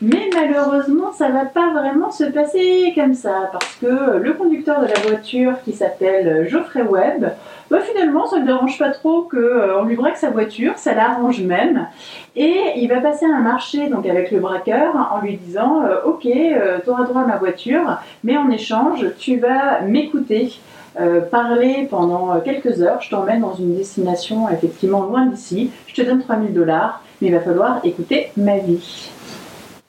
Mais 0.00 0.30
malheureusement, 0.32 1.12
ça 1.12 1.30
va 1.30 1.44
pas 1.44 1.72
vraiment 1.72 2.12
se 2.12 2.22
passer 2.22 2.92
comme 2.94 3.14
ça 3.14 3.50
parce 3.50 3.74
que 3.80 4.18
le 4.18 4.32
conducteur 4.34 4.80
de 4.80 4.86
la 4.86 5.00
voiture 5.00 5.54
qui 5.64 5.72
s'appelle 5.72 6.46
Geoffrey 6.48 6.82
Webb 6.82 7.32
bah, 7.68 7.80
finalement, 7.80 8.26
ça 8.26 8.38
ne 8.38 8.46
dérange 8.46 8.78
pas 8.78 8.90
trop 8.90 9.22
qu'on 9.22 9.84
lui 9.86 9.96
braque 9.96 10.18
sa 10.18 10.30
voiture, 10.30 10.74
ça 10.76 10.94
l'arrange 10.94 11.40
même. 11.40 11.88
Et 12.36 12.74
il 12.76 12.86
va 12.88 13.00
passer 13.00 13.24
à 13.26 13.34
un 13.34 13.40
marché 13.40 13.88
donc 13.88 14.06
avec 14.06 14.30
le 14.30 14.38
braqueur 14.38 14.94
en 15.12 15.20
lui 15.20 15.36
disant 15.38 15.82
euh, 15.82 15.96
Ok, 16.04 16.28
tu 16.28 16.90
auras 16.90 17.04
droit 17.04 17.22
à 17.22 17.26
ma 17.26 17.38
voiture, 17.38 17.98
mais 18.22 18.36
en 18.36 18.48
échange, 18.50 19.06
tu 19.18 19.38
vas 19.38 19.80
m'écouter. 19.80 20.52
Euh, 21.00 21.20
parler 21.20 21.88
pendant 21.90 22.34
euh, 22.34 22.40
quelques 22.40 22.80
heures, 22.82 23.00
je 23.02 23.10
t'emmène 23.10 23.40
dans 23.40 23.54
une 23.54 23.76
destination 23.76 24.48
effectivement 24.48 25.02
loin 25.02 25.26
d'ici, 25.26 25.70
je 25.86 25.94
te 25.94 26.02
donne 26.02 26.22
3000 26.22 26.52
dollars, 26.54 27.02
mais 27.20 27.28
il 27.28 27.34
va 27.34 27.40
falloir 27.40 27.80
écouter 27.84 28.30
ma 28.36 28.58
vie. 28.58 29.10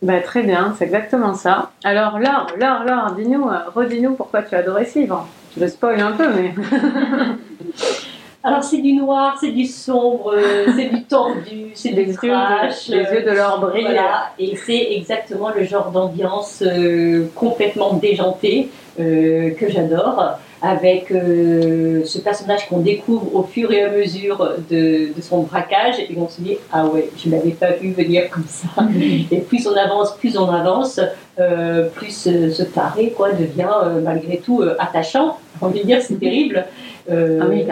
Bah, 0.02 0.20
très 0.20 0.44
bien, 0.44 0.74
c'est 0.78 0.86
exactement 0.86 1.34
ça. 1.34 1.72
Alors, 1.84 2.20
Laure, 2.20 2.48
Laure, 2.60 2.84
Laure, 2.86 3.12
dis-nous, 3.18 3.48
euh, 3.48 3.70
redis-nous 3.74 4.14
pourquoi 4.16 4.44
tu 4.44 4.56
as 4.56 4.60
adoré 4.60 4.86
ce 4.86 5.00
livre. 5.00 5.28
Je 5.58 5.68
spoil 5.68 6.02
un 6.02 6.12
peu, 6.12 6.28
mais. 6.34 6.54
Alors 8.46 8.64
c'est 8.64 8.78
du 8.78 8.94
noir, 8.94 9.38
c'est 9.42 9.52
du 9.52 9.66
sombre, 9.66 10.36
c'est 10.76 10.90
du 10.90 11.04
tendu, 11.06 11.72
c'est 11.74 11.90
du 11.90 12.06
de, 12.06 12.92
les 12.92 13.16
yeux 13.16 13.24
de 13.24 13.32
Laure 13.36 13.60
brillent. 13.60 13.86
Voilà, 13.86 14.34
et 14.38 14.56
c'est 14.56 14.90
exactement 14.92 15.50
le 15.50 15.64
genre 15.64 15.90
d'ambiance 15.90 16.62
euh, 16.62 17.26
complètement 17.34 17.94
déjantée 17.94 18.70
euh, 19.00 19.50
que 19.56 19.68
j'adore, 19.68 20.38
avec 20.66 21.12
euh, 21.12 22.04
ce 22.06 22.18
personnage 22.18 22.68
qu'on 22.68 22.80
découvre 22.80 23.36
au 23.36 23.44
fur 23.44 23.72
et 23.72 23.84
à 23.84 23.92
mesure 23.92 24.54
de, 24.70 25.16
de 25.16 25.22
son 25.22 25.44
braquage, 25.44 26.00
et 26.00 26.10
on 26.18 26.28
se 26.28 26.42
dit 26.42 26.58
ah 26.72 26.88
ouais, 26.88 27.10
je 27.24 27.30
l'avais 27.30 27.52
pas 27.52 27.74
vu 27.74 27.92
venir 27.92 28.30
comme 28.32 28.48
ça. 28.48 28.68
Et 29.32 29.38
plus 29.42 29.68
on 29.68 29.76
avance, 29.76 30.16
plus 30.18 30.38
on 30.38 30.50
avance, 30.50 31.00
euh, 31.40 31.90
plus 31.90 32.28
euh, 32.28 32.50
ce 32.52 32.64
taré 32.64 33.14
quoi 33.16 33.32
devient 33.32 33.70
euh, 33.84 34.02
malgré 34.02 34.38
tout 34.38 34.64
attachant. 34.80 35.38
J'ai 35.60 35.66
envie 35.66 35.82
de 35.82 35.86
dire 35.86 36.02
c'est 36.02 36.20
terrible, 36.20 36.66
Euh, 37.12 37.40
Ah 37.42 37.46
oui, 37.48 37.60
et- 37.60 37.68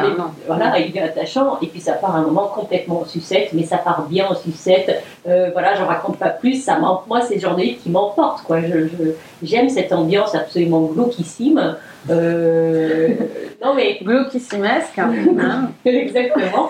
voilà, 0.45 0.77
il 0.79 0.95
est 0.95 1.01
attachant, 1.01 1.57
et 1.61 1.67
puis 1.67 1.81
ça 1.81 1.93
part 1.93 2.15
un 2.15 2.21
moment 2.21 2.51
complètement 2.53 3.01
en 3.01 3.05
sucette, 3.05 3.49
mais 3.53 3.63
ça 3.63 3.77
part 3.77 4.03
bien 4.07 4.27
en 4.27 4.35
sucette. 4.35 5.01
Euh, 5.27 5.49
voilà, 5.53 5.73
j'en 5.75 5.87
raconte 5.87 6.17
pas 6.17 6.29
plus. 6.29 6.63
Ça 6.63 6.77
moi, 6.77 7.21
c'est 7.21 7.35
le 7.35 7.39
genre 7.41 7.55
de 7.55 7.61
livre 7.61 7.81
qui 7.81 7.89
m'emporte, 7.89 8.43
quoi. 8.43 8.61
Je, 8.61 8.87
je- 8.87 9.13
j'aime 9.41 9.69
cette 9.69 9.91
ambiance 9.91 10.35
absolument 10.35 10.81
glauquissime. 10.81 11.75
Euh, 12.11 13.09
non, 13.63 13.73
mais 13.73 13.97
Glauquissimesque. 14.03 14.99
hein. 14.99 15.69
exactement. 15.85 16.69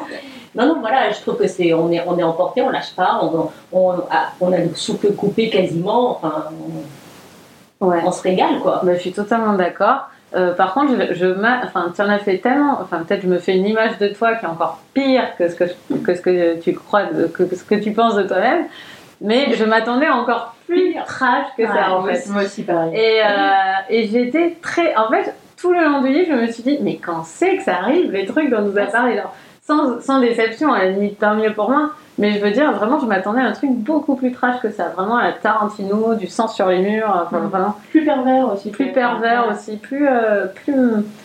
Non, 0.55 0.67
non, 0.67 0.79
voilà, 0.79 1.11
je 1.11 1.19
trouve 1.21 1.37
que 1.37 1.47
c'est, 1.47 1.73
on 1.73 1.91
est, 1.91 2.01
on 2.07 2.17
est 2.17 2.23
emporté, 2.23 2.61
on 2.61 2.69
lâche 2.69 2.93
pas, 2.95 3.19
on, 3.23 3.49
on, 3.77 3.89
a, 3.91 4.29
on 4.39 4.53
a 4.53 4.57
le 4.59 4.73
souffle 4.75 5.11
coupé 5.13 5.49
quasiment, 5.49 6.11
enfin, 6.11 6.45
on, 7.81 7.85
Ouais. 7.87 7.99
on 8.05 8.11
se 8.13 8.21
régale, 8.21 8.59
quoi. 8.61 8.79
Bah, 8.83 8.93
je 8.95 8.99
suis 8.99 9.11
totalement 9.11 9.53
d'accord. 9.55 10.07
Euh, 10.35 10.53
par 10.53 10.73
contre, 10.73 10.93
je, 11.09 11.13
je 11.13 11.25
m'a- 11.27 11.61
enfin, 11.63 11.91
tu 11.95 12.01
en 12.01 12.09
as 12.09 12.17
fait 12.19 12.39
tellement, 12.39 12.79
enfin, 12.81 13.03
peut-être 13.07 13.21
je 13.21 13.27
me 13.27 13.37
fais 13.37 13.55
une 13.55 13.67
image 13.67 13.97
de 13.99 14.07
toi 14.07 14.33
qui 14.35 14.45
est 14.45 14.49
encore 14.49 14.79
pire 14.93 15.35
que 15.37 15.47
ce 15.47 15.55
que, 15.55 15.65
je- 15.67 15.95
que, 15.97 16.15
ce 16.15 16.21
que 16.21 16.59
tu 16.59 16.73
crois, 16.73 17.03
de- 17.05 17.27
que, 17.27 17.43
que 17.43 17.55
ce 17.55 17.63
que 17.63 17.75
tu 17.75 17.91
penses 17.91 18.15
de 18.15 18.23
toi-même, 18.23 18.65
mais 19.21 19.53
je 19.53 19.63
m'attendais 19.63 20.09
encore 20.09 20.55
plus 20.67 20.95
trash 21.05 21.45
que 21.57 21.65
ça, 21.67 21.95
en 21.95 22.03
fait. 22.03 22.27
Moi 22.31 22.43
aussi, 22.43 22.63
pareil. 22.63 22.95
Et, 22.95 23.21
euh, 23.23 23.27
et 23.89 24.07
j'étais 24.07 24.57
très. 24.61 24.95
En 24.95 25.09
fait, 25.09 25.33
tout 25.61 25.71
le 25.71 25.83
long 25.85 26.01
du 26.01 26.09
livre, 26.09 26.27
je 26.35 26.41
me 26.41 26.47
suis 26.51 26.63
dit, 26.63 26.79
mais 26.81 26.97
quand 26.97 27.23
c'est 27.23 27.57
que 27.57 27.63
ça 27.63 27.75
arrive, 27.77 28.11
les 28.11 28.25
trucs 28.25 28.49
dont 28.49 28.61
nous 28.61 28.77
a 28.77 28.85
parlé 28.85 29.13
alors, 29.19 29.35
sans, 29.65 30.01
sans 30.01 30.19
déception, 30.19 30.73
à 30.73 30.79
la 30.85 30.89
limite, 30.91 31.19
tant 31.19 31.35
mieux 31.35 31.53
pour 31.53 31.69
moi. 31.69 31.91
Mais 32.19 32.33
je 32.33 32.39
veux 32.45 32.51
dire, 32.51 32.71
vraiment, 32.73 32.99
je 32.99 33.07
m'attendais 33.07 33.41
à 33.41 33.45
un 33.45 33.53
truc 33.53 33.71
beaucoup 33.71 34.15
plus 34.15 34.31
trash 34.31 34.59
que 34.61 34.69
ça. 34.69 34.89
Vraiment 34.89 35.15
à 35.17 35.23
la 35.23 35.31
Tarantino, 35.31 36.13
du 36.13 36.27
sang 36.27 36.47
sur 36.47 36.67
les 36.67 36.77
murs, 36.77 37.09
enfin, 37.25 37.39
Mm. 37.39 37.47
vraiment. 37.47 37.75
Plus 37.89 38.05
pervers 38.05 38.53
aussi. 38.53 38.69
Plus 38.69 38.91
pervers 38.91 39.47
aussi, 39.51 39.77
plus. 39.77 40.07
euh, 40.07 40.45
plus... 40.45 40.75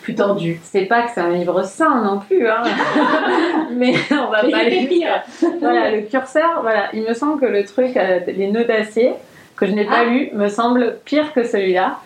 Plus 0.03 0.15
tordu. 0.15 0.59
C'est 0.63 0.87
pas 0.87 1.03
que 1.03 1.11
c'est 1.15 1.21
un 1.21 1.29
livre 1.31 1.63
sain 1.65 2.03
non 2.03 2.21
plus, 2.21 2.49
hein. 2.49 2.63
mais 3.77 3.95
on 4.13 4.31
va 4.31 4.43
Mais 4.45 4.51
pas 4.51 4.59
aller 4.59 4.87
pire. 4.87 5.23
voilà, 5.61 5.91
le 5.91 6.01
curseur, 6.03 6.61
voilà, 6.63 6.85
il 6.95 7.03
me 7.03 7.13
semble 7.13 7.39
que 7.41 7.47
le 7.47 7.65
truc, 7.67 7.95
euh, 7.97 8.21
les 8.27 8.51
nœuds 8.51 8.65
d'acier, 8.65 9.13
que 9.57 9.67
je 9.67 9.73
n'ai 9.73 9.85
pas 9.85 10.03
Ah. 10.03 10.05
lu, 10.05 10.31
me 10.33 10.49
semble 10.49 10.97
pire 11.05 11.33
que 11.35 11.45
celui-là, 11.45 11.99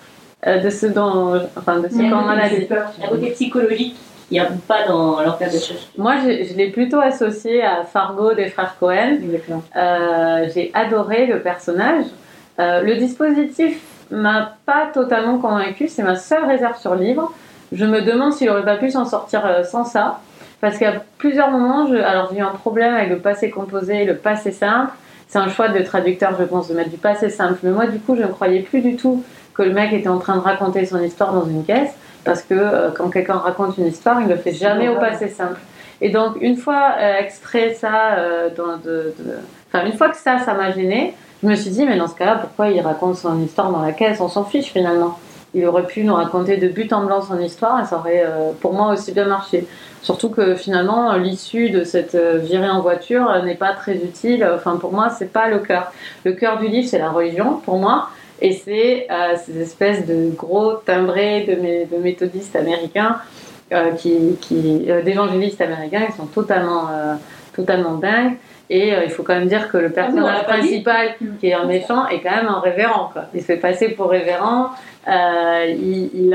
euh, 0.48 0.58
de 0.58 0.70
ce 0.70 0.86
dont, 0.86 1.40
enfin, 1.56 1.78
de 1.78 1.88
ce 1.88 1.94
Mm. 1.94 2.10
qu'on 2.10 2.16
en 2.16 2.28
a 2.30 2.48
dit. 2.48 2.66
Un 3.04 3.08
côté 3.08 3.30
psychologique 3.30 3.96
qui 4.32 4.38
n'y 4.38 4.46
a 4.46 4.48
pas 4.66 4.86
dans 4.86 5.20
l'enfer 5.20 5.50
de 5.52 5.58
Cherche. 5.58 5.88
Moi, 5.98 6.14
je 6.24 6.56
l'ai 6.56 6.70
plutôt 6.70 7.00
associé 7.00 7.62
à 7.62 7.84
Fargo 7.84 8.32
des 8.32 8.48
frères 8.48 8.76
Cohen. 8.80 9.18
Euh, 9.76 10.48
j'ai 10.54 10.70
adoré 10.72 11.26
le 11.26 11.40
personnage. 11.40 12.06
Euh, 12.58 12.80
le 12.80 12.96
dispositif 12.96 13.78
m'a 14.10 14.56
pas 14.64 14.88
totalement 14.92 15.38
convaincu, 15.38 15.88
c'est 15.88 16.02
ma 16.02 16.16
seule 16.16 16.46
réserve 16.46 16.78
sur 16.78 16.94
le 16.94 17.04
livre. 17.04 17.32
Je 17.72 17.84
me 17.84 18.00
demande 18.00 18.32
s'il 18.32 18.48
aurait 18.48 18.64
pas 18.64 18.76
pu 18.76 18.90
s'en 18.90 19.04
sortir 19.04 19.44
euh, 19.44 19.64
sans 19.64 19.84
ça. 19.84 20.20
Parce 20.62 20.78
qu'à 20.78 20.94
plusieurs 21.18 21.50
moments, 21.50 21.86
je... 21.86 21.96
alors 21.96 22.30
j'ai 22.32 22.38
eu 22.38 22.42
un 22.42 22.50
problème 22.50 22.94
avec 22.94 23.10
le 23.10 23.18
passé 23.18 23.50
composé 23.50 24.02
et 24.02 24.04
le 24.06 24.16
passé 24.16 24.50
simple. 24.50 24.92
C'est 25.28 25.38
un 25.38 25.48
choix 25.48 25.68
de 25.68 25.82
traducteur, 25.82 26.36
je 26.38 26.44
pense, 26.44 26.68
de 26.68 26.74
mettre 26.74 26.90
du 26.90 26.98
passé 26.98 27.28
simple. 27.28 27.58
Mais 27.62 27.70
moi, 27.70 27.86
du 27.86 27.98
coup, 27.98 28.16
je 28.16 28.22
ne 28.22 28.28
croyais 28.28 28.60
plus 28.60 28.80
du 28.80 28.96
tout 28.96 29.24
que 29.54 29.62
le 29.62 29.72
mec 29.72 29.92
était 29.92 30.08
en 30.08 30.18
train 30.18 30.36
de 30.36 30.42
raconter 30.42 30.86
son 30.86 31.00
histoire 31.02 31.32
dans 31.32 31.44
une 31.46 31.64
caisse. 31.64 31.92
Parce 32.24 32.42
que 32.42 32.54
euh, 32.54 32.90
quand 32.96 33.10
quelqu'un 33.10 33.34
raconte 33.38 33.78
une 33.78 33.86
histoire, 33.86 34.20
il 34.20 34.28
ne 34.28 34.32
le 34.34 34.38
fait 34.38 34.52
jamais 34.52 34.88
au 34.88 34.94
passé 34.94 35.28
simple. 35.28 35.58
Et 36.00 36.10
donc, 36.10 36.36
une 36.40 36.56
fois 36.56 36.94
euh, 37.00 37.18
extrait 37.18 37.74
ça, 37.74 38.14
euh, 38.16 38.48
dans 38.56 38.76
de, 38.76 39.12
de- 39.18 39.38
enfin, 39.72 39.84
une 39.86 39.92
fois 39.94 40.08
que 40.08 40.16
ça, 40.16 40.38
ça 40.38 40.54
m'a 40.54 40.70
gêné, 40.70 41.14
je 41.42 41.48
me 41.48 41.54
suis 41.56 41.70
dit, 41.70 41.84
mais 41.84 41.96
dans 41.96 42.06
ce 42.06 42.14
cas-là, 42.14 42.36
pourquoi 42.36 42.68
il 42.68 42.80
raconte 42.80 43.16
son 43.16 43.40
histoire 43.40 43.70
dans 43.72 43.82
la 43.82 43.90
caisse? 43.90 44.20
On 44.20 44.28
s'en 44.28 44.44
fiche 44.44 44.72
finalement. 44.72 45.18
Il 45.54 45.66
aurait 45.66 45.86
pu 45.86 46.04
nous 46.04 46.14
raconter 46.14 46.56
de 46.58 46.68
but 46.68 46.92
en 46.92 47.04
blanc 47.04 47.20
son 47.20 47.38
histoire 47.40 47.80
et 47.82 47.84
ça 47.84 47.96
aurait, 47.96 48.24
pour 48.60 48.72
moi, 48.72 48.92
aussi 48.92 49.10
bien 49.12 49.26
marché. 49.26 49.66
Surtout 50.00 50.30
que 50.30 50.54
finalement, 50.54 51.12
l'issue 51.14 51.70
de 51.70 51.84
cette 51.84 52.16
virée 52.16 52.70
en 52.70 52.80
voiture 52.80 53.42
n'est 53.44 53.56
pas 53.56 53.72
très 53.72 53.96
utile. 53.96 54.48
Enfin, 54.54 54.76
pour 54.76 54.92
moi, 54.92 55.10
c'est 55.10 55.30
pas 55.32 55.48
le 55.48 55.58
cœur. 55.58 55.92
Le 56.24 56.32
cœur 56.32 56.58
du 56.58 56.68
livre, 56.68 56.88
c'est 56.88 56.98
la 56.98 57.10
religion, 57.10 57.60
pour 57.64 57.76
moi. 57.76 58.08
Et 58.44 58.52
c'est 58.52 59.06
euh, 59.10 59.36
ces 59.42 59.54
espèces 59.60 60.04
de 60.04 60.30
gros 60.36 60.72
timbrés 60.74 61.44
de, 61.48 61.54
mé- 61.54 61.88
de 61.88 61.96
méthodistes 62.02 62.56
américains, 62.56 63.14
euh, 63.72 63.92
qui, 63.92 64.36
qui, 64.40 64.86
euh, 64.88 65.00
d'évangélistes 65.02 65.60
américains, 65.60 66.04
qui 66.06 66.16
sont 66.20 66.26
totalement, 66.26 66.88
totalement 67.54 67.94
dingues. 67.94 68.36
Et 68.68 68.88
il 69.04 69.10
faut 69.10 69.22
quand 69.22 69.34
même 69.34 69.48
dire 69.48 69.70
que 69.70 69.78
le 69.78 69.90
Ah 69.94 70.00
personnage 70.00 70.44
principal, 70.44 71.14
qui 71.38 71.46
est 71.48 71.52
un 71.52 71.66
méchant, 71.66 72.08
est 72.08 72.20
quand 72.20 72.34
même 72.34 72.48
un 72.48 72.60
révérend. 72.60 73.10
Quoi. 73.12 73.22
Il 73.34 73.40
se 73.42 73.46
fait 73.46 73.56
passer 73.56 73.88
pour 73.90 74.08
révérend. 74.10 74.70
Il, 75.06 76.30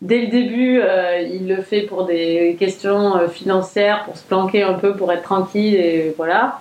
dès 0.00 0.20
le 0.22 0.26
début, 0.26 0.80
euh, 0.80 1.20
il 1.20 1.46
le 1.46 1.62
fait 1.62 1.82
pour 1.82 2.06
des 2.06 2.56
questions 2.58 3.16
euh, 3.16 3.28
financières, 3.28 4.02
pour 4.04 4.16
se 4.16 4.24
planquer 4.24 4.64
un 4.64 4.74
peu, 4.74 4.94
pour 4.96 5.12
être 5.12 5.22
tranquille, 5.22 5.76
et 5.76 6.12
voilà. 6.16 6.58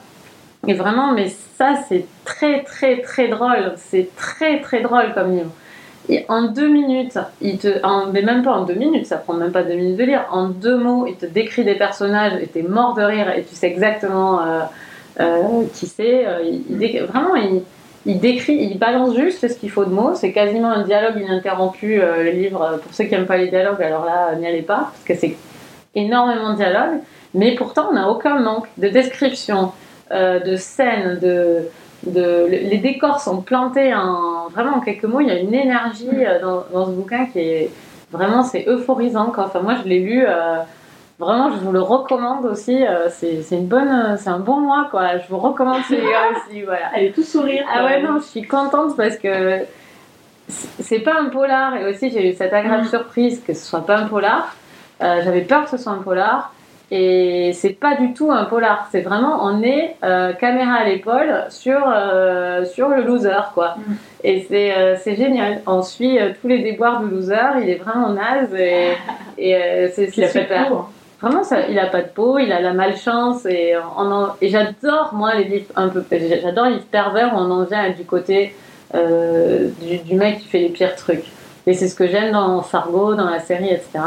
Et 0.67 0.73
vraiment, 0.73 1.11
mais 1.11 1.29
ça, 1.57 1.75
c'est 1.89 2.05
très, 2.23 2.63
très, 2.63 3.01
très 3.01 3.27
drôle. 3.27 3.73
C'est 3.77 4.15
très, 4.15 4.61
très 4.61 4.81
drôle 4.81 5.13
comme 5.13 5.31
livre. 5.31 5.51
Et 6.09 6.25
en 6.29 6.43
deux 6.43 6.67
minutes, 6.67 7.17
il 7.41 7.57
te, 7.57 7.67
mais 8.11 8.21
même 8.21 8.43
pas 8.43 8.51
en 8.51 8.65
deux 8.65 8.73
minutes, 8.73 9.05
ça 9.05 9.17
prend 9.17 9.33
même 9.33 9.51
pas 9.51 9.63
deux 9.63 9.75
minutes 9.75 9.97
de 9.97 10.03
lire. 10.03 10.25
En 10.31 10.49
deux 10.49 10.77
mots, 10.77 11.05
il 11.07 11.15
te 11.15 11.25
décrit 11.25 11.63
des 11.63 11.75
personnages 11.75 12.33
et 12.41 12.47
t'es 12.47 12.63
mort 12.63 12.95
de 12.95 13.03
rire 13.03 13.31
et 13.35 13.43
tu 13.43 13.55
sais 13.55 13.67
exactement 13.67 14.41
euh, 14.41 14.61
euh, 15.19 15.63
qui 15.73 15.87
c'est. 15.87 16.25
Euh, 16.25 17.05
vraiment, 17.07 17.35
il, 18.05 18.19
décrit, 18.19 18.55
il 18.55 18.79
balance 18.79 19.15
juste 19.15 19.47
ce 19.47 19.53
qu'il 19.53 19.69
faut 19.69 19.85
de 19.85 19.91
mots. 19.91 20.15
C'est 20.15 20.31
quasiment 20.31 20.71
un 20.71 20.83
dialogue 20.83 21.21
ininterrompu, 21.21 21.97
le 21.97 22.31
livre. 22.31 22.79
Pour 22.83 22.93
ceux 22.93 23.03
qui 23.03 23.11
n'aiment 23.11 23.27
pas 23.27 23.37
les 23.37 23.49
dialogues, 23.49 23.81
alors 23.81 24.05
là, 24.05 24.35
n'y 24.35 24.47
allez 24.47 24.63
pas, 24.63 24.91
parce 24.91 25.03
que 25.05 25.15
c'est 25.15 25.37
énormément 25.93 26.51
de 26.53 26.57
dialogues. 26.57 26.99
Mais 27.35 27.55
pourtant, 27.55 27.89
on 27.91 27.93
n'a 27.93 28.09
aucun 28.09 28.39
manque 28.39 28.67
de 28.77 28.89
description, 28.89 29.71
euh, 30.11 30.39
de 30.39 30.55
scènes, 30.55 31.19
de, 31.19 31.67
de, 32.05 32.21
le- 32.49 32.69
les 32.69 32.77
décors 32.77 33.19
sont 33.19 33.41
plantés 33.41 33.93
en 33.93 34.47
vraiment 34.49 34.77
en 34.77 34.79
quelques 34.81 35.05
mots. 35.05 35.19
Il 35.21 35.27
y 35.27 35.31
a 35.31 35.39
une 35.39 35.53
énergie 35.53 36.09
euh, 36.25 36.39
dans, 36.41 36.63
dans 36.73 36.85
ce 36.85 36.91
bouquin 36.91 37.25
qui 37.27 37.39
est 37.39 37.71
vraiment 38.11 38.43
c'est 38.43 38.65
euphorisant. 38.67 39.27
Quoi. 39.27 39.45
Enfin, 39.45 39.61
moi, 39.61 39.75
je 39.83 39.87
l'ai 39.87 39.99
lu. 39.99 40.23
euh, 40.27 40.57
vraiment, 41.19 41.51
je 41.51 41.57
vous 41.57 41.71
le 41.71 41.81
recommande 41.81 42.45
aussi. 42.45 42.83
euh, 42.85 43.07
c'est 43.09 43.43
une 43.51 43.67
bonne, 43.67 44.17
c'est 44.17 44.29
un 44.29 44.39
bon 44.39 44.59
mois, 44.59 44.87
quoi. 44.89 45.17
Je 45.19 45.27
vous 45.29 45.37
recommande 45.37 45.81
celui-là 45.87 46.31
aussi. 46.49 46.61
Voilà. 46.63 46.87
Elle 46.95 47.05
est 47.05 47.11
tout 47.11 47.23
sourire. 47.23 47.63
Ah 47.73 47.85
ouais, 47.85 48.01
non, 48.01 48.17
je 48.19 48.25
suis 48.25 48.41
contente 48.43 48.97
parce 48.97 49.17
que 49.17 49.59
c'est 50.49 50.99
pas 50.99 51.13
un 51.19 51.29
polar 51.29 51.75
et 51.77 51.85
aussi 51.89 52.09
j'ai 52.09 52.29
eu 52.29 52.33
cette 52.35 52.51
agréable 52.51 52.85
surprise 52.85 53.41
que 53.45 53.53
ce 53.53 53.63
soit 53.65 53.85
pas 53.85 53.97
un 53.97 54.07
polar. 54.07 54.55
Euh, 55.01 55.21
J'avais 55.23 55.41
peur 55.41 55.63
que 55.63 55.69
ce 55.69 55.77
soit 55.77 55.93
un 55.93 56.01
polar 56.01 56.53
et 56.93 57.53
c'est 57.53 57.69
pas 57.69 57.95
du 57.95 58.13
tout 58.13 58.31
un 58.31 58.43
polar. 58.43 58.87
C'est 58.91 58.99
vraiment, 59.01 59.39
on 59.45 59.63
est 59.63 59.95
euh, 60.03 60.33
caméra 60.33 60.73
à 60.75 60.83
l'épaule 60.83 61.45
sur, 61.49 61.79
euh, 61.87 62.65
sur 62.65 62.89
le 62.89 63.01
loser 63.03 63.51
quoi. 63.53 63.75
Mm. 63.77 63.93
Et 64.25 64.45
c'est 64.49 64.77
euh, 64.77 64.95
c'est 65.01 65.15
génial. 65.15 65.61
On 65.65 65.81
suit 65.81 66.19
tous 66.41 66.47
les 66.49 66.59
déboires 66.59 67.01
du 67.01 67.09
loser, 67.09 67.61
il 67.63 67.69
est 67.69 67.75
vraiment 67.75 68.09
naze 68.09 68.53
et, 68.53 68.91
et 69.37 69.87
c'est 69.93 70.11
c'est 70.11 70.27
super. 70.27 70.67
peau, 70.67 70.75
hein. 70.75 70.85
Vraiment, 71.21 71.43
ça, 71.43 71.67
il 71.69 71.77
a 71.79 71.85
pas 71.85 72.01
de 72.01 72.07
peau, 72.09 72.39
il 72.39 72.51
a 72.51 72.59
la 72.59 72.73
malchance 72.73 73.45
et, 73.45 73.75
on 73.97 74.11
en- 74.11 74.29
et 74.41 74.49
j'adore 74.49 75.11
moi 75.13 75.35
les 75.35 75.43
livres 75.45 75.71
un 75.75 75.87
peu, 75.87 76.03
j'adore 76.11 76.65
les 76.65 76.73
livres 76.73 76.85
pervers 76.91 77.33
où 77.33 77.37
on 77.37 77.51
en 77.51 77.63
vient 77.63 77.89
du 77.91 78.03
côté 78.05 78.53
du, 78.93 79.97
du 79.99 80.15
mec 80.15 80.39
qui 80.39 80.47
fait 80.47 80.59
les 80.59 80.69
pires 80.69 80.95
trucs. 80.95 81.23
Et 81.67 81.75
c'est 81.75 81.87
ce 81.87 81.93
que 81.95 82.07
j'aime 82.07 82.31
dans 82.31 82.61
Fargo, 82.63 83.13
dans 83.13 83.29
la 83.29 83.39
série, 83.39 83.69
etc. 83.69 83.99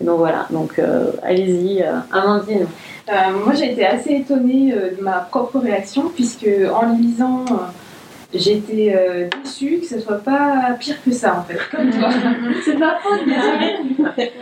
Donc 0.00 0.18
voilà, 0.18 0.46
donc 0.50 0.78
euh, 0.78 1.10
allez-y, 1.22 1.82
euh, 1.82 1.98
Amandine. 2.12 2.66
Euh, 3.08 3.12
moi, 3.44 3.54
j'ai 3.54 3.72
été 3.72 3.84
assez 3.86 4.12
étonnée 4.12 4.72
euh, 4.72 4.96
de 4.96 5.02
ma 5.02 5.20
propre 5.20 5.58
réaction, 5.58 6.10
puisque 6.14 6.48
en 6.72 6.94
lisant, 6.94 7.44
j'étais 8.34 8.94
euh, 8.94 9.28
déçue 9.42 9.78
que 9.80 9.86
ce 9.86 9.98
soit 10.00 10.22
pas 10.22 10.76
pire 10.78 11.02
que 11.02 11.10
ça, 11.10 11.38
en 11.38 11.42
fait, 11.42 11.58
comme 11.74 11.90
toi. 11.90 12.10
C'est 12.64 12.74
de 12.74 12.78
ma 12.78 12.98
faute, 12.98 13.20
désolée. 13.24 14.32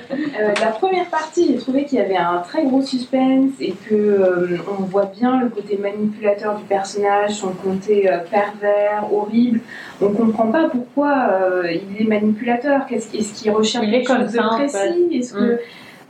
Euh, 0.40 0.52
la 0.60 0.66
première 0.68 1.06
partie, 1.06 1.46
j'ai 1.48 1.56
trouvé 1.56 1.84
qu'il 1.84 1.98
y 1.98 2.02
avait 2.02 2.16
un 2.16 2.38
très 2.38 2.64
gros 2.64 2.82
suspense 2.82 3.52
et 3.60 3.72
que 3.88 3.94
euh, 3.94 4.58
on 4.78 4.82
voit 4.84 5.04
bien 5.16 5.40
le 5.40 5.48
côté 5.48 5.76
manipulateur 5.78 6.56
du 6.56 6.64
personnage, 6.64 7.34
son 7.34 7.50
côté 7.52 8.10
euh, 8.10 8.18
pervers, 8.30 9.04
horrible. 9.12 9.60
On 10.00 10.08
comprend 10.10 10.48
pas 10.48 10.68
pourquoi 10.68 11.28
euh, 11.30 11.70
il 11.72 12.02
est 12.02 12.08
manipulateur. 12.08 12.86
Qu'est-ce 12.88 13.08
qu'il 13.08 13.50
recherche 13.52 13.84
Il 13.86 13.94
est 13.94 14.02
quelque 14.02 14.16
chose 14.22 14.32
de 14.32 14.36
ça, 14.38 14.46
en 14.46 14.56
précis? 14.58 15.08
Est-ce 15.12 15.34
Mm. 15.36 15.38
que 15.38 15.60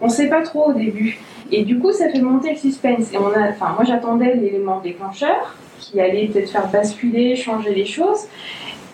on 0.00 0.08
sait 0.08 0.28
pas 0.28 0.42
trop 0.42 0.70
au 0.70 0.72
début 0.72 1.18
Et 1.50 1.62
du 1.64 1.78
coup, 1.78 1.92
ça 1.92 2.08
fait 2.10 2.20
monter 2.20 2.50
le 2.52 2.56
suspense. 2.56 3.12
Et 3.12 3.18
on 3.18 3.28
a, 3.28 3.48
enfin, 3.50 3.72
moi, 3.74 3.84
j'attendais 3.86 4.34
l'élément 4.34 4.80
déclencheur 4.80 5.56
qui 5.90 6.00
allait 6.00 6.26
peut-être 6.26 6.50
faire 6.50 6.68
basculer, 6.68 7.36
changer 7.36 7.74
les 7.74 7.86
choses. 7.86 8.26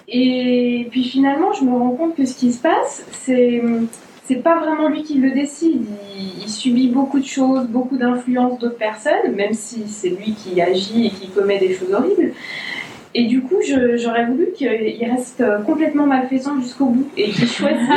Et 0.09 0.89
puis 0.91 1.05
finalement, 1.05 1.53
je 1.53 1.65
me 1.65 1.71
rends 1.71 1.91
compte 1.91 2.17
que 2.17 2.27
ce 2.27 2.35
qui 2.35 2.53
se 2.53 2.61
passe, 2.61 3.07
c'est 3.13 3.63
c'est 4.25 4.37
pas 4.37 4.61
vraiment 4.61 4.89
lui 4.89 5.03
qui 5.03 5.15
le 5.15 5.33
décide. 5.33 5.85
Il, 6.17 6.43
il 6.43 6.49
subit 6.49 6.89
beaucoup 6.89 7.19
de 7.19 7.25
choses, 7.25 7.67
beaucoup 7.67 7.97
d'influences 7.97 8.59
d'autres 8.59 8.79
personnes, 8.79 9.35
même 9.35 9.53
si 9.53 9.89
c'est 9.89 10.11
lui 10.11 10.35
qui 10.35 10.61
agit 10.61 11.07
et 11.07 11.11
qui 11.11 11.29
commet 11.29 11.59
des 11.59 11.75
choses 11.75 11.93
horribles. 11.93 12.33
et 13.15 13.27
du 13.27 13.43
coup, 13.43 13.57
j'aurais 13.97 14.27
voulu 14.27 14.49
qu'il 14.55 14.69
reste 15.11 15.43
complètement 15.67 16.07
malfaisant 16.07 16.61
jusqu'au 16.61 16.87
bout 16.87 17.09
et 17.17 17.31
qu'il 17.31 17.49
choisisse. 17.59 17.89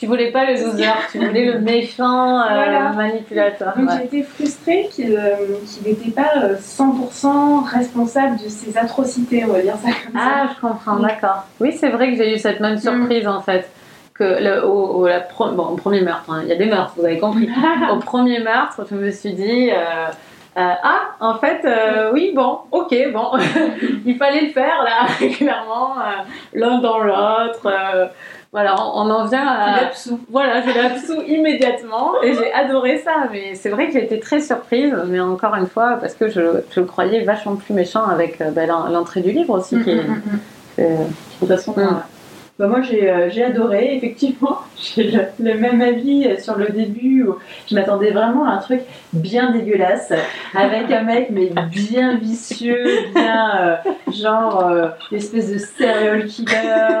Tu 0.00 0.06
voulais 0.06 0.30
pas 0.32 0.46
le 0.46 0.54
loser, 0.54 0.88
tu 1.12 1.18
voulais 1.18 1.44
le 1.44 1.58
méchant 1.60 2.40
euh, 2.40 2.44
Voilà. 2.48 2.88
manipulateur. 2.96 3.74
Donc 3.76 3.90
ouais. 3.90 3.96
j'ai 3.98 4.04
été 4.06 4.22
frustrée 4.22 4.88
qu'il 4.90 5.14
euh, 5.14 5.58
n'était 5.84 6.10
pas 6.10 6.32
euh, 6.42 6.56
100% 6.56 7.68
responsable 7.68 8.38
de 8.38 8.48
ses 8.48 8.76
atrocités, 8.78 9.44
on 9.44 9.52
va 9.52 9.60
dire 9.60 9.76
ça 9.76 9.90
comme 9.90 10.18
ça. 10.18 10.26
Ah, 10.34 10.48
je 10.56 10.60
comprends, 10.66 10.96
d'accord. 10.96 11.44
Oui, 11.60 11.72
c'est 11.78 11.90
vrai 11.90 12.10
que 12.12 12.16
j'ai 12.16 12.34
eu 12.34 12.38
cette 12.38 12.60
même 12.60 12.78
surprise 12.78 13.28
en 13.28 13.42
fait. 13.42 13.70
Que 14.14 14.24
le, 14.24 14.64
au, 14.66 15.00
au- 15.02 15.06
la 15.08 15.20
pro- 15.20 15.50
bon, 15.52 15.64
au 15.66 15.76
premier 15.76 16.00
meurtre, 16.02 16.30
hein, 16.30 16.40
il 16.44 16.48
y 16.48 16.52
a 16.52 16.56
des 16.56 16.66
meurtres, 16.66 16.94
vous 16.96 17.04
avez 17.04 17.18
compris. 17.18 17.48
au 17.92 17.96
premier 17.96 18.38
meurtre, 18.40 18.86
je 18.90 18.94
me 18.96 19.10
suis 19.10 19.32
dit. 19.34 19.70
euh, 19.70 20.06
euh, 20.56 20.72
ah, 20.82 21.00
en 21.20 21.36
fait, 21.36 21.60
euh, 21.64 22.10
oui, 22.12 22.32
bon, 22.34 22.58
ok, 22.72 22.94
bon, 23.12 23.32
il 24.06 24.16
fallait 24.16 24.42
le 24.46 24.50
faire 24.50 24.82
là, 24.82 25.06
clairement, 25.36 25.92
euh, 25.98 26.22
l'un 26.54 26.78
dans 26.80 26.98
l'autre. 26.98 28.10
Voilà, 28.52 28.74
on, 28.80 29.02
on 29.06 29.10
en 29.10 29.26
vient 29.26 29.46
à. 29.46 29.90
Voilà, 30.30 30.62
j'ai 30.62 30.72
l'absous 30.74 31.22
immédiatement 31.26 32.20
et 32.22 32.34
j'ai 32.34 32.52
adoré 32.52 32.98
ça. 32.98 33.28
Mais 33.30 33.54
c'est 33.54 33.68
vrai 33.70 33.86
que 33.86 33.92
j'ai 33.92 34.04
été 34.04 34.18
très 34.20 34.40
surprise, 34.40 34.94
mais 35.06 35.20
encore 35.20 35.54
une 35.54 35.66
fois, 35.68 35.98
parce 36.00 36.14
que 36.14 36.28
je, 36.28 36.40
je 36.72 36.80
le 36.80 36.86
croyais 36.86 37.22
vachement 37.22 37.56
plus 37.56 37.74
méchant 37.74 38.04
avec 38.06 38.40
euh, 38.40 38.50
bah, 38.50 38.66
l'en- 38.66 38.88
l'entrée 38.88 39.20
du 39.20 39.30
livre 39.32 39.58
aussi, 39.58 39.80
qui 39.82 39.90
est. 39.90 40.02
De 40.78 40.86
toute 41.38 41.48
façon, 41.48 41.72
Mm. 41.76 42.02
bah, 42.58 42.66
moi 42.66 42.80
j'ai 42.82 43.10
euh, 43.10 43.46
adoré, 43.46 43.94
effectivement. 43.96 44.58
J'ai 44.82 45.04
le, 45.10 45.20
le 45.38 45.54
même 45.58 45.82
avis 45.82 46.26
euh, 46.26 46.38
sur 46.38 46.56
le 46.56 46.68
début 46.70 47.24
où 47.24 47.36
je 47.68 47.74
m'attendais 47.74 48.10
vraiment 48.12 48.46
à 48.46 48.52
un 48.52 48.56
truc 48.58 48.80
bien 49.12 49.50
dégueulasse, 49.52 50.10
avec 50.54 50.90
un 50.90 51.02
mec 51.02 51.28
mais 51.30 51.50
bien 51.70 52.14
vicieux, 52.16 52.82
bien 53.14 53.50
euh, 53.60 53.76
genre 54.10 54.66
euh, 54.66 54.88
espèce 55.12 55.52
de 55.52 55.58
serial 55.58 56.24
killer. 56.26 57.00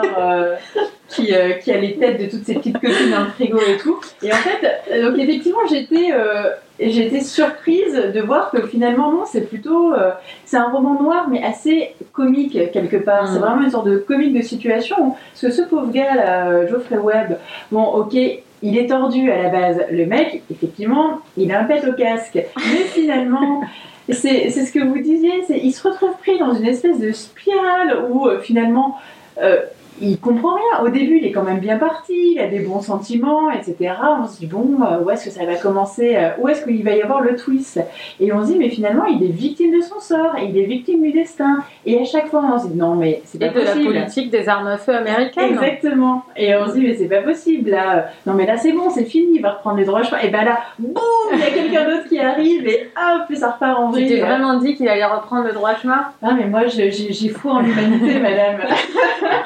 Qui, 1.10 1.34
euh, 1.34 1.52
qui 1.54 1.72
a 1.72 1.78
les 1.78 1.96
têtes 1.96 2.20
de 2.20 2.30
toutes 2.30 2.46
ces 2.46 2.54
petites 2.54 2.78
copines 2.78 3.10
dans 3.10 3.24
le 3.24 3.30
frigo 3.30 3.58
et 3.58 3.76
tout. 3.76 3.98
Et 4.22 4.32
en 4.32 4.36
fait, 4.36 4.66
euh, 4.90 5.10
donc 5.10 5.18
effectivement, 5.18 5.66
j'étais 5.68 6.10
euh, 6.12 6.50
j'étais 6.78 7.20
surprise 7.20 7.94
de 8.14 8.20
voir 8.20 8.50
que 8.50 8.66
finalement, 8.66 9.12
non, 9.12 9.24
c'est 9.26 9.48
plutôt. 9.48 9.92
euh, 9.92 10.12
c'est 10.46 10.56
un 10.56 10.68
roman 10.68 11.00
noir, 11.02 11.28
mais 11.30 11.42
assez 11.42 11.94
comique 12.12 12.56
quelque 12.72 12.96
part. 12.96 13.28
C'est 13.28 13.38
vraiment 13.38 13.62
une 13.62 13.70
sorte 13.70 13.88
de 13.88 13.98
comique 13.98 14.34
de 14.34 14.42
situation. 14.42 15.10
Parce 15.10 15.40
que 15.42 15.50
ce 15.50 15.62
pauvre 15.62 15.90
gars, 15.90 16.14
là, 16.14 16.66
Geoffrey 16.66 16.98
Webb, 16.98 17.38
bon, 17.70 17.84
ok. 17.84 18.16
Il 18.62 18.76
est 18.76 18.88
tordu 18.88 19.30
à 19.30 19.42
la 19.42 19.48
base. 19.48 19.80
Le 19.90 20.04
mec, 20.04 20.42
effectivement, 20.50 21.20
il 21.38 21.50
a 21.50 21.60
un 21.60 21.64
pet 21.64 21.82
au 21.88 21.94
casque. 21.94 22.34
Mais 22.34 22.84
finalement, 22.92 23.62
c'est 24.10 24.50
ce 24.50 24.70
que 24.70 24.84
vous 24.84 24.98
disiez, 24.98 25.32
il 25.48 25.72
se 25.72 25.88
retrouve 25.88 26.14
pris 26.18 26.38
dans 26.38 26.52
une 26.52 26.66
espèce 26.66 27.00
de 27.00 27.10
spirale 27.10 28.04
où 28.10 28.28
finalement 28.42 28.98
euh, 29.42 29.60
il 30.00 30.18
comprend 30.18 30.54
rien. 30.54 30.84
Au 30.84 30.88
début, 30.88 31.18
il 31.18 31.26
est 31.26 31.32
quand 31.32 31.42
même 31.42 31.58
bien 31.60 31.78
parti, 31.78 32.32
il 32.34 32.40
a 32.40 32.46
des 32.46 32.60
bons 32.60 32.80
sentiments, 32.80 33.50
etc. 33.50 33.94
On 34.20 34.26
se 34.26 34.38
dit 34.38 34.46
bon, 34.46 34.78
euh, 34.82 35.00
où 35.02 35.10
est-ce 35.10 35.26
que 35.26 35.30
ça 35.30 35.44
va 35.44 35.54
commencer 35.56 36.16
euh, 36.16 36.30
Où 36.40 36.48
est-ce 36.48 36.64
qu'il 36.64 36.82
va 36.84 36.92
y 36.92 37.02
avoir 37.02 37.20
le 37.22 37.36
twist? 37.36 37.80
Et 38.18 38.32
on 38.32 38.42
se 38.42 38.52
dit 38.52 38.58
mais 38.58 38.68
finalement, 38.68 39.04
il 39.04 39.22
est 39.22 39.32
victime 39.32 39.72
de 39.76 39.80
son 39.80 40.00
sort, 40.00 40.36
et 40.38 40.44
il 40.46 40.56
est 40.58 40.64
victime 40.66 41.02
du 41.02 41.12
destin. 41.12 41.58
Et 41.86 42.00
à 42.00 42.04
chaque 42.04 42.28
fois, 42.28 42.42
on 42.54 42.58
se 42.58 42.68
dit 42.68 42.76
non 42.76 42.94
mais 42.94 43.20
c'est 43.24 43.42
Et 43.42 43.46
pas 43.46 43.52
de 43.52 43.60
la 43.60 43.72
possible. 43.72 43.92
politique 43.94 44.30
des 44.30 44.48
armes 44.48 44.66
à 44.68 44.76
feu 44.78 44.94
américaines. 44.94 45.50
Exactement. 45.52 46.22
Et 46.36 46.54
on 46.56 46.66
se 46.68 46.74
dit, 46.74 46.80
mais 46.82 46.94
c'est 46.94 47.08
pas 47.08 47.22
possible, 47.22 47.70
là. 47.70 48.06
Non, 48.26 48.34
mais 48.34 48.46
là, 48.46 48.56
c'est 48.56 48.72
bon, 48.72 48.90
c'est 48.90 49.04
fini, 49.04 49.36
il 49.36 49.42
va 49.42 49.52
reprendre 49.52 49.76
les 49.78 49.84
droits. 49.84 50.02
Et 50.22 50.28
ben 50.28 50.44
là, 50.44 50.58
boum, 50.78 50.94
il 51.32 51.38
y 51.38 51.42
a 51.42 51.50
quelqu'un 51.50 51.84
d'autre 51.84 52.08
qui 52.08 52.18
arrive, 52.18 52.66
et 52.66 52.90
hop, 52.96 53.34
ça 53.36 53.50
repart 53.52 53.78
en 53.78 53.88
Tu 53.92 54.00
vrille. 54.00 54.08
t'es 54.08 54.20
vraiment 54.20 54.58
dit 54.58 54.74
qu'il 54.74 54.88
allait 54.88 55.04
reprendre 55.04 55.46
le 55.46 55.52
droit 55.52 55.74
chemin 55.74 56.04
Ah, 56.22 56.32
mais 56.36 56.46
moi, 56.46 56.66
j'ai 56.66 56.90
foi 57.28 57.52
en 57.54 57.60
l'humanité, 57.60 58.18
madame. 58.18 58.60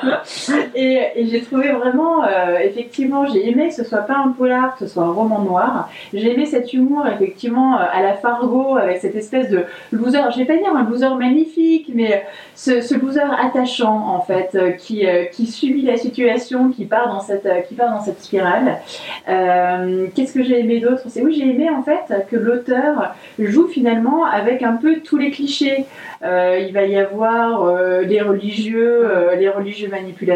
et 0.74 1.26
j'ai 1.30 1.40
trouvé 1.42 1.72
vraiment, 1.72 2.24
euh, 2.24 2.59
effectivement, 2.59 3.26
j'ai 3.26 3.49
aimé 3.49 3.68
que 3.68 3.74
ce 3.74 3.84
soit 3.84 3.99
pas 3.99 4.16
un 4.16 4.30
polar, 4.30 4.74
que 4.76 4.86
ce 4.86 4.92
soit 4.92 5.05
un 5.05 5.12
roman 5.12 5.40
noir. 5.40 5.88
J'ai 6.12 6.32
aimé 6.32 6.47
cet 6.47 6.72
humour, 6.72 7.07
effectivement, 7.07 7.78
euh, 7.78 7.84
à 7.92 8.03
la 8.03 8.14
Fargo, 8.14 8.76
avec 8.76 8.99
cette 8.99 9.14
espèce 9.14 9.51
de 9.51 9.64
loser, 9.92 10.20
je 10.32 10.38
vais 10.38 10.45
pas 10.45 10.57
dire 10.57 10.74
un 10.74 10.88
loser 10.88 11.14
magnifique, 11.18 11.90
mais 11.95 12.24
ce, 12.55 12.99
loser 12.99 13.20
attachant, 13.38 14.09
en 14.09 14.20
fait, 14.20 14.51
euh, 14.55 14.72
qui, 14.72 15.47
subit 15.47 15.82
la 15.82 15.97
situation, 15.97 16.70
qui 16.70 16.84
part 16.84 17.09
dans 17.09 17.20
cette, 17.20 17.49
qui 17.68 17.74
part 17.74 17.90
dans 17.90 18.01
cette 18.01 18.20
spirale. 18.20 18.78
Qu'est-ce 19.26 20.32
que 20.32 20.42
j'ai 20.42 20.61
aimé 20.61 20.80
d'autre? 20.80 21.03
C'est 21.09 21.22
oui, 21.22 21.34
j'ai 21.34 21.49
aimé, 21.49 21.68
en 21.70 21.82
fait, 21.82 22.26
que 22.30 22.36
l'auteur 22.36 23.14
joue 23.38 23.68
finalement 23.68 24.24
avec 24.24 24.62
un 24.62 24.74
peu 24.74 25.01
tous 25.01 25.16
les 25.16 25.30
clichés. 25.30 25.86
Il 26.22 26.70
va 26.72 26.84
y 26.84 26.97
avoir 26.97 27.74
les 28.03 28.20
religieux, 28.20 29.09
les 29.38 29.49
religieux 29.49 29.88
manipulateurs, 29.88 30.34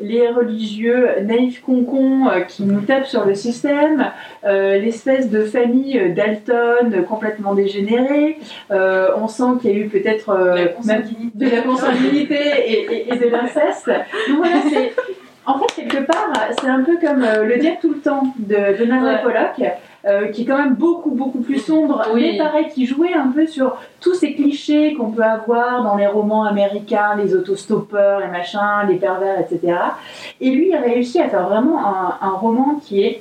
les 0.00 0.28
religieux 0.28 1.08
naïfs 1.22 1.60
concons 1.62 2.28
euh, 2.28 2.40
qui 2.40 2.64
nous 2.64 2.80
tapent 2.80 3.06
sur 3.06 3.24
le 3.24 3.34
système, 3.34 4.10
euh, 4.44 4.78
l'espèce 4.78 5.30
de 5.30 5.44
famille 5.44 6.12
Dalton 6.14 7.04
complètement 7.08 7.54
dégénérée. 7.54 8.38
Euh, 8.70 9.08
on 9.16 9.28
sent 9.28 9.58
qu'il 9.60 9.70
y 9.70 9.74
a 9.74 9.76
eu 9.78 9.88
peut-être 9.88 10.30
de 11.34 11.46
la 11.48 11.62
consanguinité 11.62 12.36
et, 12.66 12.72
et- 12.92 13.12
et 13.12 13.16
de 13.16 13.28
l'inceste. 13.28 13.86
Donc 13.86 14.38
voilà, 14.38 14.56
c'est 14.70 14.92
en 15.46 15.58
fait 15.58 15.82
quelque 15.82 16.04
part 16.06 16.30
c'est 16.60 16.68
un 16.68 16.82
peu 16.82 16.96
comme 16.98 17.24
euh, 17.24 17.44
le 17.44 17.56
diable 17.56 17.78
tout 17.80 17.92
le 17.94 18.00
temps 18.00 18.22
de, 18.38 18.54
de 18.54 18.84
Ouais. 19.06 19.22
Pollock. 19.22 19.72
Euh, 20.06 20.28
qui 20.28 20.42
est 20.42 20.44
quand 20.44 20.56
même 20.58 20.74
beaucoup 20.74 21.10
beaucoup 21.10 21.40
plus 21.40 21.58
sombre, 21.58 22.02
Oui. 22.14 22.32
mais 22.32 22.38
pareil, 22.38 22.66
qui 22.72 22.86
jouait 22.86 23.12
un 23.12 23.28
peu 23.28 23.46
sur 23.46 23.76
tous 24.00 24.14
ces 24.14 24.34
clichés 24.34 24.94
qu'on 24.94 25.10
peut 25.10 25.22
avoir 25.22 25.82
dans 25.82 25.96
les 25.96 26.06
romans 26.06 26.44
américains, 26.44 27.16
les 27.16 27.34
autostoppeurs, 27.34 28.20
les 28.20 28.28
machins, 28.28 28.86
les 28.88 28.96
pervers, 28.96 29.38
etc. 29.40 29.74
Et 30.40 30.50
lui, 30.50 30.68
il 30.68 30.74
a 30.74 30.80
réussi 30.80 31.20
à 31.20 31.28
faire 31.28 31.46
vraiment 31.48 31.78
un, 31.86 32.16
un 32.22 32.30
roman 32.30 32.80
qui 32.82 33.02
est 33.02 33.20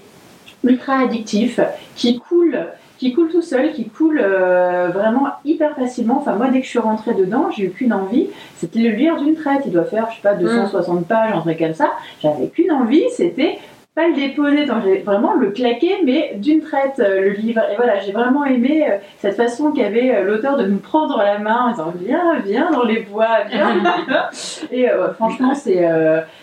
ultra 0.63 0.99
addictif, 0.99 1.59
qui 1.95 2.19
coule, 2.19 2.59
qui 2.97 3.13
coule 3.13 3.29
tout 3.29 3.41
seul, 3.41 3.71
qui 3.71 3.85
coule 3.87 4.19
euh, 4.21 4.89
vraiment 4.93 5.27
hyper 5.45 5.75
facilement. 5.75 6.17
Enfin, 6.19 6.35
moi, 6.35 6.47
dès 6.49 6.59
que 6.59 6.65
je 6.65 6.69
suis 6.69 6.79
rentrée 6.79 7.13
dedans, 7.13 7.49
j'ai 7.49 7.63
eu 7.65 7.69
qu'une 7.71 7.93
envie, 7.93 8.27
c'était 8.57 8.79
le 8.79 8.89
lire 8.89 9.15
d'une 9.17 9.35
traite. 9.35 9.61
Il 9.65 9.71
doit 9.71 9.85
faire, 9.85 10.07
je 10.11 10.15
sais 10.17 10.21
pas, 10.21 10.33
260 10.33 11.07
pages, 11.07 11.33
un 11.35 11.39
truc 11.41 11.59
comme 11.59 11.73
ça. 11.73 11.91
J'avais 12.21 12.47
qu'une 12.47 12.71
envie, 12.73 13.03
c'était 13.15 13.59
pas 13.99 14.07
le 14.07 14.15
déposer, 14.15 14.65
donc 14.65 14.83
j'ai 14.85 14.99
vraiment 14.99 15.33
le 15.33 15.51
claquer, 15.51 15.97
mais 16.05 16.33
d'une 16.37 16.61
traite, 16.61 16.99
euh, 16.99 17.19
le 17.19 17.29
livre. 17.31 17.61
Et 17.69 17.75
voilà, 17.75 17.99
j'ai 17.99 18.13
vraiment 18.13 18.45
aimé 18.45 18.85
euh, 18.89 18.95
cette 19.17 19.35
façon 19.35 19.73
qu'avait 19.73 20.15
euh, 20.15 20.23
l'auteur 20.23 20.55
de 20.55 20.65
nous 20.65 20.77
prendre 20.77 21.17
la 21.17 21.37
main 21.37 21.65
en 21.65 21.71
disant 21.71 21.93
viens, 21.99 22.39
viens 22.45 22.71
dans 22.71 22.85
les 22.85 23.01
bois, 23.01 23.43
viens. 23.49 23.75
Et 24.71 24.87
franchement, 25.15 25.53
c'est 25.53 25.85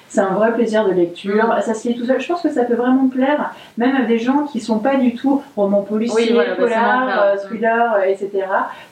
c'est 0.08 0.20
un 0.20 0.34
vrai 0.34 0.52
plaisir 0.52 0.86
de 0.86 0.92
lecture. 0.92 1.54
Ça 1.62 1.74
se 1.74 1.88
lit 1.88 1.96
tout 1.98 2.04
seul. 2.04 2.20
Je 2.20 2.26
pense 2.28 2.42
que 2.42 2.50
ça 2.50 2.64
peut 2.64 2.74
vraiment 2.74 3.08
plaire, 3.08 3.52
même 3.78 3.96
à 3.96 4.02
des 4.02 4.18
gens 4.18 4.44
qui 4.50 4.60
sont 4.60 4.78
pas 4.78 4.96
du 4.96 5.14
tout 5.14 5.42
romans 5.56 5.82
policiers, 5.82 6.26
Oui, 6.28 6.32
voilà, 6.32 6.50
bah, 6.50 6.56
polar, 6.56 7.06
cas. 7.06 7.22
euh, 7.24 7.36
thriller, 7.38 7.94
euh, 7.98 8.02
etc. 8.04 8.28
Donc, 8.32 8.44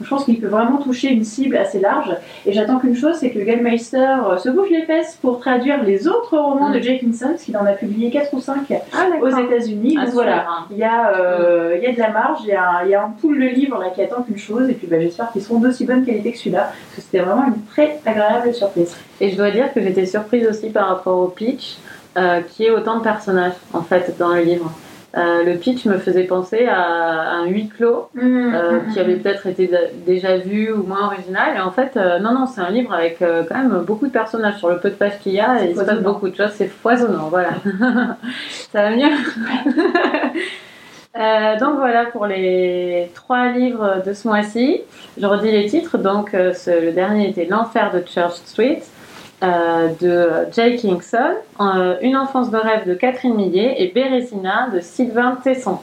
je 0.03 0.09
pense 0.09 0.25
qu'il 0.25 0.41
peut 0.41 0.49
vraiment 0.49 0.79
toucher 0.79 1.09
une 1.13 1.25
cible 1.25 1.57
assez 1.57 1.79
large. 1.81 2.11
Et 2.47 2.53
j'attends 2.53 2.79
qu'une 2.79 2.97
chose, 2.97 3.17
c'est 3.17 3.31
que 3.31 3.39
Gallmeister 3.39 3.99
euh, 4.31 4.37
se 4.39 4.49
bouge 4.51 4.71
les 4.71 4.83
fesses 4.83 5.17
pour 5.23 5.39
traduire 5.41 5.83
les 5.83 6.09
autres 6.09 6.37
romans 6.37 6.69
Mm. 6.71 6.73
de 6.75 6.81
Jackinson, 6.81 7.29
parce 7.31 7.43
qu'il 7.43 7.57
en 7.57 7.67
a 7.67 7.73
publié 7.73 8.11
4 8.11 8.33
ou 8.35 8.41
5 8.41 8.73
Ah, 8.93 9.07
aux 9.21 9.29
États-Unis. 9.29 9.97
Ah, 10.01 10.05
Donc 10.07 10.15
voilà, 10.15 10.45
il 10.71 10.79
y, 10.79 10.83
a, 10.85 11.13
euh, 11.17 11.75
il 11.77 11.83
y 11.83 11.87
a 11.87 11.93
de 11.93 11.99
la 11.99 12.11
marge, 12.11 12.39
il 12.43 12.49
y 12.49 12.53
a, 12.53 12.63
un- 12.69 12.85
il 12.85 12.91
y 12.91 12.95
a 12.95 13.03
un 13.05 13.11
pool 13.11 13.39
de 13.39 13.45
livres 13.47 13.79
là 13.79 13.91
qui 13.95 14.03
attend 14.03 14.23
qu'une 14.23 14.39
chose, 14.39 14.69
et 14.69 14.73
puis 14.75 14.87
bah, 14.87 14.97
j'espère 15.01 15.31
qu'ils 15.33 15.43
seront 15.43 15.59
d'aussi 15.59 15.85
bonne 15.85 16.05
qualité 16.05 16.33
que 16.33 16.39
celui-là, 16.39 16.71
parce 16.73 16.97
que 16.97 17.01
c'était 17.03 17.21
vraiment 17.21 17.47
une 17.47 17.63
très 17.71 17.99
agréable 18.07 18.53
surprise. 18.55 18.97
Et 19.21 19.31
je 19.31 19.37
dois 19.37 19.51
dire 19.51 19.73
que 19.73 19.81
j'étais 19.81 20.07
surprise 20.07 20.47
aussi 20.49 20.71
par 20.71 20.89
rapport 20.89 21.04
au 21.11 21.29
pitch, 21.29 21.77
euh, 22.17 22.41
qui 22.41 22.65
est 22.65 22.71
autant 22.71 22.99
de 22.99 23.03
personnages 23.03 23.55
en 23.73 23.83
fait 23.83 24.17
dans 24.19 24.35
le 24.35 24.43
livre. 24.43 24.71
Euh, 25.17 25.45
le 25.45 25.55
pitch 25.59 25.85
me 25.85 25.99
faisait 25.99 26.25
penser 26.25 26.67
à 26.67 27.31
un 27.31 27.47
huis 27.47 27.69
clos 27.69 28.09
euh, 28.21 28.81
qui 28.93 28.99
avait 28.99 29.15
peut-être 29.15 29.47
été 29.47 29.71
déjà 30.05 30.39
vu 30.39 30.73
ou 30.73 30.83
moins 30.83 31.07
original. 31.07 31.57
Et 31.57 31.61
en 31.61 31.71
fait, 31.71 31.95
non, 31.95 32.33
non, 32.35 32.47
c'est 32.47 32.61
un 32.61 32.71
livre 32.71 32.93
avec 32.93 33.19
quand 33.21 33.55
même 33.55 33.85
beaucoup 33.87 34.07
de 34.09 34.13
personnages 34.13 34.57
sur 34.59 34.71
le 34.71 34.79
peu 34.79 34.91
de 34.91 34.97
pages 34.97 35.21
qu'il 35.21 35.33
y 35.35 35.41
a. 35.41 35.63
Et 35.65 35.71
il 35.71 35.77
se 35.77 35.83
passe 35.85 36.01
beaucoup 36.01 36.29
de 36.29 36.35
choses. 36.35 36.51
C'est 36.57 36.67
foisonnant, 36.67 37.29
voilà. 37.31 37.51
Ça 38.73 38.83
va 38.83 38.91
mieux? 38.91 39.07
Euh, 41.17 41.57
donc 41.61 41.77
voilà 41.77 42.07
pour 42.07 42.27
les 42.27 43.09
trois 43.15 43.47
livres 43.53 44.03
de 44.05 44.13
ce 44.13 44.27
mois-ci. 44.27 44.81
Je 45.17 45.25
redis 45.25 45.53
les 45.53 45.67
titres. 45.67 45.97
Donc 45.97 46.35
euh, 46.35 46.53
ce- 46.53 46.87
le 46.87 46.91
dernier 46.91 47.29
était 47.31 47.45
L'enfer 47.45 47.93
de 47.93 48.03
Church 48.05 48.35
Street 48.45 48.83
euh, 49.43 49.89
de 50.01 50.53
Jay 50.53 50.77
Kingston, 50.77 51.35
euh, 51.61 51.97
Une 52.03 52.17
enfance 52.17 52.51
de 52.51 52.57
rêve 52.57 52.87
de 52.87 52.95
Catherine 52.95 53.35
Millet 53.35 53.75
et 53.79 53.89
Bérésina 53.89 54.69
de 54.73 54.81
Sylvain 54.81 55.39
Tesson. 55.43 55.79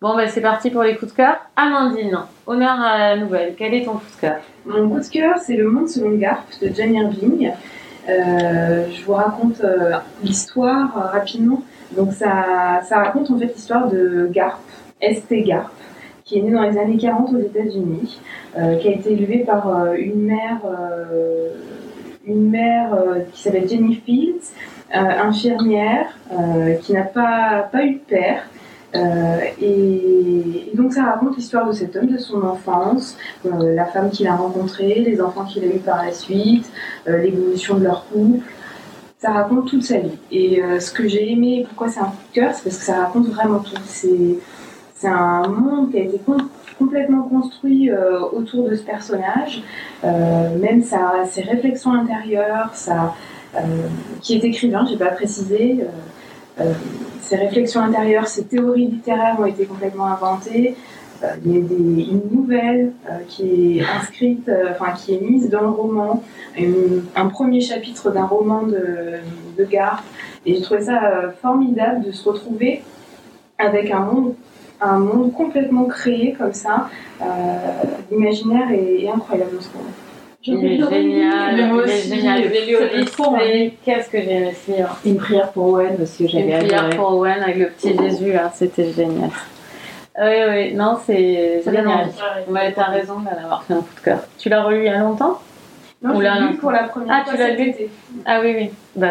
Bon, 0.00 0.16
ben 0.16 0.28
c'est 0.28 0.40
parti 0.40 0.70
pour 0.70 0.82
les 0.82 0.96
coups 0.96 1.12
de 1.12 1.16
cœur. 1.16 1.36
Amandine, 1.56 2.18
honneur 2.46 2.80
à 2.80 2.98
la 2.98 3.16
nouvelle. 3.16 3.54
Quel 3.56 3.74
est 3.74 3.84
ton 3.84 3.92
coup 3.92 4.04
de 4.16 4.20
cœur? 4.20 4.40
Mon 4.66 4.88
coup 4.88 5.00
de 5.00 5.06
cœur, 5.06 5.38
c'est 5.38 5.56
Le 5.56 5.70
Monde 5.70 5.88
selon 5.88 6.16
Garp 6.16 6.44
de 6.60 6.68
Jane 6.74 6.94
Irving. 6.94 7.52
Euh, 8.08 8.86
je 8.90 9.04
vous 9.04 9.12
raconte 9.12 9.62
l'histoire 10.22 10.92
rapidement. 11.12 11.62
Donc 11.96 12.12
ça, 12.12 12.80
ça 12.88 12.98
raconte 12.98 13.30
en 13.30 13.38
fait 13.38 13.46
l'histoire 13.46 13.88
de 13.88 14.28
Garp, 14.32 14.60
St. 15.00 15.44
Garp, 15.44 15.70
qui 16.24 16.38
est 16.38 16.42
né 16.42 16.50
dans 16.50 16.62
les 16.62 16.78
années 16.78 16.96
40 16.96 17.32
aux 17.34 17.38
États-Unis, 17.38 18.20
qui 18.54 18.88
a 18.88 18.90
été 18.90 19.12
élevé 19.12 19.44
par 19.44 19.92
une 19.94 20.22
mère, 20.22 20.60
une 22.26 22.50
mère 22.50 22.96
qui 23.32 23.42
s'appelle 23.42 23.68
Jenny 23.68 23.96
Fields, 23.96 24.52
infirmière, 24.92 26.16
qui 26.82 26.92
n'a 26.92 27.04
pas, 27.04 27.68
pas 27.70 27.84
eu 27.84 27.94
de 27.94 27.98
père. 27.98 28.42
Euh, 28.94 29.40
et, 29.60 30.70
donc 30.74 30.92
ça 30.92 31.04
raconte 31.04 31.36
l'histoire 31.36 31.66
de 31.66 31.72
cet 31.72 31.94
homme, 31.96 32.08
de 32.08 32.18
son 32.18 32.42
enfance, 32.42 33.16
euh, 33.46 33.74
la 33.74 33.84
femme 33.84 34.10
qu'il 34.10 34.26
a 34.26 34.34
rencontrée, 34.34 34.94
les 35.06 35.20
enfants 35.20 35.44
qu'il 35.44 35.62
a 35.62 35.66
eus 35.68 35.78
par 35.78 36.04
la 36.04 36.12
suite, 36.12 36.70
euh, 37.08 37.18
l'évolution 37.18 37.76
de 37.76 37.84
leur 37.84 38.06
couple. 38.08 38.44
Ça 39.18 39.32
raconte 39.32 39.68
toute 39.68 39.82
sa 39.82 39.98
vie. 39.98 40.16
Et 40.32 40.62
ce 40.80 40.90
que 40.90 41.06
j'ai 41.06 41.32
aimé, 41.32 41.66
pourquoi 41.68 41.90
c'est 41.90 42.00
un 42.00 42.04
coup 42.04 42.16
de 42.30 42.34
cœur, 42.34 42.54
c'est 42.54 42.64
parce 42.64 42.78
que 42.78 42.84
ça 42.84 43.00
raconte 43.04 43.26
vraiment 43.26 43.58
tout. 43.58 43.74
C'est 43.84 45.08
un 45.08 45.46
monde 45.46 45.90
qui 45.90 45.98
a 45.98 46.04
été 46.04 46.18
complètement 46.80 47.22
construit 47.22 47.90
autour 48.32 48.68
de 48.68 48.74
ce 48.74 48.82
personnage, 48.82 49.62
même 50.02 50.82
sa, 50.82 51.24
ses 51.30 51.42
réflexions 51.42 51.92
intérieures, 51.92 52.70
sa, 52.74 53.14
qui 54.20 54.34
est 54.34 54.44
écrivain, 54.44 54.84
j'ai 54.90 54.96
pas 54.96 55.12
précisé 55.12 55.84
ces 57.30 57.36
réflexions 57.36 57.80
intérieures, 57.80 58.26
ces 58.26 58.44
théories 58.44 58.88
littéraires 58.88 59.38
ont 59.38 59.46
été 59.46 59.64
complètement 59.64 60.06
inventées. 60.06 60.74
Euh, 61.22 61.28
il 61.44 61.52
y 61.52 61.56
a 61.56 61.58
une 61.58 62.22
nouvelle 62.32 62.92
euh, 63.08 63.18
qui 63.28 63.78
est 63.78 63.84
inscrite, 63.84 64.48
euh, 64.48 64.72
enfin 64.72 64.92
qui 64.92 65.14
est 65.14 65.20
mise 65.20 65.48
dans 65.48 65.60
le 65.60 65.68
roman, 65.68 66.24
un 67.14 67.26
premier 67.28 67.60
chapitre 67.60 68.10
d'un 68.10 68.24
roman 68.24 68.62
de, 68.62 69.20
de. 69.58 69.68
Et 70.44 70.54
j'ai 70.56 70.60
trouvé 70.62 70.80
ça 70.80 71.32
formidable 71.40 72.04
de 72.04 72.10
se 72.10 72.28
retrouver 72.28 72.82
avec 73.58 73.92
un 73.92 74.00
monde, 74.00 74.34
un 74.80 74.98
monde 74.98 75.32
complètement 75.32 75.84
créé 75.84 76.34
comme 76.38 76.52
ça. 76.52 76.88
L'imaginaire 78.10 78.70
est, 78.72 79.08
incroyable 79.08 79.56
en 79.58 79.60
ce 79.60 79.68
moment. 79.76 79.90
Il 80.42 80.64
est 80.64 80.78
génial, 80.78 81.54
il 81.54 81.90
est 81.90 82.08
génial. 82.08 83.72
Qu'est-ce 83.84 84.08
que 84.08 84.22
j'ai 84.22 84.32
aimé 84.32 84.54
ce 84.66 84.72
livre 84.72 84.96
Une 85.04 85.16
prière 85.16 85.52
pour 85.52 85.66
Owen 85.66 85.96
aussi, 86.02 86.28
j'avais 86.28 86.52
Une 86.52 86.66
prière 86.66 86.90
pour 86.90 87.12
Owen 87.12 87.42
avec 87.42 87.56
le 87.56 87.66
petit 87.66 87.96
Jésus, 87.96 88.32
là, 88.32 88.50
c'était 88.54 88.90
génial. 88.90 89.30
Oui, 90.18 90.34
oui, 90.48 90.74
non, 90.74 90.98
c'est 91.04 91.62
génial. 91.64 92.08
Ouais, 92.48 92.72
t'as 92.72 92.84
raison 92.84 93.20
d'avoir 93.20 93.64
fait 93.64 93.74
un 93.74 93.80
coup 93.80 93.94
de 93.96 94.00
cœur. 94.00 94.18
Tu 94.38 94.48
l'as 94.48 94.62
relu 94.62 94.78
il 94.78 94.86
y 94.86 94.88
a 94.88 94.98
longtemps? 94.98 95.40
Non, 96.02 96.18
lu 96.18 96.56
pour 96.56 96.70
la 96.70 96.84
première 96.84 97.14
ah, 97.20 97.24
fois. 97.24 97.34
Ah, 97.34 97.36
tu 97.36 97.42
l'as 97.42 97.54
lu 97.54 97.74
Ah 98.24 98.40
oui, 98.42 98.54
oui. 98.56 98.70
Bah, 98.96 99.08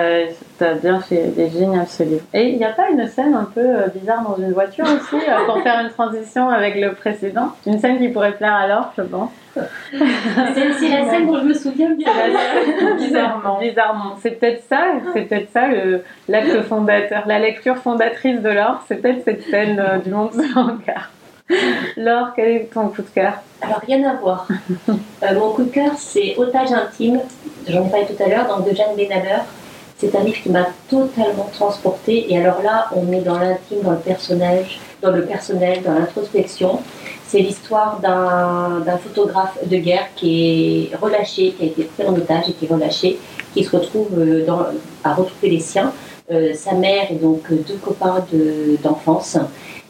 t'as 0.58 0.74
bien 0.74 1.00
fait. 1.00 1.32
Il 1.36 1.40
est 1.40 1.50
génial 1.52 1.88
ce 1.88 2.02
livre. 2.02 2.24
Et 2.34 2.50
il 2.50 2.58
n'y 2.58 2.66
a 2.66 2.72
pas 2.72 2.90
une 2.90 3.06
scène 3.08 3.36
un 3.36 3.44
peu 3.46 3.62
euh, 3.62 3.88
bizarre 3.94 4.24
dans 4.24 4.38
une 4.38 4.54
voiture 4.54 4.86
aussi, 4.86 5.16
euh, 5.16 5.46
pour 5.46 5.62
faire 5.64 5.80
une 5.82 5.90
transition 5.90 6.50
avec 6.50 6.76
le 6.76 6.94
précédent? 6.94 7.54
Une 7.68 7.78
scène 7.80 8.00
qui 8.00 8.08
pourrait 8.10 8.32
plaire 8.32 8.56
à 8.56 8.68
Laure, 8.68 8.92
je 8.98 9.04
pense. 9.04 9.30
c'est 9.54 10.90
la 10.90 11.10
scène 11.10 11.28
dont 11.28 11.38
je 11.38 11.46
me 11.46 11.54
souviens 11.54 11.92
bien. 11.92 12.12
Bizarrement. 12.98 13.60
Bizarrement. 13.60 14.16
C'est 14.20 14.32
peut-être 14.32 14.64
ça, 14.68 14.86
c'est 15.14 15.22
peut-être 15.22 15.52
ça 15.52 15.68
l'acte 16.28 16.62
fondateur, 16.64 17.24
la 17.28 17.38
lecture 17.38 17.78
fondatrice 17.78 18.42
de 18.42 18.50
Laure, 18.50 18.84
c'est 18.88 18.96
peut-être 18.96 19.24
cette 19.26 19.44
scène 19.44 19.80
euh, 19.80 20.00
du 20.00 20.10
monde 20.10 20.32
sans 20.34 20.78
cœur. 20.78 21.12
Laure, 21.98 22.34
quel 22.36 22.50
est 22.50 22.70
ton 22.74 22.90
coup 22.90 23.02
de 23.02 23.10
cœur? 23.14 23.34
Alors, 23.62 23.82
rien 23.86 24.10
à 24.10 24.16
voir. 24.16 24.48
Euh, 25.22 25.38
mon 25.38 25.52
coup 25.52 25.64
de 25.64 25.70
cœur, 25.70 25.92
c'est 25.98 26.38
Otage 26.38 26.72
intime, 26.72 27.20
j'en 27.68 27.86
ai 27.86 27.90
parlé 27.90 28.06
tout 28.06 28.24
à 28.24 28.30
l'heure, 28.30 28.48
donc 28.48 28.70
de 28.70 28.74
Jeanne 28.74 28.96
Benaber. 28.96 29.42
C'est 29.98 30.16
un 30.16 30.24
livre 30.24 30.42
qui 30.42 30.50
m'a 30.50 30.68
totalement 30.90 31.50
transportée. 31.52 32.32
Et 32.32 32.38
alors 32.38 32.62
là, 32.62 32.90
on 32.96 33.12
est 33.12 33.20
dans 33.20 33.38
l'intime, 33.38 33.82
dans 33.84 33.92
le 33.92 33.98
personnage, 33.98 34.80
dans 35.02 35.12
le 35.12 35.26
personnel, 35.26 35.84
dans 35.84 35.94
l'introspection. 35.94 36.80
C'est 37.28 37.40
l'histoire 37.40 38.00
d'un 38.00 38.98
photographe 38.98 39.58
de 39.66 39.76
guerre 39.76 40.08
qui 40.16 40.90
est 40.94 40.96
relâché, 40.96 41.52
qui 41.52 41.64
a 41.64 41.66
été 41.66 41.84
pris 41.84 42.08
en 42.08 42.16
otage 42.16 42.48
et 42.48 42.54
qui 42.54 42.64
est 42.64 42.74
relâché, 42.74 43.20
qui 43.54 43.66
se 43.66 43.76
retrouve 43.76 44.18
euh, 44.18 44.46
dans, 44.46 44.68
à 45.04 45.14
retrouver 45.14 45.50
les 45.50 45.60
siens. 45.60 45.92
Euh, 46.32 46.54
sa 46.54 46.74
mère 46.76 47.12
et 47.12 47.16
donc 47.16 47.52
deux 47.52 47.78
copains 47.84 48.24
d'enfance. 48.84 49.38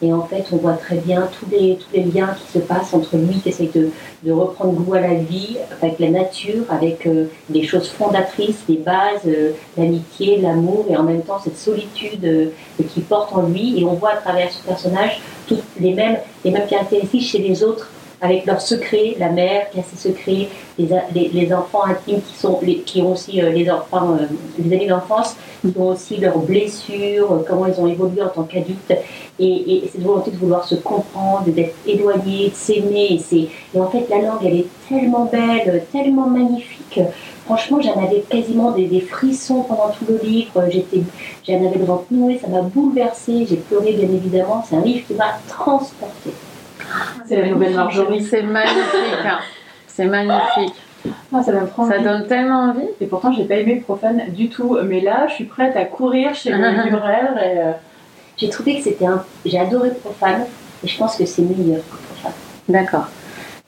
Et 0.02 0.14
en 0.14 0.24
fait, 0.24 0.46
on 0.52 0.58
voit 0.58 0.74
très 0.74 0.96
bien 0.96 1.30
tous 1.40 1.50
les, 1.52 1.78
tous 1.78 1.94
les 1.94 2.04
liens 2.04 2.36
qui 2.40 2.60
se 2.60 2.60
passent 2.60 2.94
entre 2.94 3.18
lui 3.18 3.40
qui 3.40 3.50
essaye 3.50 3.70
de, 3.70 3.90
de 4.24 4.32
reprendre 4.32 4.74
goût 4.74 4.94
à 4.94 5.02
la 5.02 5.16
vie, 5.16 5.58
avec 5.82 6.00
la 6.00 6.10
nature, 6.10 6.64
avec 6.70 7.06
euh, 7.06 7.26
des 7.50 7.64
choses 7.64 7.90
fondatrices, 7.90 8.60
des 8.68 8.78
bases, 8.78 9.22
euh, 9.28 9.52
l'amitié, 9.78 10.38
l'amour, 10.38 10.86
et 10.90 10.96
en 10.96 11.04
même 11.04 11.22
temps 11.24 11.40
cette 11.44 11.58
solitude 11.58 12.24
euh, 12.24 12.50
qui 12.94 13.02
porte 13.02 13.34
en 13.34 13.44
lui. 13.44 13.80
Et 13.80 13.84
on 13.84 13.94
voit 13.94 14.12
à 14.12 14.18
travers 14.18 14.52
ce 14.52 14.64
personnage 14.64 15.20
toutes 15.48 15.64
les 15.80 15.94
mêmes, 15.94 16.18
les 16.46 16.52
mêmes 16.52 16.68
caractéristiques 16.68 17.24
chez 17.24 17.40
les 17.40 17.64
autres 17.64 17.90
avec 18.22 18.46
leurs 18.46 18.62
secrets, 18.62 19.16
la 19.18 19.30
mère 19.30 19.70
qui 19.70 19.80
a 19.80 19.84
ses 19.84 20.10
secrets, 20.10 20.50
les, 20.78 21.54
enfants 21.54 21.86
intimes 21.86 22.22
qui, 22.22 22.36
sont, 22.36 22.60
qui 22.86 23.02
ont 23.02 23.14
aussi 23.14 23.42
les 23.42 23.70
enfants, 23.70 24.18
les 24.58 24.76
amis 24.76 24.88
d'enfance, 24.88 25.36
qui 25.62 25.74
ont 25.78 25.88
aussi 25.88 26.18
leurs 26.18 26.38
blessures, 26.40 27.44
comment 27.48 27.66
ils 27.68 27.80
ont 27.80 27.88
évolué 27.88 28.22
en 28.22 28.30
tant 28.30 28.44
qu'adultes 28.44 28.94
et, 29.40 29.90
cette 29.92 30.02
volonté 30.02 30.32
de 30.32 30.38
vouloir 30.38 30.66
se 30.66 30.76
comprendre, 30.76 31.46
d'être 31.48 31.76
éloigné, 31.86 32.50
de 32.50 32.56
s'aimer. 32.56 33.20
Et, 33.32 33.50
et, 33.74 33.80
en 33.80 33.90
fait, 33.90 34.06
la 34.10 34.20
langue, 34.20 34.44
elle 34.44 34.58
est 34.58 34.68
tellement 34.88 35.26
belle, 35.26 35.86
tellement 35.92 36.28
magnifique. 36.28 37.00
Franchement, 37.46 37.82
j'en 37.82 38.04
avais 38.04 38.22
quasiment 38.30 38.72
des, 38.72 39.02
frissons 39.02 39.64
pendant 39.64 39.90
tout 39.90 40.06
le 40.08 40.20
livre. 40.22 40.64
J'en 41.48 41.66
avais 41.66 41.78
le 41.78 41.86
ventre 41.86 42.06
noué, 42.12 42.38
ça 42.38 42.48
m'a 42.48 42.62
bouleversée. 42.62 43.46
J'ai 43.50 43.58
pleuré, 43.58 43.94
bien 43.94 44.10
évidemment. 44.10 44.64
C'est 44.68 44.76
un 44.76 44.82
livre 44.82 45.08
qui 45.08 45.14
m'a 45.14 45.40
transportée. 45.48 46.32
C'est 47.28 47.42
la 47.42 47.48
nouvelle 47.50 47.76
Marjorie. 47.76 48.24
C'est 48.24 48.44
magnifique. 48.44 49.26
Hein. 49.26 49.40
C'est 49.88 50.06
magnifique. 50.06 50.76
Ah, 51.34 51.42
ça, 51.44 51.52
ça 51.88 52.00
donne 52.00 52.28
tellement 52.28 52.72
envie. 52.72 52.88
Et 53.00 53.06
pourtant, 53.06 53.32
j'ai 53.32 53.46
pas 53.46 53.56
aimé 53.56 53.82
Profane 53.86 54.24
du 54.30 54.50
tout. 54.50 54.78
Mais 54.84 55.00
là, 55.00 55.28
je 55.28 55.36
suis 55.36 55.46
prête 55.46 55.76
à 55.78 55.86
courir 55.86 56.34
chez 56.36 56.52
le 56.52 56.58
libraire 56.86 57.38
et. 57.38 57.60
Euh, 57.60 57.72
j'ai 58.40 58.50
trouvé 58.50 58.78
que 58.78 58.84
c'était 58.84 59.06
un. 59.06 59.24
J'ai 59.46 59.60
adoré 59.60 59.92
Profane 59.92 60.46
et 60.84 60.88
je 60.88 60.98
pense 60.98 61.18
que 61.18 61.26
c'est 61.26 61.42
meilleur 61.42 61.82
que 61.82 61.98
Profane. 61.98 62.32
D'accord. 62.70 63.08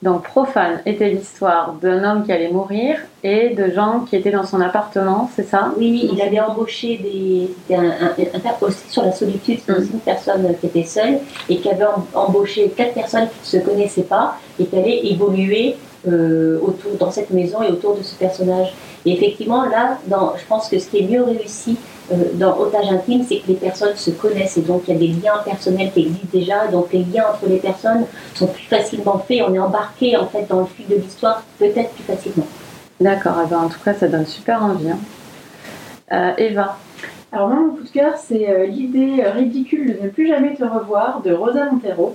Donc 0.02 0.24
Profane 0.24 0.80
était 0.84 1.10
l'histoire 1.10 1.74
d'un 1.80 2.02
homme 2.02 2.24
qui 2.24 2.32
allait 2.32 2.50
mourir 2.50 2.96
et 3.22 3.50
de 3.50 3.70
gens 3.70 4.00
qui 4.00 4.16
étaient 4.16 4.32
dans 4.32 4.44
son 4.44 4.60
appartement, 4.60 5.30
c'est 5.36 5.48
ça? 5.48 5.72
Oui, 5.76 6.10
il 6.12 6.20
avait 6.20 6.40
embauché 6.40 6.98
des. 6.98 7.48
C'était 7.68 7.76
un, 7.76 7.90
un, 7.90 8.66
aussi 8.66 8.88
sur 8.88 9.04
la 9.04 9.12
solitude, 9.12 9.60
c'est 9.64 9.72
une 9.72 10.00
personne 10.04 10.54
qui 10.60 10.66
était 10.66 10.82
seule 10.82 11.20
et 11.48 11.58
qui 11.58 11.68
avait 11.70 11.86
embauché 12.14 12.68
quatre 12.76 12.94
personnes 12.94 13.28
qui 13.28 13.56
ne 13.56 13.60
se 13.60 13.64
connaissaient 13.64 14.02
pas 14.02 14.38
et 14.58 14.66
qui 14.66 14.76
allaient 14.76 15.06
évoluer 15.06 15.76
euh, 16.08 16.58
autour, 16.60 16.96
dans 16.98 17.12
cette 17.12 17.30
maison 17.30 17.62
et 17.62 17.70
autour 17.70 17.96
de 17.96 18.02
ce 18.02 18.16
personnage. 18.16 18.74
Et 19.04 19.12
effectivement, 19.12 19.64
là, 19.66 19.98
dans, 20.08 20.34
je 20.36 20.44
pense 20.46 20.68
que 20.68 20.80
ce 20.80 20.88
qui 20.88 20.98
est 20.98 21.06
mieux 21.06 21.22
réussi 21.22 21.76
dans 22.34 22.58
Otage 22.58 22.90
intime, 22.90 23.24
c'est 23.28 23.38
que 23.38 23.48
les 23.48 23.54
personnes 23.54 23.96
se 23.96 24.10
connaissent 24.10 24.56
et 24.56 24.62
donc 24.62 24.82
il 24.88 24.94
y 24.94 24.96
a 24.96 25.00
des 25.00 25.20
liens 25.20 25.38
personnels 25.44 25.90
qui 25.92 26.00
existent 26.00 26.28
déjà. 26.32 26.66
Donc 26.68 26.92
les 26.92 27.04
liens 27.04 27.24
entre 27.32 27.48
les 27.48 27.58
personnes 27.58 28.04
sont 28.34 28.46
plus 28.46 28.64
facilement 28.64 29.18
faits. 29.18 29.42
On 29.48 29.54
est 29.54 29.58
embarqué 29.58 30.16
en 30.16 30.26
fait 30.26 30.46
dans 30.48 30.60
le 30.60 30.66
fil 30.66 30.86
de 30.88 30.96
l'histoire 30.96 31.42
peut-être 31.58 31.90
plus 31.90 32.04
facilement. 32.04 32.46
D'accord. 33.00 33.34
Eh 33.44 33.48
ben, 33.48 33.58
en 33.58 33.68
tout 33.68 33.80
cas, 33.84 33.94
ça 33.94 34.08
donne 34.08 34.26
super 34.26 34.62
envie. 34.62 34.90
Hein. 34.90 34.98
Euh, 36.12 36.32
Eva. 36.38 36.76
Alors 37.34 37.48
moi, 37.48 37.60
mon 37.60 37.70
coup 37.70 37.82
de 37.82 37.88
cœur, 37.88 38.18
c'est 38.18 38.50
euh, 38.50 38.66
l'idée 38.66 39.22
ridicule 39.22 39.96
de 39.96 40.04
ne 40.04 40.10
plus 40.10 40.28
jamais 40.28 40.54
te 40.54 40.64
revoir 40.64 41.22
de 41.22 41.32
Rosa 41.32 41.64
Montero. 41.64 42.14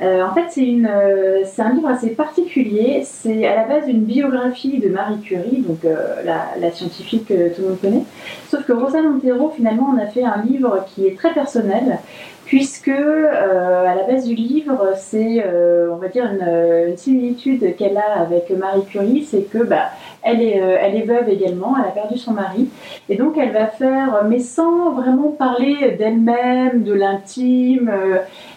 Euh, 0.00 0.22
en 0.22 0.32
fait, 0.32 0.46
c'est 0.48 0.62
euh, 0.62 1.44
un 1.58 1.74
livre 1.74 1.88
assez 1.88 2.10
particulier. 2.10 3.02
C'est 3.04 3.46
à 3.46 3.54
la 3.54 3.64
base 3.64 3.86
une 3.86 4.04
biographie 4.04 4.78
de 4.78 4.88
Marie 4.88 5.20
Curie, 5.20 5.58
donc 5.60 5.80
la, 6.24 6.52
la, 6.58 6.70
scientifique 6.70 7.28
que 7.28 7.54
tout 7.54 7.60
le 7.62 7.68
monde 7.68 7.80
connaît. 7.82 8.04
Sauf 8.48 8.64
que 8.64 8.72
Rosa 8.72 9.02
Montero, 9.02 9.52
finalement, 9.54 9.94
on 9.94 9.98
a 10.00 10.06
fait 10.06 10.24
un 10.24 10.42
livre 10.42 10.86
qui 10.88 11.06
est 11.06 11.18
très 11.18 11.34
personnel, 11.34 11.98
puisque 12.46 12.88
à 12.88 13.94
la 13.94 14.02
base 14.08 14.26
du 14.26 14.34
livre, 14.34 14.92
c'est, 14.96 15.44
on 15.90 15.96
va 15.96 16.08
dire, 16.08 16.24
une, 16.24 16.96
similitude 16.96 17.76
qu'elle 17.76 17.96
a 17.96 18.20
avec 18.20 18.50
Marie 18.50 18.84
Curie, 18.84 19.24
c'est 19.24 19.50
que 19.50 19.58
bah, 19.58 19.90
elle 20.22 20.40
est, 20.40 20.56
elle 20.56 20.96
est 20.96 21.04
veuve 21.04 21.28
également, 21.28 21.74
elle 21.76 21.88
a 21.88 21.92
perdu 21.92 22.16
son 22.16 22.32
mari, 22.32 22.68
et 23.08 23.16
donc 23.16 23.36
elle 23.36 23.52
va 23.52 23.66
faire, 23.66 24.24
mais 24.28 24.38
sans 24.38 24.92
vraiment 24.92 25.28
parler 25.28 25.96
d'elle-même, 25.98 26.82
de 26.82 26.92
l'intime, 26.94 27.90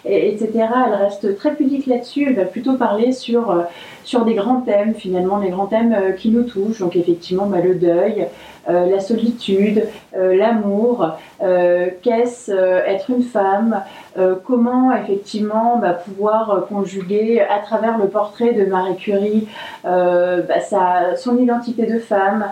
euh, 0.06 0.08
etc. 0.08 0.50
Elle 0.86 0.94
reste 0.94 1.36
très 1.36 1.54
pudique 1.54 1.86
là-dessus. 1.86 2.26
Elle 2.28 2.36
va 2.36 2.44
plutôt 2.44 2.74
parler 2.74 3.12
sur, 3.12 3.50
euh, 3.50 4.24
des 4.24 4.34
grands 4.34 4.60
thèmes, 4.60 4.94
finalement, 4.94 5.38
les 5.38 5.50
grands 5.50 5.66
thèmes 5.66 5.92
euh, 5.92 6.12
qui 6.12 6.30
nous 6.30 6.42
touchent. 6.42 6.80
Donc, 6.80 6.96
effectivement, 6.96 7.46
bah, 7.46 7.60
le 7.62 7.74
deuil, 7.74 8.26
la 8.68 9.00
solitude, 9.00 9.82
l'amour, 10.14 11.08
qu'est-ce 11.40 12.52
être 12.52 13.10
une 13.10 13.22
femme, 13.22 13.82
euh, 14.18 14.34
comment 14.44 14.92
effectivement 14.92 15.78
bah, 15.78 15.92
pouvoir 15.92 16.50
euh, 16.50 16.60
conjuguer 16.62 17.40
à 17.40 17.60
travers 17.60 17.96
le 17.96 18.08
portrait 18.08 18.52
de 18.54 18.64
Marie 18.64 18.96
Curie 18.96 19.46
euh, 19.84 20.42
bah, 20.42 20.58
sa, 20.58 21.14
son 21.16 21.38
identité 21.38 21.86
de 21.86 21.98
femme, 21.98 22.46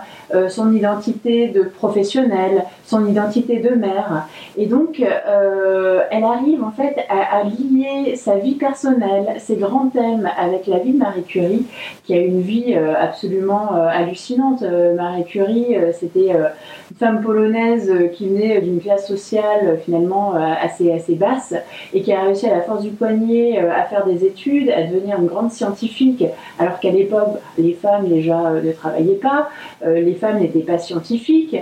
son 0.49 0.71
identité 0.73 1.47
de 1.47 1.63
professionnelle, 1.63 2.63
son 2.85 3.07
identité 3.07 3.57
de 3.57 3.71
mère. 3.71 4.27
Et 4.57 4.67
donc, 4.67 5.01
elle 5.01 6.23
arrive 6.23 6.63
en 6.63 6.69
fait 6.69 7.03
à, 7.09 7.43
lier 7.43 8.15
sa 8.15 8.35
vie 8.35 8.53
personnelle, 8.53 9.37
ses 9.39 9.55
grands 9.55 9.87
thèmes 9.87 10.29
avec 10.37 10.67
la 10.67 10.77
vie 10.77 10.93
de 10.93 10.99
Marie 10.99 11.23
Curie, 11.23 11.65
qui 12.03 12.13
a 12.13 12.19
une 12.19 12.41
vie 12.41 12.75
absolument 12.75 13.71
hallucinante. 13.73 14.63
Marie 14.95 15.25
Curie, 15.25 15.75
c'était 15.99 16.29
une 16.29 16.97
femme 16.99 17.21
polonaise 17.21 17.91
qui 18.13 18.29
venait 18.29 18.61
d'une 18.61 18.79
classe 18.79 19.07
sociale 19.07 19.79
finalement 19.83 20.35
assez, 20.35 20.91
assez 20.91 21.15
basse 21.15 21.55
et 21.93 22.01
qui 22.01 22.13
a 22.13 22.21
réussi 22.23 22.47
à 22.47 22.55
la 22.55 22.61
force 22.61 22.81
du 22.81 22.89
poignet 22.89 23.59
euh, 23.59 23.71
à 23.71 23.83
faire 23.83 24.05
des 24.05 24.25
études, 24.25 24.69
à 24.69 24.83
devenir 24.83 25.19
une 25.19 25.27
grande 25.27 25.51
scientifique, 25.51 26.23
alors 26.57 26.79
qu'à 26.79 26.91
l'époque, 26.91 27.39
les 27.57 27.73
femmes 27.73 28.07
déjà 28.07 28.47
euh, 28.47 28.61
ne 28.61 28.71
travaillaient 28.71 29.15
pas, 29.15 29.49
euh, 29.85 30.01
les 30.01 30.13
femmes 30.13 30.39
n'étaient 30.39 30.59
pas 30.59 30.77
scientifiques, 30.77 31.55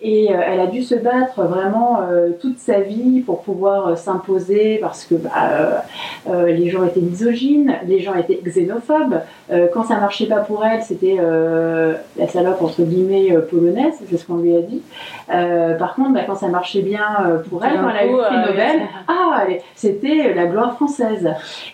et 0.00 0.26
elle 0.26 0.60
a 0.60 0.66
dû 0.66 0.82
se 0.82 0.94
battre 0.94 1.42
vraiment 1.42 2.00
toute 2.40 2.58
sa 2.58 2.80
vie 2.80 3.20
pour 3.20 3.42
pouvoir 3.42 3.98
s'imposer 3.98 4.78
parce 4.80 5.04
que 5.04 5.14
bah, 5.16 5.84
les 6.46 6.68
gens 6.70 6.84
étaient 6.84 7.00
misogynes, 7.00 7.74
les 7.86 8.00
gens 8.00 8.14
étaient 8.14 8.40
xénophobes. 8.44 9.20
quand 9.72 9.84
ça 9.84 9.98
marchait 9.98 10.26
pas 10.26 10.40
pour 10.40 10.64
elle, 10.64 10.82
c'était 10.82 11.16
la 12.16 12.28
salope 12.28 12.62
entre 12.62 12.82
guillemets 12.82 13.32
polonaise, 13.50 13.94
c'est 14.08 14.16
ce 14.16 14.26
qu'on 14.26 14.36
lui 14.36 14.56
a 14.56 14.60
dit. 14.60 14.82
par 15.78 15.94
contre, 15.94 16.12
bah, 16.12 16.20
quand 16.26 16.36
ça 16.36 16.48
marchait 16.48 16.82
bien 16.82 17.42
pour 17.50 17.64
elle, 17.64 17.80
quand 17.80 17.90
elle 17.90 17.96
a 17.96 18.06
eu 18.06 18.12
le 18.12 18.22
prix 18.22 18.36
Nobel, 18.36 18.80
ah 19.08 19.28
c'était 19.74 20.34
la 20.34 20.46
gloire 20.46 20.74
française. 20.74 21.28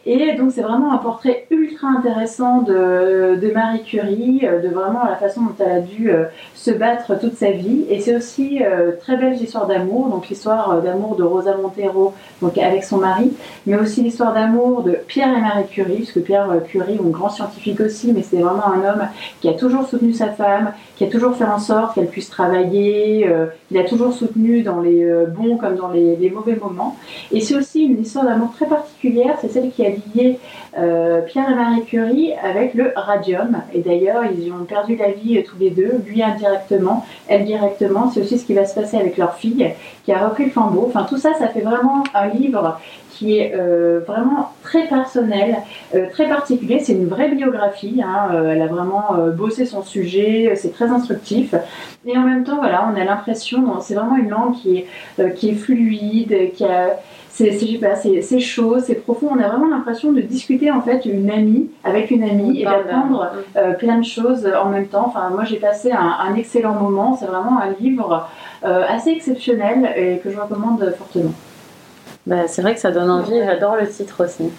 Et 0.07 0.35
donc 0.35 0.53
c'est 0.53 0.63
vraiment 0.63 0.93
un 0.93 0.99
portrait 0.99 1.47
ultra 1.51 1.89
intéressant 1.89 2.63
de, 2.63 3.37
de, 3.41 3.53
Marie 3.53 3.83
Curie, 3.83 4.41
euh, 4.45 4.61
de 4.61 4.69
vraiment 4.69 5.05
la 5.05 5.17
façon 5.17 5.43
dont 5.43 5.65
elle 5.65 5.73
a 5.73 5.81
dû 5.81 6.11
euh, 6.11 6.25
se 6.55 6.71
battre 6.71 7.19
toute 7.19 7.35
sa 7.35 7.51
vie. 7.51 7.85
Et 7.89 8.01
c'est 8.01 8.14
aussi 8.17 8.63
euh, 8.63 8.93
très 9.01 9.17
belle 9.17 9.41
histoire 9.41 9.67
d'amour, 9.67 10.09
donc 10.09 10.29
l'histoire 10.29 10.81
d'amour 10.83 11.17
de 11.17 11.23
Rosa 11.23 11.57
Montero, 11.57 12.15
donc 12.41 12.59
avec 12.59 12.85
son 12.85 12.99
mari, 12.99 13.33
mais 13.67 13.77
aussi 13.77 14.03
l'histoire 14.03 14.33
d'amour 14.33 14.83
de 14.83 14.93
Pierre 15.07 15.37
et 15.37 15.41
Marie 15.41 15.67
Curie, 15.67 15.97
puisque 15.97 16.23
Pierre 16.23 16.49
Curie, 16.69 16.99
un 17.03 17.09
grand 17.09 17.31
scientifique 17.31 17.81
aussi, 17.81 18.13
mais 18.13 18.23
c'est 18.23 18.37
vraiment 18.37 18.67
un 18.67 18.89
homme 18.89 19.09
qui 19.41 19.49
a 19.49 19.55
toujours 19.55 19.87
soutenu 19.87 20.13
sa 20.13 20.29
femme, 20.29 20.73
qui 20.97 21.05
a 21.05 21.09
toujours 21.09 21.35
fait 21.37 21.45
en 21.45 21.59
sorte 21.59 21.95
qu'elle 21.95 22.07
puisse 22.07 22.31
travailler, 22.31 23.29
il 23.71 23.79
a 23.79 23.85
toujours 23.85 24.13
soutenu 24.13 24.63
dans 24.63 24.81
les 24.81 25.05
bons 25.29 25.57
comme 25.57 25.77
dans 25.77 25.91
les, 25.91 26.31
mauvais 26.31 26.57
moments. 26.57 26.97
Et 27.33 27.41
c'est 27.41 27.57
aussi 27.57 27.85
une 27.85 28.03
histoire 28.03 28.25
d'amour 28.25 28.53
très 28.55 28.67
particulière, 28.67 29.37
c'est 29.41 29.49
celle 29.49 29.71
qui 29.71 29.85
a 29.85 29.91
lié 29.91 30.39
euh, 30.77 31.21
Pierre 31.23 31.51
et 31.51 31.55
Marie 31.55 31.85
Curie 31.85 32.33
avec 32.43 32.75
le 32.75 32.93
radium. 32.97 33.63
Et 33.73 33.81
d'ailleurs, 33.81 34.25
ils 34.25 34.53
ont 34.53 34.65
perdu 34.65 34.97
la 34.97 35.13
vie 35.13 35.39
euh, 35.39 35.43
tous 35.47 35.57
les 35.59 35.71
deux, 35.71 36.01
lui 36.05 36.23
indirectement, 36.23 37.07
elle 37.29 37.45
directement. 37.45 38.04
C'est 38.13 38.21
aussi 38.21 38.39
ce 38.39 38.45
qui 38.45 38.55
va 38.55 38.65
se 38.65 38.75
passer 38.75 38.97
avec 38.97 39.17
leur 39.17 39.35
fille, 39.35 39.73
qui 40.05 40.13
a 40.13 40.27
repris 40.27 40.47
le 40.47 40.51
flambeau. 40.51 40.87
Enfin, 40.89 41.07
tout 41.09 41.19
ça, 41.19 41.35
ça 41.39 41.49
fait 41.49 41.61
vraiment 41.61 42.05
un 42.15 42.29
livre 42.29 42.79
qui 43.17 43.39
est 43.39 43.55
euh, 43.55 44.01
vraiment 44.07 44.53
très 44.63 44.87
personnel, 44.87 45.57
très 46.13 46.29
particulier. 46.29 46.81
C'est 46.81 46.95
une 46.95 47.07
vraie 47.07 47.29
biographie. 47.29 48.03
Hein. 48.03 48.31
elle 48.51 48.63
a 48.63 48.67
vraiment 48.67 49.17
bossé 49.37 49.67
son 49.67 49.83
sujet. 49.83 50.53
C'est 50.57 50.73
très 50.73 50.87
instructif. 50.87 51.55
Et 52.07 52.17
en 52.17 52.23
même 52.23 52.45
temps, 52.45 52.57
voilà, 52.59 52.91
on 52.91 53.01
a 53.01 53.05
l'impression, 53.05 53.81
c'est 53.81 53.95
vraiment 53.95 54.17
une 54.17 54.31
langue 54.31 54.55
qui 54.55 54.79
est, 54.79 55.35
qui 55.35 55.51
est 55.51 55.55
fluide, 55.55 56.53
qui 56.55 56.65
a 56.65 56.99
c'est 57.35 58.41
chaud, 58.41 58.79
c'est 58.79 58.95
profond. 58.95 59.29
On 59.33 59.39
a 59.39 59.49
vraiment 59.49 59.69
l'impression 59.69 60.13
de 60.13 60.21
discuter 60.21 60.71
en 60.71 60.81
fait 60.83 61.05
une 61.05 61.31
amie 61.31 61.69
avec 61.83 62.11
une 62.11 62.23
amie 62.23 62.61
et 62.61 62.65
d'apprendre 62.65 63.33
euh, 63.57 63.73
plein 63.73 63.99
de 63.99 64.05
choses 64.05 64.49
en 64.63 64.69
même 64.69 64.87
temps. 64.87 65.07
Enfin, 65.09 65.31
moi 65.31 65.45
j'ai 65.45 65.57
passé 65.57 65.91
un, 65.91 66.35
excellent 66.37 66.75
moment. 66.75 67.17
C'est 67.19 67.27
vraiment 67.27 67.61
un 67.61 67.71
livre 67.81 68.29
euh, 68.65 68.85
assez 68.89 69.11
exceptionnel 69.11 69.93
et 69.97 70.19
que 70.19 70.31
je 70.31 70.39
recommande 70.39 70.95
fortement. 70.97 71.33
Bah, 72.27 72.47
c'est 72.49 72.63
vrai 72.63 72.75
que 72.75 72.81
ça 72.81 72.91
donne 72.91 73.11
envie. 73.11 73.39
J'adore 73.45 73.77
le 73.77 73.89
titre 73.89 74.25
aussi. 74.25 74.51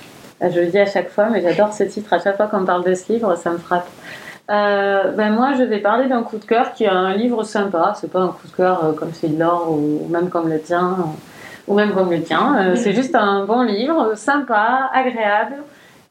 Euh, 0.42 0.50
je 0.54 0.60
le 0.60 0.68
dis 0.68 0.80
à 0.80 0.86
chaque 0.86 1.10
fois, 1.10 1.30
mais 1.30 1.42
j'adore 1.42 1.74
ce 1.74 1.84
titre. 1.84 2.14
À 2.14 2.20
chaque 2.20 2.38
fois 2.38 2.48
qu'on 2.48 2.66
parle 2.66 2.84
de 2.84 2.94
ce 2.94 3.12
livre, 3.12 3.36
ça 3.36 3.52
me 3.52 3.58
frappe. 3.58 3.88
ben 4.48 5.30
moi, 5.32 5.54
je 5.58 5.64
vais 5.64 5.80
parler 5.80 6.08
d'un 6.08 6.24
coup 6.24 6.38
de 6.38 6.46
cœur 6.46 6.74
qui 6.74 6.84
est 6.84 6.90
un 6.90 7.14
livre 7.16 7.44
sympa. 7.44 7.94
C'est 8.00 8.12
pas 8.12 8.22
un 8.22 8.28
coup 8.30 8.48
de 8.48 8.56
cœur 8.56 8.94
comme 8.98 9.14
celui 9.14 9.34
de 9.34 9.40
Laure 9.40 9.72
ou 9.72 10.08
même 10.10 10.30
comme 10.30 10.50
le 10.50 10.60
tien 10.60 10.98
ou 11.68 11.74
même 11.76 11.94
comme 11.94 12.12
le 12.12 12.22
tien. 12.22 12.56
Euh, 12.58 12.76
c'est 12.76 12.94
juste 12.96 13.16
un 13.16 13.46
bon 13.46 13.62
livre, 13.64 14.16
sympa, 14.16 14.90
agréable 14.94 15.56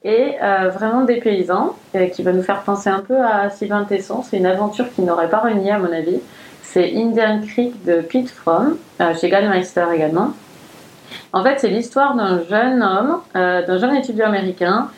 et 0.06 0.34
euh, 0.42 0.68
vraiment 0.68 1.04
dépaysant, 1.04 1.76
et 1.94 2.10
qui 2.10 2.22
va 2.22 2.32
nous 2.32 2.42
faire 2.42 2.60
penser 2.60 2.90
un 2.90 3.00
peu 3.00 3.16
à 3.18 3.48
Sylvain 3.48 3.84
Tesson. 3.84 4.22
C'est 4.22 4.36
une 4.36 4.46
aventure 4.46 4.92
qui 4.94 5.00
n'aurait 5.00 5.30
pas 5.30 5.38
renié 5.38 5.70
à 5.70 5.78
mon 5.78 5.90
avis. 5.90 6.20
C'est 6.62 6.92
Indian 6.94 7.40
Creek 7.40 7.84
de 7.84 8.02
Pete 8.02 8.28
Fromm, 8.28 8.76
euh, 9.00 9.14
chez 9.14 9.30
Gallmeister 9.30 9.86
également. 9.94 10.32
En 11.34 11.42
fait, 11.42 11.58
c'est 11.58 11.68
l'histoire 11.68 12.14
d'un 12.14 12.42
jeune 12.44 12.82
homme, 12.82 13.20
d'un 13.34 13.76
jeune 13.76 13.94
étudiant 13.96 14.28
américain, 14.28 14.88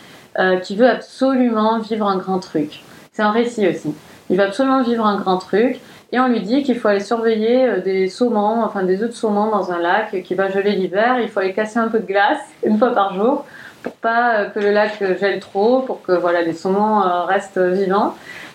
qui 0.63 0.77
veut 0.77 0.89
absolument 0.89 1.81
vivre 1.81 2.07
un 2.07 2.19
grand 2.19 2.39
truc. 2.39 2.85
C'est 3.13 3.23
un 3.23 3.31
récit 3.31 3.67
aussi. 3.67 3.95
Il 4.29 4.37
veut 4.37 4.45
absolument 4.45 4.83
vivre 4.83 5.07
un 5.07 5.17
grand 5.17 5.39
truc. 5.39 5.81
Et 6.13 6.21
on 6.21 6.29
lui 6.29 6.41
dit 6.41 6.63
qu'il 6.63 6.79
faut 6.79 6.89
aller 6.89 7.01
surveiller 7.01 7.65
euh, 7.65 7.81
des 7.81 8.09
saumons, 8.09 8.63
enfin 8.63 8.85
des 8.85 9.03
œufs 9.03 9.11
de 9.11 9.15
saumon 9.15 9.51
dans 9.51 9.73
un 9.73 9.79
lac 9.79 10.23
qui 10.23 10.35
va 10.35 10.49
geler 10.49 10.73
l'hiver. 10.73 11.19
Il 11.21 11.29
faut 11.29 11.41
aller 11.41 11.53
casser 11.53 11.79
un 11.79 11.89
peu 11.89 11.99
de 11.99 12.07
glace 12.07 12.41
une 12.65 12.79
fois 12.79 12.95
par 12.95 13.15
jour 13.15 13.45
pour 13.83 13.93
pas 13.95 14.35
euh, 14.35 14.45
que 14.51 14.61
le 14.61 14.71
lac 14.71 15.03
gèle 15.19 15.41
trop, 15.41 15.81
pour 15.81 16.03
que 16.03 16.13
voilà 16.13 16.43
les 16.43 16.53
saumons 16.53 17.03
euh, 17.03 17.23
restent 17.25 17.59
vivants 17.59 18.15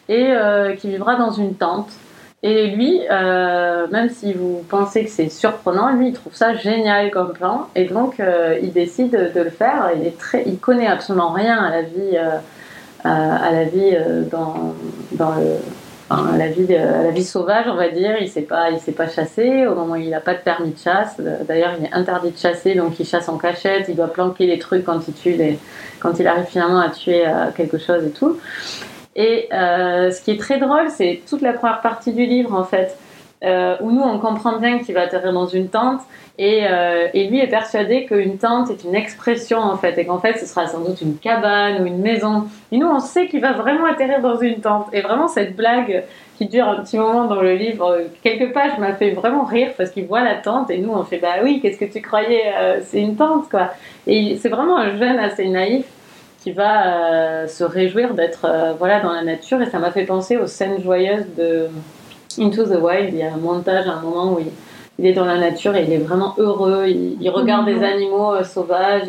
et 0.09 0.33
qui 0.77 0.89
vivra 0.89 1.15
dans 1.15 1.31
une 1.31 1.55
tente. 1.55 1.89
Et 2.43 2.67
lui, 2.67 3.01
même 3.09 4.09
si 4.09 4.33
vous 4.33 4.63
pensez 4.67 5.05
que 5.05 5.11
c'est 5.11 5.29
surprenant, 5.29 5.93
lui, 5.93 6.09
il 6.09 6.13
trouve 6.13 6.35
ça 6.35 6.55
génial 6.55 7.11
comme 7.11 7.33
plan. 7.33 7.67
Et 7.75 7.85
donc, 7.85 8.19
il 8.61 8.73
décide 8.73 9.11
de 9.11 9.41
le 9.41 9.51
faire. 9.51 9.91
Il, 9.95 10.07
est 10.07 10.17
très, 10.17 10.43
il 10.47 10.57
connaît 10.57 10.87
absolument 10.87 11.31
rien 11.31 11.57
à 11.57 11.69
la 11.69 11.81
vie, 11.83 12.17
à 13.03 13.51
la 13.51 13.63
vie 13.65 13.95
dans, 14.31 14.73
la 16.09 16.47
vie, 16.47 16.67
la 16.67 17.11
vie 17.11 17.23
sauvage, 17.23 17.65
on 17.67 17.75
va 17.75 17.89
dire. 17.89 18.15
Il 18.19 18.25
ne 18.25 18.29
s'est 18.29 18.41
pas, 18.41 18.69
pas 18.97 19.07
chassé 19.07 19.67
au 19.67 19.75
moment 19.75 19.93
où 19.93 19.97
il 19.97 20.09
n'a 20.09 20.19
pas 20.19 20.33
de 20.33 20.39
permis 20.39 20.71
de 20.71 20.79
chasse. 20.79 21.21
D'ailleurs, 21.47 21.73
il 21.79 21.85
est 21.85 21.93
interdit 21.93 22.31
de 22.31 22.37
chasser, 22.37 22.73
donc 22.73 22.99
il 22.99 23.05
chasse 23.05 23.29
en 23.29 23.37
cachette. 23.37 23.85
Il 23.87 23.95
doit 23.95 24.11
planquer 24.11 24.47
les 24.47 24.57
trucs 24.57 24.83
quand 24.85 25.07
il 25.07 25.13
tue 25.13 25.33
les, 25.33 25.59
quand 26.01 26.19
il 26.19 26.27
arrive 26.27 26.45
finalement 26.45 26.79
à 26.79 26.89
tuer 26.89 27.25
euh, 27.25 27.51
quelque 27.55 27.77
chose 27.77 28.03
et 28.03 28.09
tout. 28.09 28.37
Et 29.15 29.49
euh, 29.51 30.11
ce 30.11 30.21
qui 30.21 30.31
est 30.31 30.39
très 30.39 30.57
drôle, 30.57 30.89
c'est 30.89 31.21
toute 31.29 31.41
la 31.41 31.53
première 31.53 31.81
partie 31.81 32.13
du 32.13 32.25
livre 32.25 32.53
en 32.53 32.63
fait, 32.63 32.97
euh, 33.43 33.75
où 33.81 33.91
nous 33.91 34.01
on 34.01 34.19
comprend 34.19 34.57
bien 34.57 34.79
qu'il 34.79 34.95
va 34.95 35.01
atterrir 35.01 35.33
dans 35.33 35.47
une 35.47 35.67
tente 35.67 36.01
euh, 36.39 37.07
et, 37.13 37.27
lui 37.27 37.39
est 37.39 37.47
persuadé 37.47 38.05
qu'une 38.05 38.37
tente 38.37 38.71
est 38.71 38.83
une 38.83 38.95
expression 38.95 39.59
en 39.59 39.77
fait, 39.77 39.97
et 39.97 40.05
qu'en 40.05 40.19
fait 40.19 40.39
ce 40.39 40.45
sera 40.45 40.65
sans 40.65 40.79
doute 40.79 41.01
une 41.01 41.17
cabane 41.17 41.83
ou 41.83 41.85
une 41.85 41.99
maison. 41.99 42.45
Et 42.71 42.77
nous 42.77 42.87
on 42.87 42.99
sait 42.99 43.27
qu'il 43.27 43.41
va 43.41 43.51
vraiment 43.51 43.85
atterrir 43.85 44.21
dans 44.21 44.39
une 44.39 44.61
tente. 44.61 44.87
Et 44.93 45.01
vraiment 45.01 45.27
cette 45.27 45.57
blague 45.57 46.03
qui 46.37 46.47
dure 46.47 46.67
un 46.69 46.81
petit 46.81 46.97
moment 46.97 47.25
dans 47.25 47.41
le 47.41 47.53
livre, 47.53 47.99
quelques 48.23 48.53
pages 48.53 48.77
m'a 48.79 48.93
fait 48.93 49.11
vraiment 49.11 49.43
rire 49.43 49.71
parce 49.77 49.91
qu'il 49.91 50.05
voit 50.05 50.23
la 50.23 50.35
tente 50.35 50.71
et 50.71 50.77
nous 50.77 50.93
on 50.93 51.03
fait 51.03 51.19
bah 51.19 51.35
oui, 51.43 51.59
qu'est-ce 51.61 51.77
que 51.77 51.91
tu 51.91 52.01
croyais 52.01 52.45
C'est 52.85 53.01
une 53.01 53.17
tente 53.17 53.49
quoi. 53.49 53.71
Et 54.07 54.37
c'est 54.37 54.49
vraiment 54.49 54.77
un 54.77 54.97
jeune 54.97 55.19
assez 55.19 55.47
naïf 55.49 55.85
qui 56.41 56.51
va 56.51 57.43
euh, 57.43 57.47
se 57.47 57.63
réjouir 57.63 58.13
d'être 58.13 58.47
voilà 58.79 58.99
dans 58.99 59.13
la 59.13 59.23
nature 59.23 59.61
et 59.61 59.69
ça 59.69 59.79
m'a 59.79 59.91
fait 59.91 60.05
penser 60.05 60.37
aux 60.37 60.47
scènes 60.47 60.81
joyeuses 60.81 61.25
de 61.37 61.67
Into 62.39 62.63
the 62.63 62.81
Wild. 62.81 63.13
Il 63.13 63.19
y 63.19 63.23
a 63.23 63.33
un 63.33 63.37
montage 63.37 63.87
à 63.87 63.93
un 63.93 64.01
moment 64.01 64.33
où 64.33 64.39
il 64.39 64.47
il 65.01 65.07
est 65.07 65.13
dans 65.13 65.25
la 65.25 65.37
nature 65.37 65.75
et 65.75 65.83
il 65.83 65.91
est 65.91 65.97
vraiment 65.97 66.35
heureux. 66.37 66.85
Il, 66.87 67.29
regarde 67.29 67.65
des 67.65 67.83
animaux 67.83 68.33
euh, 68.33 68.43
sauvages. 68.43 69.07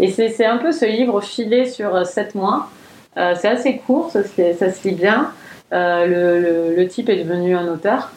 Et, 0.00 0.10
c'est 0.10 0.44
un 0.44 0.56
peu 0.56 0.72
ce 0.72 0.86
livre 0.86 1.20
filé 1.20 1.66
sur 1.66 1.94
euh, 1.94 2.04
sept 2.04 2.34
mois. 2.34 2.68
Euh, 3.16 3.34
c'est 3.38 3.48
assez 3.48 3.76
court, 3.76 4.10
ça, 4.10 4.22
ça, 4.24 4.72
se 4.72 4.88
lit 4.88 4.94
bien. 4.94 5.30
le, 5.70 6.84
type 6.86 7.08
est 7.08 7.22
devenu 7.22 7.54
un 7.54 7.68
auteur. 7.68 8.10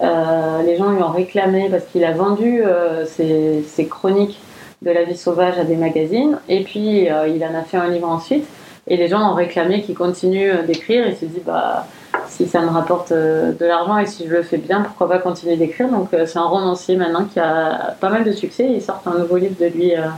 les 0.00 0.76
gens 0.76 0.90
lui 0.90 1.02
ont 1.02 1.12
réclamé 1.12 1.68
parce 1.70 1.84
qu'il 1.84 2.04
a 2.04 2.12
vendu 2.12 2.62
ses, 3.06 3.62
ses, 3.62 3.86
chroniques 3.86 4.38
de 4.82 4.90
la 4.90 5.04
vie 5.04 5.16
sauvage 5.16 5.58
à 5.58 5.64
des 5.64 5.76
magazines. 5.76 6.38
Et 6.48 6.62
puis, 6.62 7.06
il 7.06 7.44
en 7.44 7.58
a 7.58 7.62
fait 7.62 7.76
un 7.76 7.88
livre 7.88 8.08
ensuite. 8.08 8.46
Et 8.86 8.96
les 8.96 9.08
gens 9.08 9.32
ont 9.32 9.34
réclamé 9.34 9.82
qu'il 9.82 9.94
continue 9.94 10.50
d'écrire. 10.66 11.06
Il 11.06 11.16
s'est 11.16 11.26
dit, 11.26 11.42
bah 11.44 11.86
si 12.28 12.46
ça 12.46 12.60
me 12.60 12.68
rapporte 12.68 13.12
euh, 13.12 13.52
de 13.52 13.64
l'argent 13.64 13.98
et 13.98 14.06
si 14.06 14.26
je 14.26 14.30
le 14.30 14.42
fais 14.42 14.58
bien, 14.58 14.82
pourquoi 14.82 15.08
pas 15.08 15.18
continuer 15.18 15.56
d'écrire? 15.56 15.88
Donc 15.88 16.12
euh, 16.12 16.26
c'est 16.26 16.38
un 16.38 16.46
romancier 16.46 16.96
maintenant 16.96 17.24
qui 17.24 17.40
a 17.40 17.96
pas 18.00 18.10
mal 18.10 18.24
de 18.24 18.32
succès. 18.32 18.68
Il 18.70 18.82
sort 18.82 19.02
un 19.06 19.18
nouveau 19.18 19.36
livre 19.36 19.56
de 19.58 19.66
lui 19.66 19.94
euh, 19.94 20.08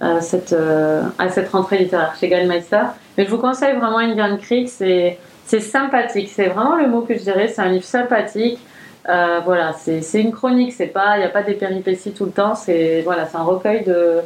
à 0.00 0.20
cette, 0.20 0.54
à 1.18 1.28
cette 1.28 1.48
rentrée 1.50 1.78
littéraire 1.78 2.14
chez 2.18 2.28
Gallmeister. 2.28 2.82
Mais 3.16 3.24
je 3.24 3.30
vous 3.30 3.38
conseille 3.38 3.76
vraiment 3.76 3.98
Indian 3.98 4.36
Creek, 4.36 4.68
c'est 4.68 5.18
sympathique. 5.60 6.28
C'est 6.34 6.48
vraiment 6.48 6.74
le 6.76 6.88
mot 6.88 7.02
que 7.02 7.14
je 7.14 7.20
dirais. 7.20 7.46
C'est 7.46 7.62
un 7.62 7.68
livre 7.68 7.84
sympathique. 7.84 8.58
Euh, 9.08 9.40
voilà, 9.44 9.72
c'est 9.72 10.20
une 10.20 10.32
chronique, 10.32 10.72
c'est 10.72 10.86
pas, 10.86 11.16
il 11.16 11.20
n'y 11.20 11.26
a 11.26 11.28
pas 11.28 11.42
des 11.42 11.54
péripéties 11.54 12.12
tout 12.12 12.24
le 12.24 12.30
temps, 12.30 12.54
c'est 12.54 13.02
voilà, 13.02 13.26
c'est 13.26 13.36
un 13.36 13.42
recueil 13.42 13.82
de, 13.84 14.20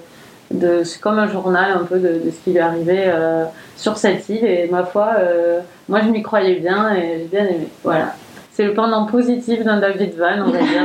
de 0.51 0.85
c'est 0.85 1.01
comme 1.01 1.19
un 1.19 1.29
journal 1.29 1.73
un 1.73 1.85
peu 1.85 1.99
de, 1.99 2.21
de 2.25 2.31
ce 2.31 2.45
qui 2.45 2.51
lui 2.51 2.59
est 2.59 2.61
arrivé 2.61 3.05
euh, 3.07 3.45
sur 3.77 3.97
cette 3.97 4.29
île 4.29 4.45
et 4.45 4.69
ma 4.71 4.85
foi, 4.85 5.15
euh, 5.19 5.61
moi 5.89 6.01
je 6.03 6.09
m'y 6.09 6.23
croyais 6.23 6.57
bien 6.57 6.95
et 6.95 7.21
j'ai 7.21 7.25
bien 7.25 7.47
aimé. 7.47 7.69
Voilà, 7.83 8.13
c'est 8.53 8.65
le 8.65 8.75
pendant 8.75 9.07
positif 9.07 9.65
d'un 9.65 9.79
David 9.81 10.15
Van, 10.19 10.43
on 10.45 10.51
va 10.51 10.59
dire. 10.59 10.83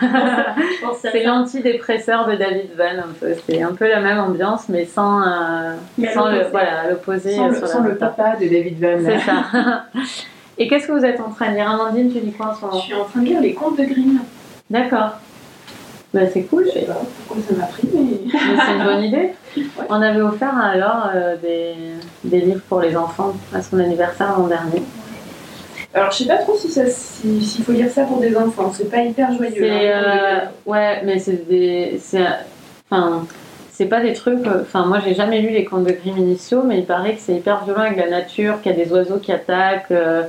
C'est, 1.00 1.22
l'antidépresseur 1.22 2.26
de 2.26 2.34
David 2.34 2.70
Van 2.76 2.98
un 2.98 3.12
peu. 3.20 3.34
C'est 3.46 3.62
un 3.62 3.74
peu 3.74 3.88
la 3.88 4.00
même 4.00 4.18
ambiance, 4.18 4.68
mais 4.68 4.86
sans, 4.86 5.20
Mais 5.98 6.12
sans 6.12 6.28
le 6.28 6.38
l'opposé. 6.38 6.50
voilà 6.50 6.90
l'opposé 6.90 7.36
Sans, 7.36 7.48
le, 7.48 7.66
sans 7.66 7.82
le 7.82 7.96
papa 7.96 8.36
de 8.40 8.46
David 8.48 8.80
Van. 8.80 8.98
C'est 9.04 9.18
ça. 9.20 9.84
Et 10.58 10.68
qu'est-ce 10.68 10.86
que 10.86 10.92
vous 10.92 11.04
êtes 11.04 11.20
en 11.20 11.30
train 11.30 11.50
de 11.50 11.56
lire 11.56 11.68
Amandine, 11.70 12.12
tu 12.12 12.20
lis 12.20 12.32
quoi 12.32 12.50
en 12.50 12.54
ce 12.54 12.60
Je 12.60 12.66
moment 12.66 12.80
suis 12.80 12.94
en 12.94 13.04
train 13.04 13.20
de 13.20 13.26
lire 13.26 13.40
les 13.40 13.54
contes 13.54 13.78
de 13.78 13.84
Grimm. 13.84 14.20
D'accord. 14.70 15.10
Bah, 16.12 16.20
c'est 16.32 16.42
cool. 16.42 16.66
Je 16.66 16.78
sais 16.78 16.84
pas 16.86 16.96
pourquoi 17.26 17.42
ça 17.48 17.54
m'a 17.56 17.66
pris, 17.66 17.88
mais. 17.92 18.00
Mais 18.32 18.60
c'est 18.64 18.72
une 18.72 18.84
bonne 18.84 19.02
idée. 19.10 19.30
On 19.88 20.00
avait 20.00 20.20
offert 20.20 20.56
alors 20.56 21.10
euh, 21.14 21.36
des, 21.42 21.74
des 22.22 22.40
livres 22.40 22.62
pour 22.68 22.80
les 22.80 22.96
enfants 22.96 23.32
à 23.52 23.60
son 23.62 23.78
anniversaire 23.80 24.38
l'an 24.38 24.46
dernier. 24.46 24.82
Alors, 25.92 26.10
je 26.12 26.18
sais 26.18 26.26
pas 26.26 26.38
trop 26.38 26.56
si 26.56 26.68
ça- 26.70 26.86
si- 26.88 27.42
s'il 27.44 27.64
faut 27.64 27.72
lire 27.72 27.90
ça 27.90 28.04
pour 28.04 28.18
des 28.20 28.36
enfants. 28.36 28.72
C'est 28.72 28.90
pas 28.90 28.98
hyper 29.02 29.32
joyeux. 29.32 29.54
C'est 29.58 29.92
hein, 29.92 30.02
euh, 30.04 30.36
Grimm. 30.38 30.48
ouais, 30.66 31.02
mais 31.04 31.18
c'est 31.18 31.48
des, 31.48 31.98
c'est, 32.00 32.24
enfin, 32.90 33.26
c'est 33.72 33.86
pas 33.86 34.00
des 34.00 34.12
trucs. 34.12 34.46
euh, 34.46 34.62
Enfin, 34.62 34.86
moi, 34.86 34.98
j'ai 35.04 35.14
jamais 35.14 35.40
lu 35.40 35.50
les 35.50 35.64
contes 35.64 35.84
de 35.84 35.92
Grimm 35.92 36.16
initiaux, 36.18 36.62
mais 36.64 36.78
il 36.78 36.84
paraît 36.86 37.14
que 37.14 37.20
c'est 37.20 37.34
hyper 37.34 37.64
violent 37.64 37.82
avec 37.82 37.96
la 37.96 38.08
nature, 38.08 38.60
qu'il 38.62 38.72
y 38.72 38.80
a 38.80 38.84
des 38.84 38.92
oiseaux 38.92 39.18
qui 39.18 39.30
attaquent, 39.32 39.90
euh, 39.92 40.22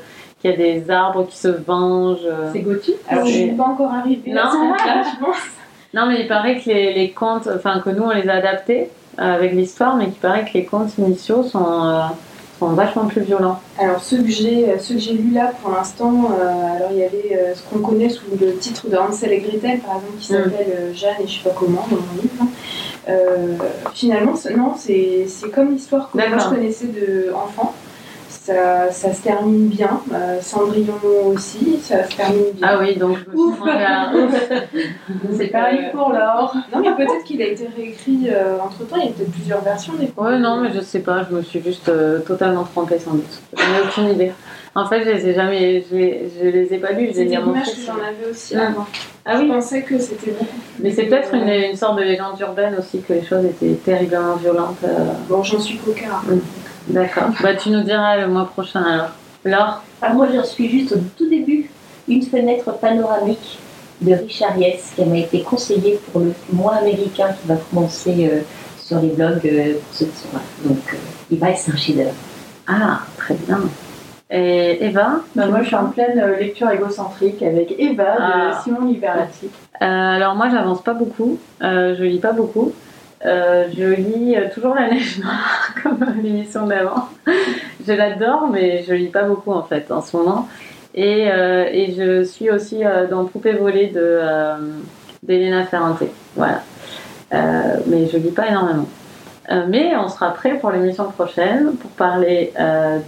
qu'il 0.54 0.60
y 0.66 0.70
a 0.72 0.80
des 0.80 0.92
arbres 0.92 1.26
qui 1.28 1.38
se 1.38 1.48
vengent. 1.48 2.20
euh. 2.26 2.50
C'est 2.54 2.60
gothique 2.60 2.96
Alors, 3.10 3.26
je 3.26 3.32
suis 3.32 3.52
pas 3.52 3.64
encore 3.64 3.92
arrivée 3.94 4.32
Non. 4.32 4.42
à 4.42 4.52
ce 4.52 4.58
stade-là, 4.58 5.04
je 5.20 5.26
pense. 5.26 5.36
Non, 5.94 6.06
mais 6.08 6.22
il 6.22 6.28
paraît 6.28 6.60
que 6.60 6.70
les, 6.70 6.94
les 6.94 7.12
contes, 7.12 7.48
enfin 7.56 7.80
que 7.84 7.90
nous 7.90 8.04
on 8.04 8.10
les 8.12 8.28
a 8.30 8.34
adaptés 8.34 8.90
euh, 9.20 9.34
avec 9.36 9.54
l'histoire, 9.54 9.96
mais 9.96 10.06
qu'il 10.06 10.16
paraît 10.16 10.44
que 10.46 10.54
les 10.54 10.66
contes 10.66 10.98
initiaux 10.98 11.42
sont, 11.44 11.66
euh, 11.86 12.02
sont 12.60 12.68
vachement 12.74 13.06
plus 13.06 13.22
violents. 13.22 13.60
Alors 13.80 14.02
ceux 14.04 14.18
que 14.22 14.30
j'ai 14.30 14.78
ceux 14.80 14.96
que 14.96 15.00
j'ai 15.00 15.14
lus 15.14 15.32
là 15.34 15.54
pour 15.62 15.72
l'instant, 15.72 16.32
euh, 16.38 16.76
alors 16.76 16.90
il 16.92 16.98
y 16.98 17.04
avait 17.04 17.32
euh, 17.40 17.56
ce 17.56 17.64
qu'on 17.64 17.80
connaît 17.80 18.10
sous 18.10 18.26
le 18.40 18.58
titre 18.58 18.90
de 18.90 18.98
Hansel 18.98 19.32
et 19.32 19.40
Gretel 19.40 19.80
par 19.80 19.96
exemple 19.96 20.18
qui 20.20 20.34
Mm. 20.34 20.36
s'appelle 20.44 20.92
Jeanne 20.94 21.16
et 21.24 21.28
je 21.28 21.34
sais 21.38 21.50
pas 21.50 21.56
comment 21.58 21.86
dans 21.90 21.96
mon 21.98 22.22
livre. 22.22 22.46
Finalement 23.94 24.34
non 24.58 24.74
c'est 24.78 25.28
comme 25.54 25.72
l'histoire 25.72 26.10
que 26.12 26.18
moi 26.18 26.38
je 26.38 26.50
connaissais 26.50 26.88
de 26.88 27.32
enfant. 27.34 27.74
Ça, 28.46 28.92
ça 28.92 29.12
se 29.12 29.24
termine 29.24 29.70
bien. 29.70 30.02
Euh, 30.14 30.40
Cendrillon 30.40 30.94
aussi, 31.26 31.80
ça 31.82 32.04
se 32.08 32.16
termine 32.16 32.52
bien. 32.54 32.68
Ah 32.70 32.78
oui, 32.80 32.96
donc 32.96 33.18
je 33.18 33.36
Ouf. 33.36 33.58
C'est 35.38 35.48
pareil 35.48 35.86
pour 35.92 36.10
l'or. 36.12 36.56
Non 36.72 36.80
mais 36.82 36.92
peut-être 36.96 37.24
qu'il 37.24 37.42
a 37.42 37.48
été 37.48 37.68
réécrit 37.76 38.30
entre 38.64 38.86
temps, 38.88 38.98
il 38.98 39.06
y 39.06 39.10
a 39.10 39.12
peut-être 39.14 39.32
plusieurs 39.32 39.62
versions 39.64 39.94
des 39.94 40.12
Ouais, 40.16 40.38
non, 40.38 40.62
mais 40.62 40.70
je 40.74 40.80
sais 40.82 41.00
pas, 41.00 41.26
je 41.28 41.36
me 41.36 41.42
suis 41.42 41.62
juste 41.64 41.90
euh, 41.90 42.20
totalement 42.20 42.64
trompée 42.64 43.00
sans 43.00 43.14
doute. 43.14 43.42
J'en 43.58 43.64
ai 43.64 43.82
aucune 43.88 44.14
idée. 44.16 44.32
En 44.76 44.86
fait, 44.86 45.04
je 45.06 45.10
les 45.10 45.30
ai 45.30 45.34
jamais, 45.34 45.84
je, 45.90 45.96
les- 45.96 46.32
je 46.40 46.48
les 46.48 46.74
ai 46.74 46.78
pas 46.78 46.92
lus, 46.92 47.12
je 47.16 47.22
mon 47.40 47.54
l'image 47.54 47.74
que 47.74 47.82
j'en 47.82 47.94
avais 47.94 48.30
aussi 48.30 48.56
Mm. 48.56 48.60
avant. 48.60 48.86
Ah 49.26 49.38
Je 49.38 49.42
oui, 49.42 49.48
pensais 49.48 49.82
que 49.82 49.98
c'était 49.98 50.32
plus... 50.32 50.46
mais 50.80 50.92
c'est 50.92 51.06
peut-être 51.06 51.34
une, 51.34 51.50
euh, 51.50 51.70
une 51.72 51.76
sorte 51.78 51.98
de 51.98 52.04
légende 52.04 52.40
urbaine 52.42 52.76
aussi 52.78 53.02
que 53.02 53.14
les 53.14 53.24
choses 53.24 53.44
étaient 53.46 53.74
terriblement 53.84 54.36
violentes. 54.36 54.78
euh. 54.84 55.14
Bon, 55.30 55.42
j'en 55.42 55.60
suis 55.60 55.80
quart. 55.96 56.24
D'accord. 56.88 57.30
Bah, 57.42 57.56
tu 57.56 57.70
nous 57.70 57.82
diras 57.84 58.18
le 58.18 58.28
mois 58.28 58.46
prochain 58.46 58.84
alors. 58.84 59.10
Laure 59.44 59.82
Ah, 60.02 60.14
moi, 60.14 60.28
j'en 60.34 60.44
suis 60.44 60.70
juste 60.70 60.94
au 60.94 61.00
tout 61.18 61.30
début. 61.30 61.70
Une 62.08 62.22
fenêtre 62.24 62.72
panoramique 62.80 63.60
de 64.02 64.14
Richard 64.14 64.58
Yes 64.58 64.92
qui 64.96 65.06
m'a 65.06 65.18
été 65.18 65.42
conseillée 65.42 66.00
pour 66.12 66.22
le 66.22 66.34
mois 66.52 66.76
américain 66.76 67.30
qui 67.42 67.48
va 67.48 67.56
commencer 67.56 68.30
euh, 68.32 68.42
sur 68.78 69.00
les 69.00 69.10
blogs 69.10 69.42
euh, 69.46 69.74
pour 69.74 69.94
ceux 69.94 70.06
qui 70.06 70.18
sont 70.18 70.28
là. 70.34 70.42
Donc, 70.64 70.78
euh, 70.94 70.98
il 71.32 71.40
va 71.40 71.50
être 71.50 71.70
un 71.72 71.76
chef-d'œuvre. 71.78 72.12
Ah, 72.68 73.00
très 73.18 73.36
bien. 73.36 73.62
Et 74.30 74.84
Eva 74.86 75.20
Bah, 75.36 75.46
moi, 75.48 75.62
je 75.62 75.68
suis 75.68 75.76
en 75.76 75.86
pleine 75.86 76.20
euh, 76.20 76.38
lecture 76.38 76.70
égocentrique 76.72 77.42
avec 77.44 77.74
Eva 77.80 78.16
Ah. 78.20 78.50
de 78.58 78.64
Simon 78.64 78.86
Liberati. 78.88 79.50
Euh, 79.82 79.86
alors 79.86 80.36
moi 80.36 80.48
j'avance 80.50 80.82
pas 80.82 80.94
beaucoup, 80.94 81.38
euh, 81.62 81.96
je 82.00 82.04
lis 82.06 82.20
pas 82.20 82.32
beaucoup. 82.32 82.72
Euh, 83.26 83.68
je 83.76 83.84
lis 83.84 84.36
euh, 84.36 84.50
toujours 84.54 84.76
La 84.76 84.90
Neige 84.90 85.20
Noire 85.20 85.70
comme 85.84 86.06
l'émission 86.22 86.68
d'avant. 86.68 87.10
je 87.86 87.92
l'adore 87.92 88.50
mais 88.52 88.84
je 88.88 88.94
lis 88.94 89.08
pas 89.08 89.24
beaucoup 89.24 89.52
en 89.52 89.64
fait 89.64 89.92
en 89.92 90.02
ce 90.02 90.16
moment. 90.16 90.48
Et, 90.94 91.30
euh, 91.30 91.66
et 91.72 91.94
je 91.94 92.24
suis 92.24 92.50
aussi 92.50 92.86
euh, 92.86 93.08
dans 93.08 93.26
Poupée 93.26 93.54
volée 93.54 93.88
de 93.88 94.22
d'Elena 95.24 95.66
Ferrante. 95.66 96.04
Voilà. 96.36 96.62
Mais 97.32 98.08
je 98.08 98.18
lis 98.18 98.32
pas 98.32 98.48
énormément. 98.48 98.88
Mais 99.68 99.96
on 99.98 100.08
sera 100.08 100.34
prêt 100.34 100.58
pour 100.60 100.72
l'émission 100.72 101.12
prochaine 101.12 101.76
pour 101.76 101.92
parler 101.92 102.54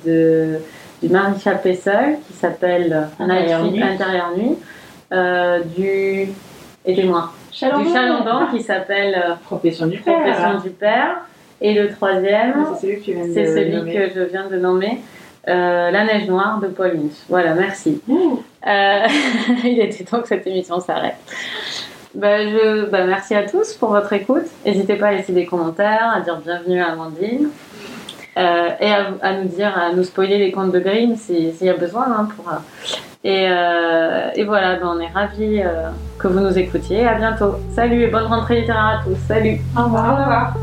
de 0.05 0.59
du 1.01 1.09
Maréchal 1.09 1.61
Pessel 1.61 2.17
qui 2.27 2.33
s'appelle 2.33 3.07
Intérieur 3.19 3.63
Nuit. 3.63 3.83
Intérieur 3.83 4.33
Nuit, 4.35 4.57
du 5.77 6.29
aidez-moi 6.85 7.31
du 7.59 7.91
Chalandon 7.91 8.47
qui 8.51 8.61
s'appelle 8.61 9.15
euh, 9.15 9.33
Profession 9.43 9.87
du 9.87 9.97
père. 9.97 10.21
Profession 10.21 10.59
du 10.59 10.69
Père 10.69 11.21
et 11.59 11.73
le 11.73 11.89
troisième 11.89 12.53
Ah, 12.55 12.75
C'est 12.79 12.87
celui 12.87 13.01
que 13.01 13.33
c'est 13.33 13.45
celui 13.47 14.11
je 14.15 14.21
viens 14.21 14.47
de 14.47 14.57
nommer 14.57 14.99
euh, 15.47 15.91
La 15.91 16.05
Neige 16.05 16.27
Noire 16.27 16.59
de 16.59 16.67
Paul 16.67 16.93
Lynch. 16.93 17.13
Voilà, 17.29 17.53
merci. 17.53 18.01
Euh, 18.09 19.07
il 19.63 19.79
était 19.79 20.03
temps 20.03 20.21
que 20.21 20.27
cette 20.27 20.45
émission 20.45 20.79
s'arrête. 20.79 21.17
Bah, 22.13 22.45
je, 22.45 22.85
bah, 22.85 23.05
merci 23.05 23.35
à 23.35 23.43
tous 23.43 23.73
pour 23.73 23.89
votre 23.89 24.11
écoute. 24.13 24.45
N'hésitez 24.65 24.95
pas 24.95 25.07
à 25.07 25.11
laisser 25.13 25.33
des 25.33 25.45
commentaires, 25.45 26.13
à 26.15 26.21
dire 26.21 26.37
bienvenue 26.37 26.81
à 26.81 26.91
Amandine. 26.91 27.49
Euh, 28.37 28.69
et 28.79 28.91
à, 28.91 29.07
à 29.21 29.33
nous 29.33 29.47
dire, 29.47 29.73
à 29.75 29.91
nous 29.93 30.03
spoiler 30.03 30.37
les 30.37 30.51
contes 30.51 30.71
de 30.71 30.79
Grimm 30.79 31.15
si- 31.15 31.51
s'il 31.53 31.67
y 31.67 31.69
a 31.69 31.73
besoin. 31.75 32.05
hein, 32.07 32.27
pour, 32.35 32.47
euh, 32.49 32.57
et, 33.23 33.47
euh, 33.49 34.29
et 34.35 34.43
voilà, 34.43 34.75
bah, 34.75 34.91
on 34.95 34.99
est 34.99 35.07
ravis 35.13 35.61
euh, 35.63 35.89
que 36.19 36.27
vous 36.27 36.39
nous 36.39 36.57
écoutiez. 36.57 37.07
À 37.07 37.15
bientôt. 37.15 37.55
Salut 37.75 38.03
et 38.03 38.07
bonne 38.07 38.25
rentrée 38.25 38.61
littéraire 38.61 39.01
à 39.01 39.03
tous. 39.03 39.17
Salut. 39.27 39.59
Au 39.77 39.83
revoir. 39.85 40.05
Au 40.05 40.21
revoir. 40.21 40.53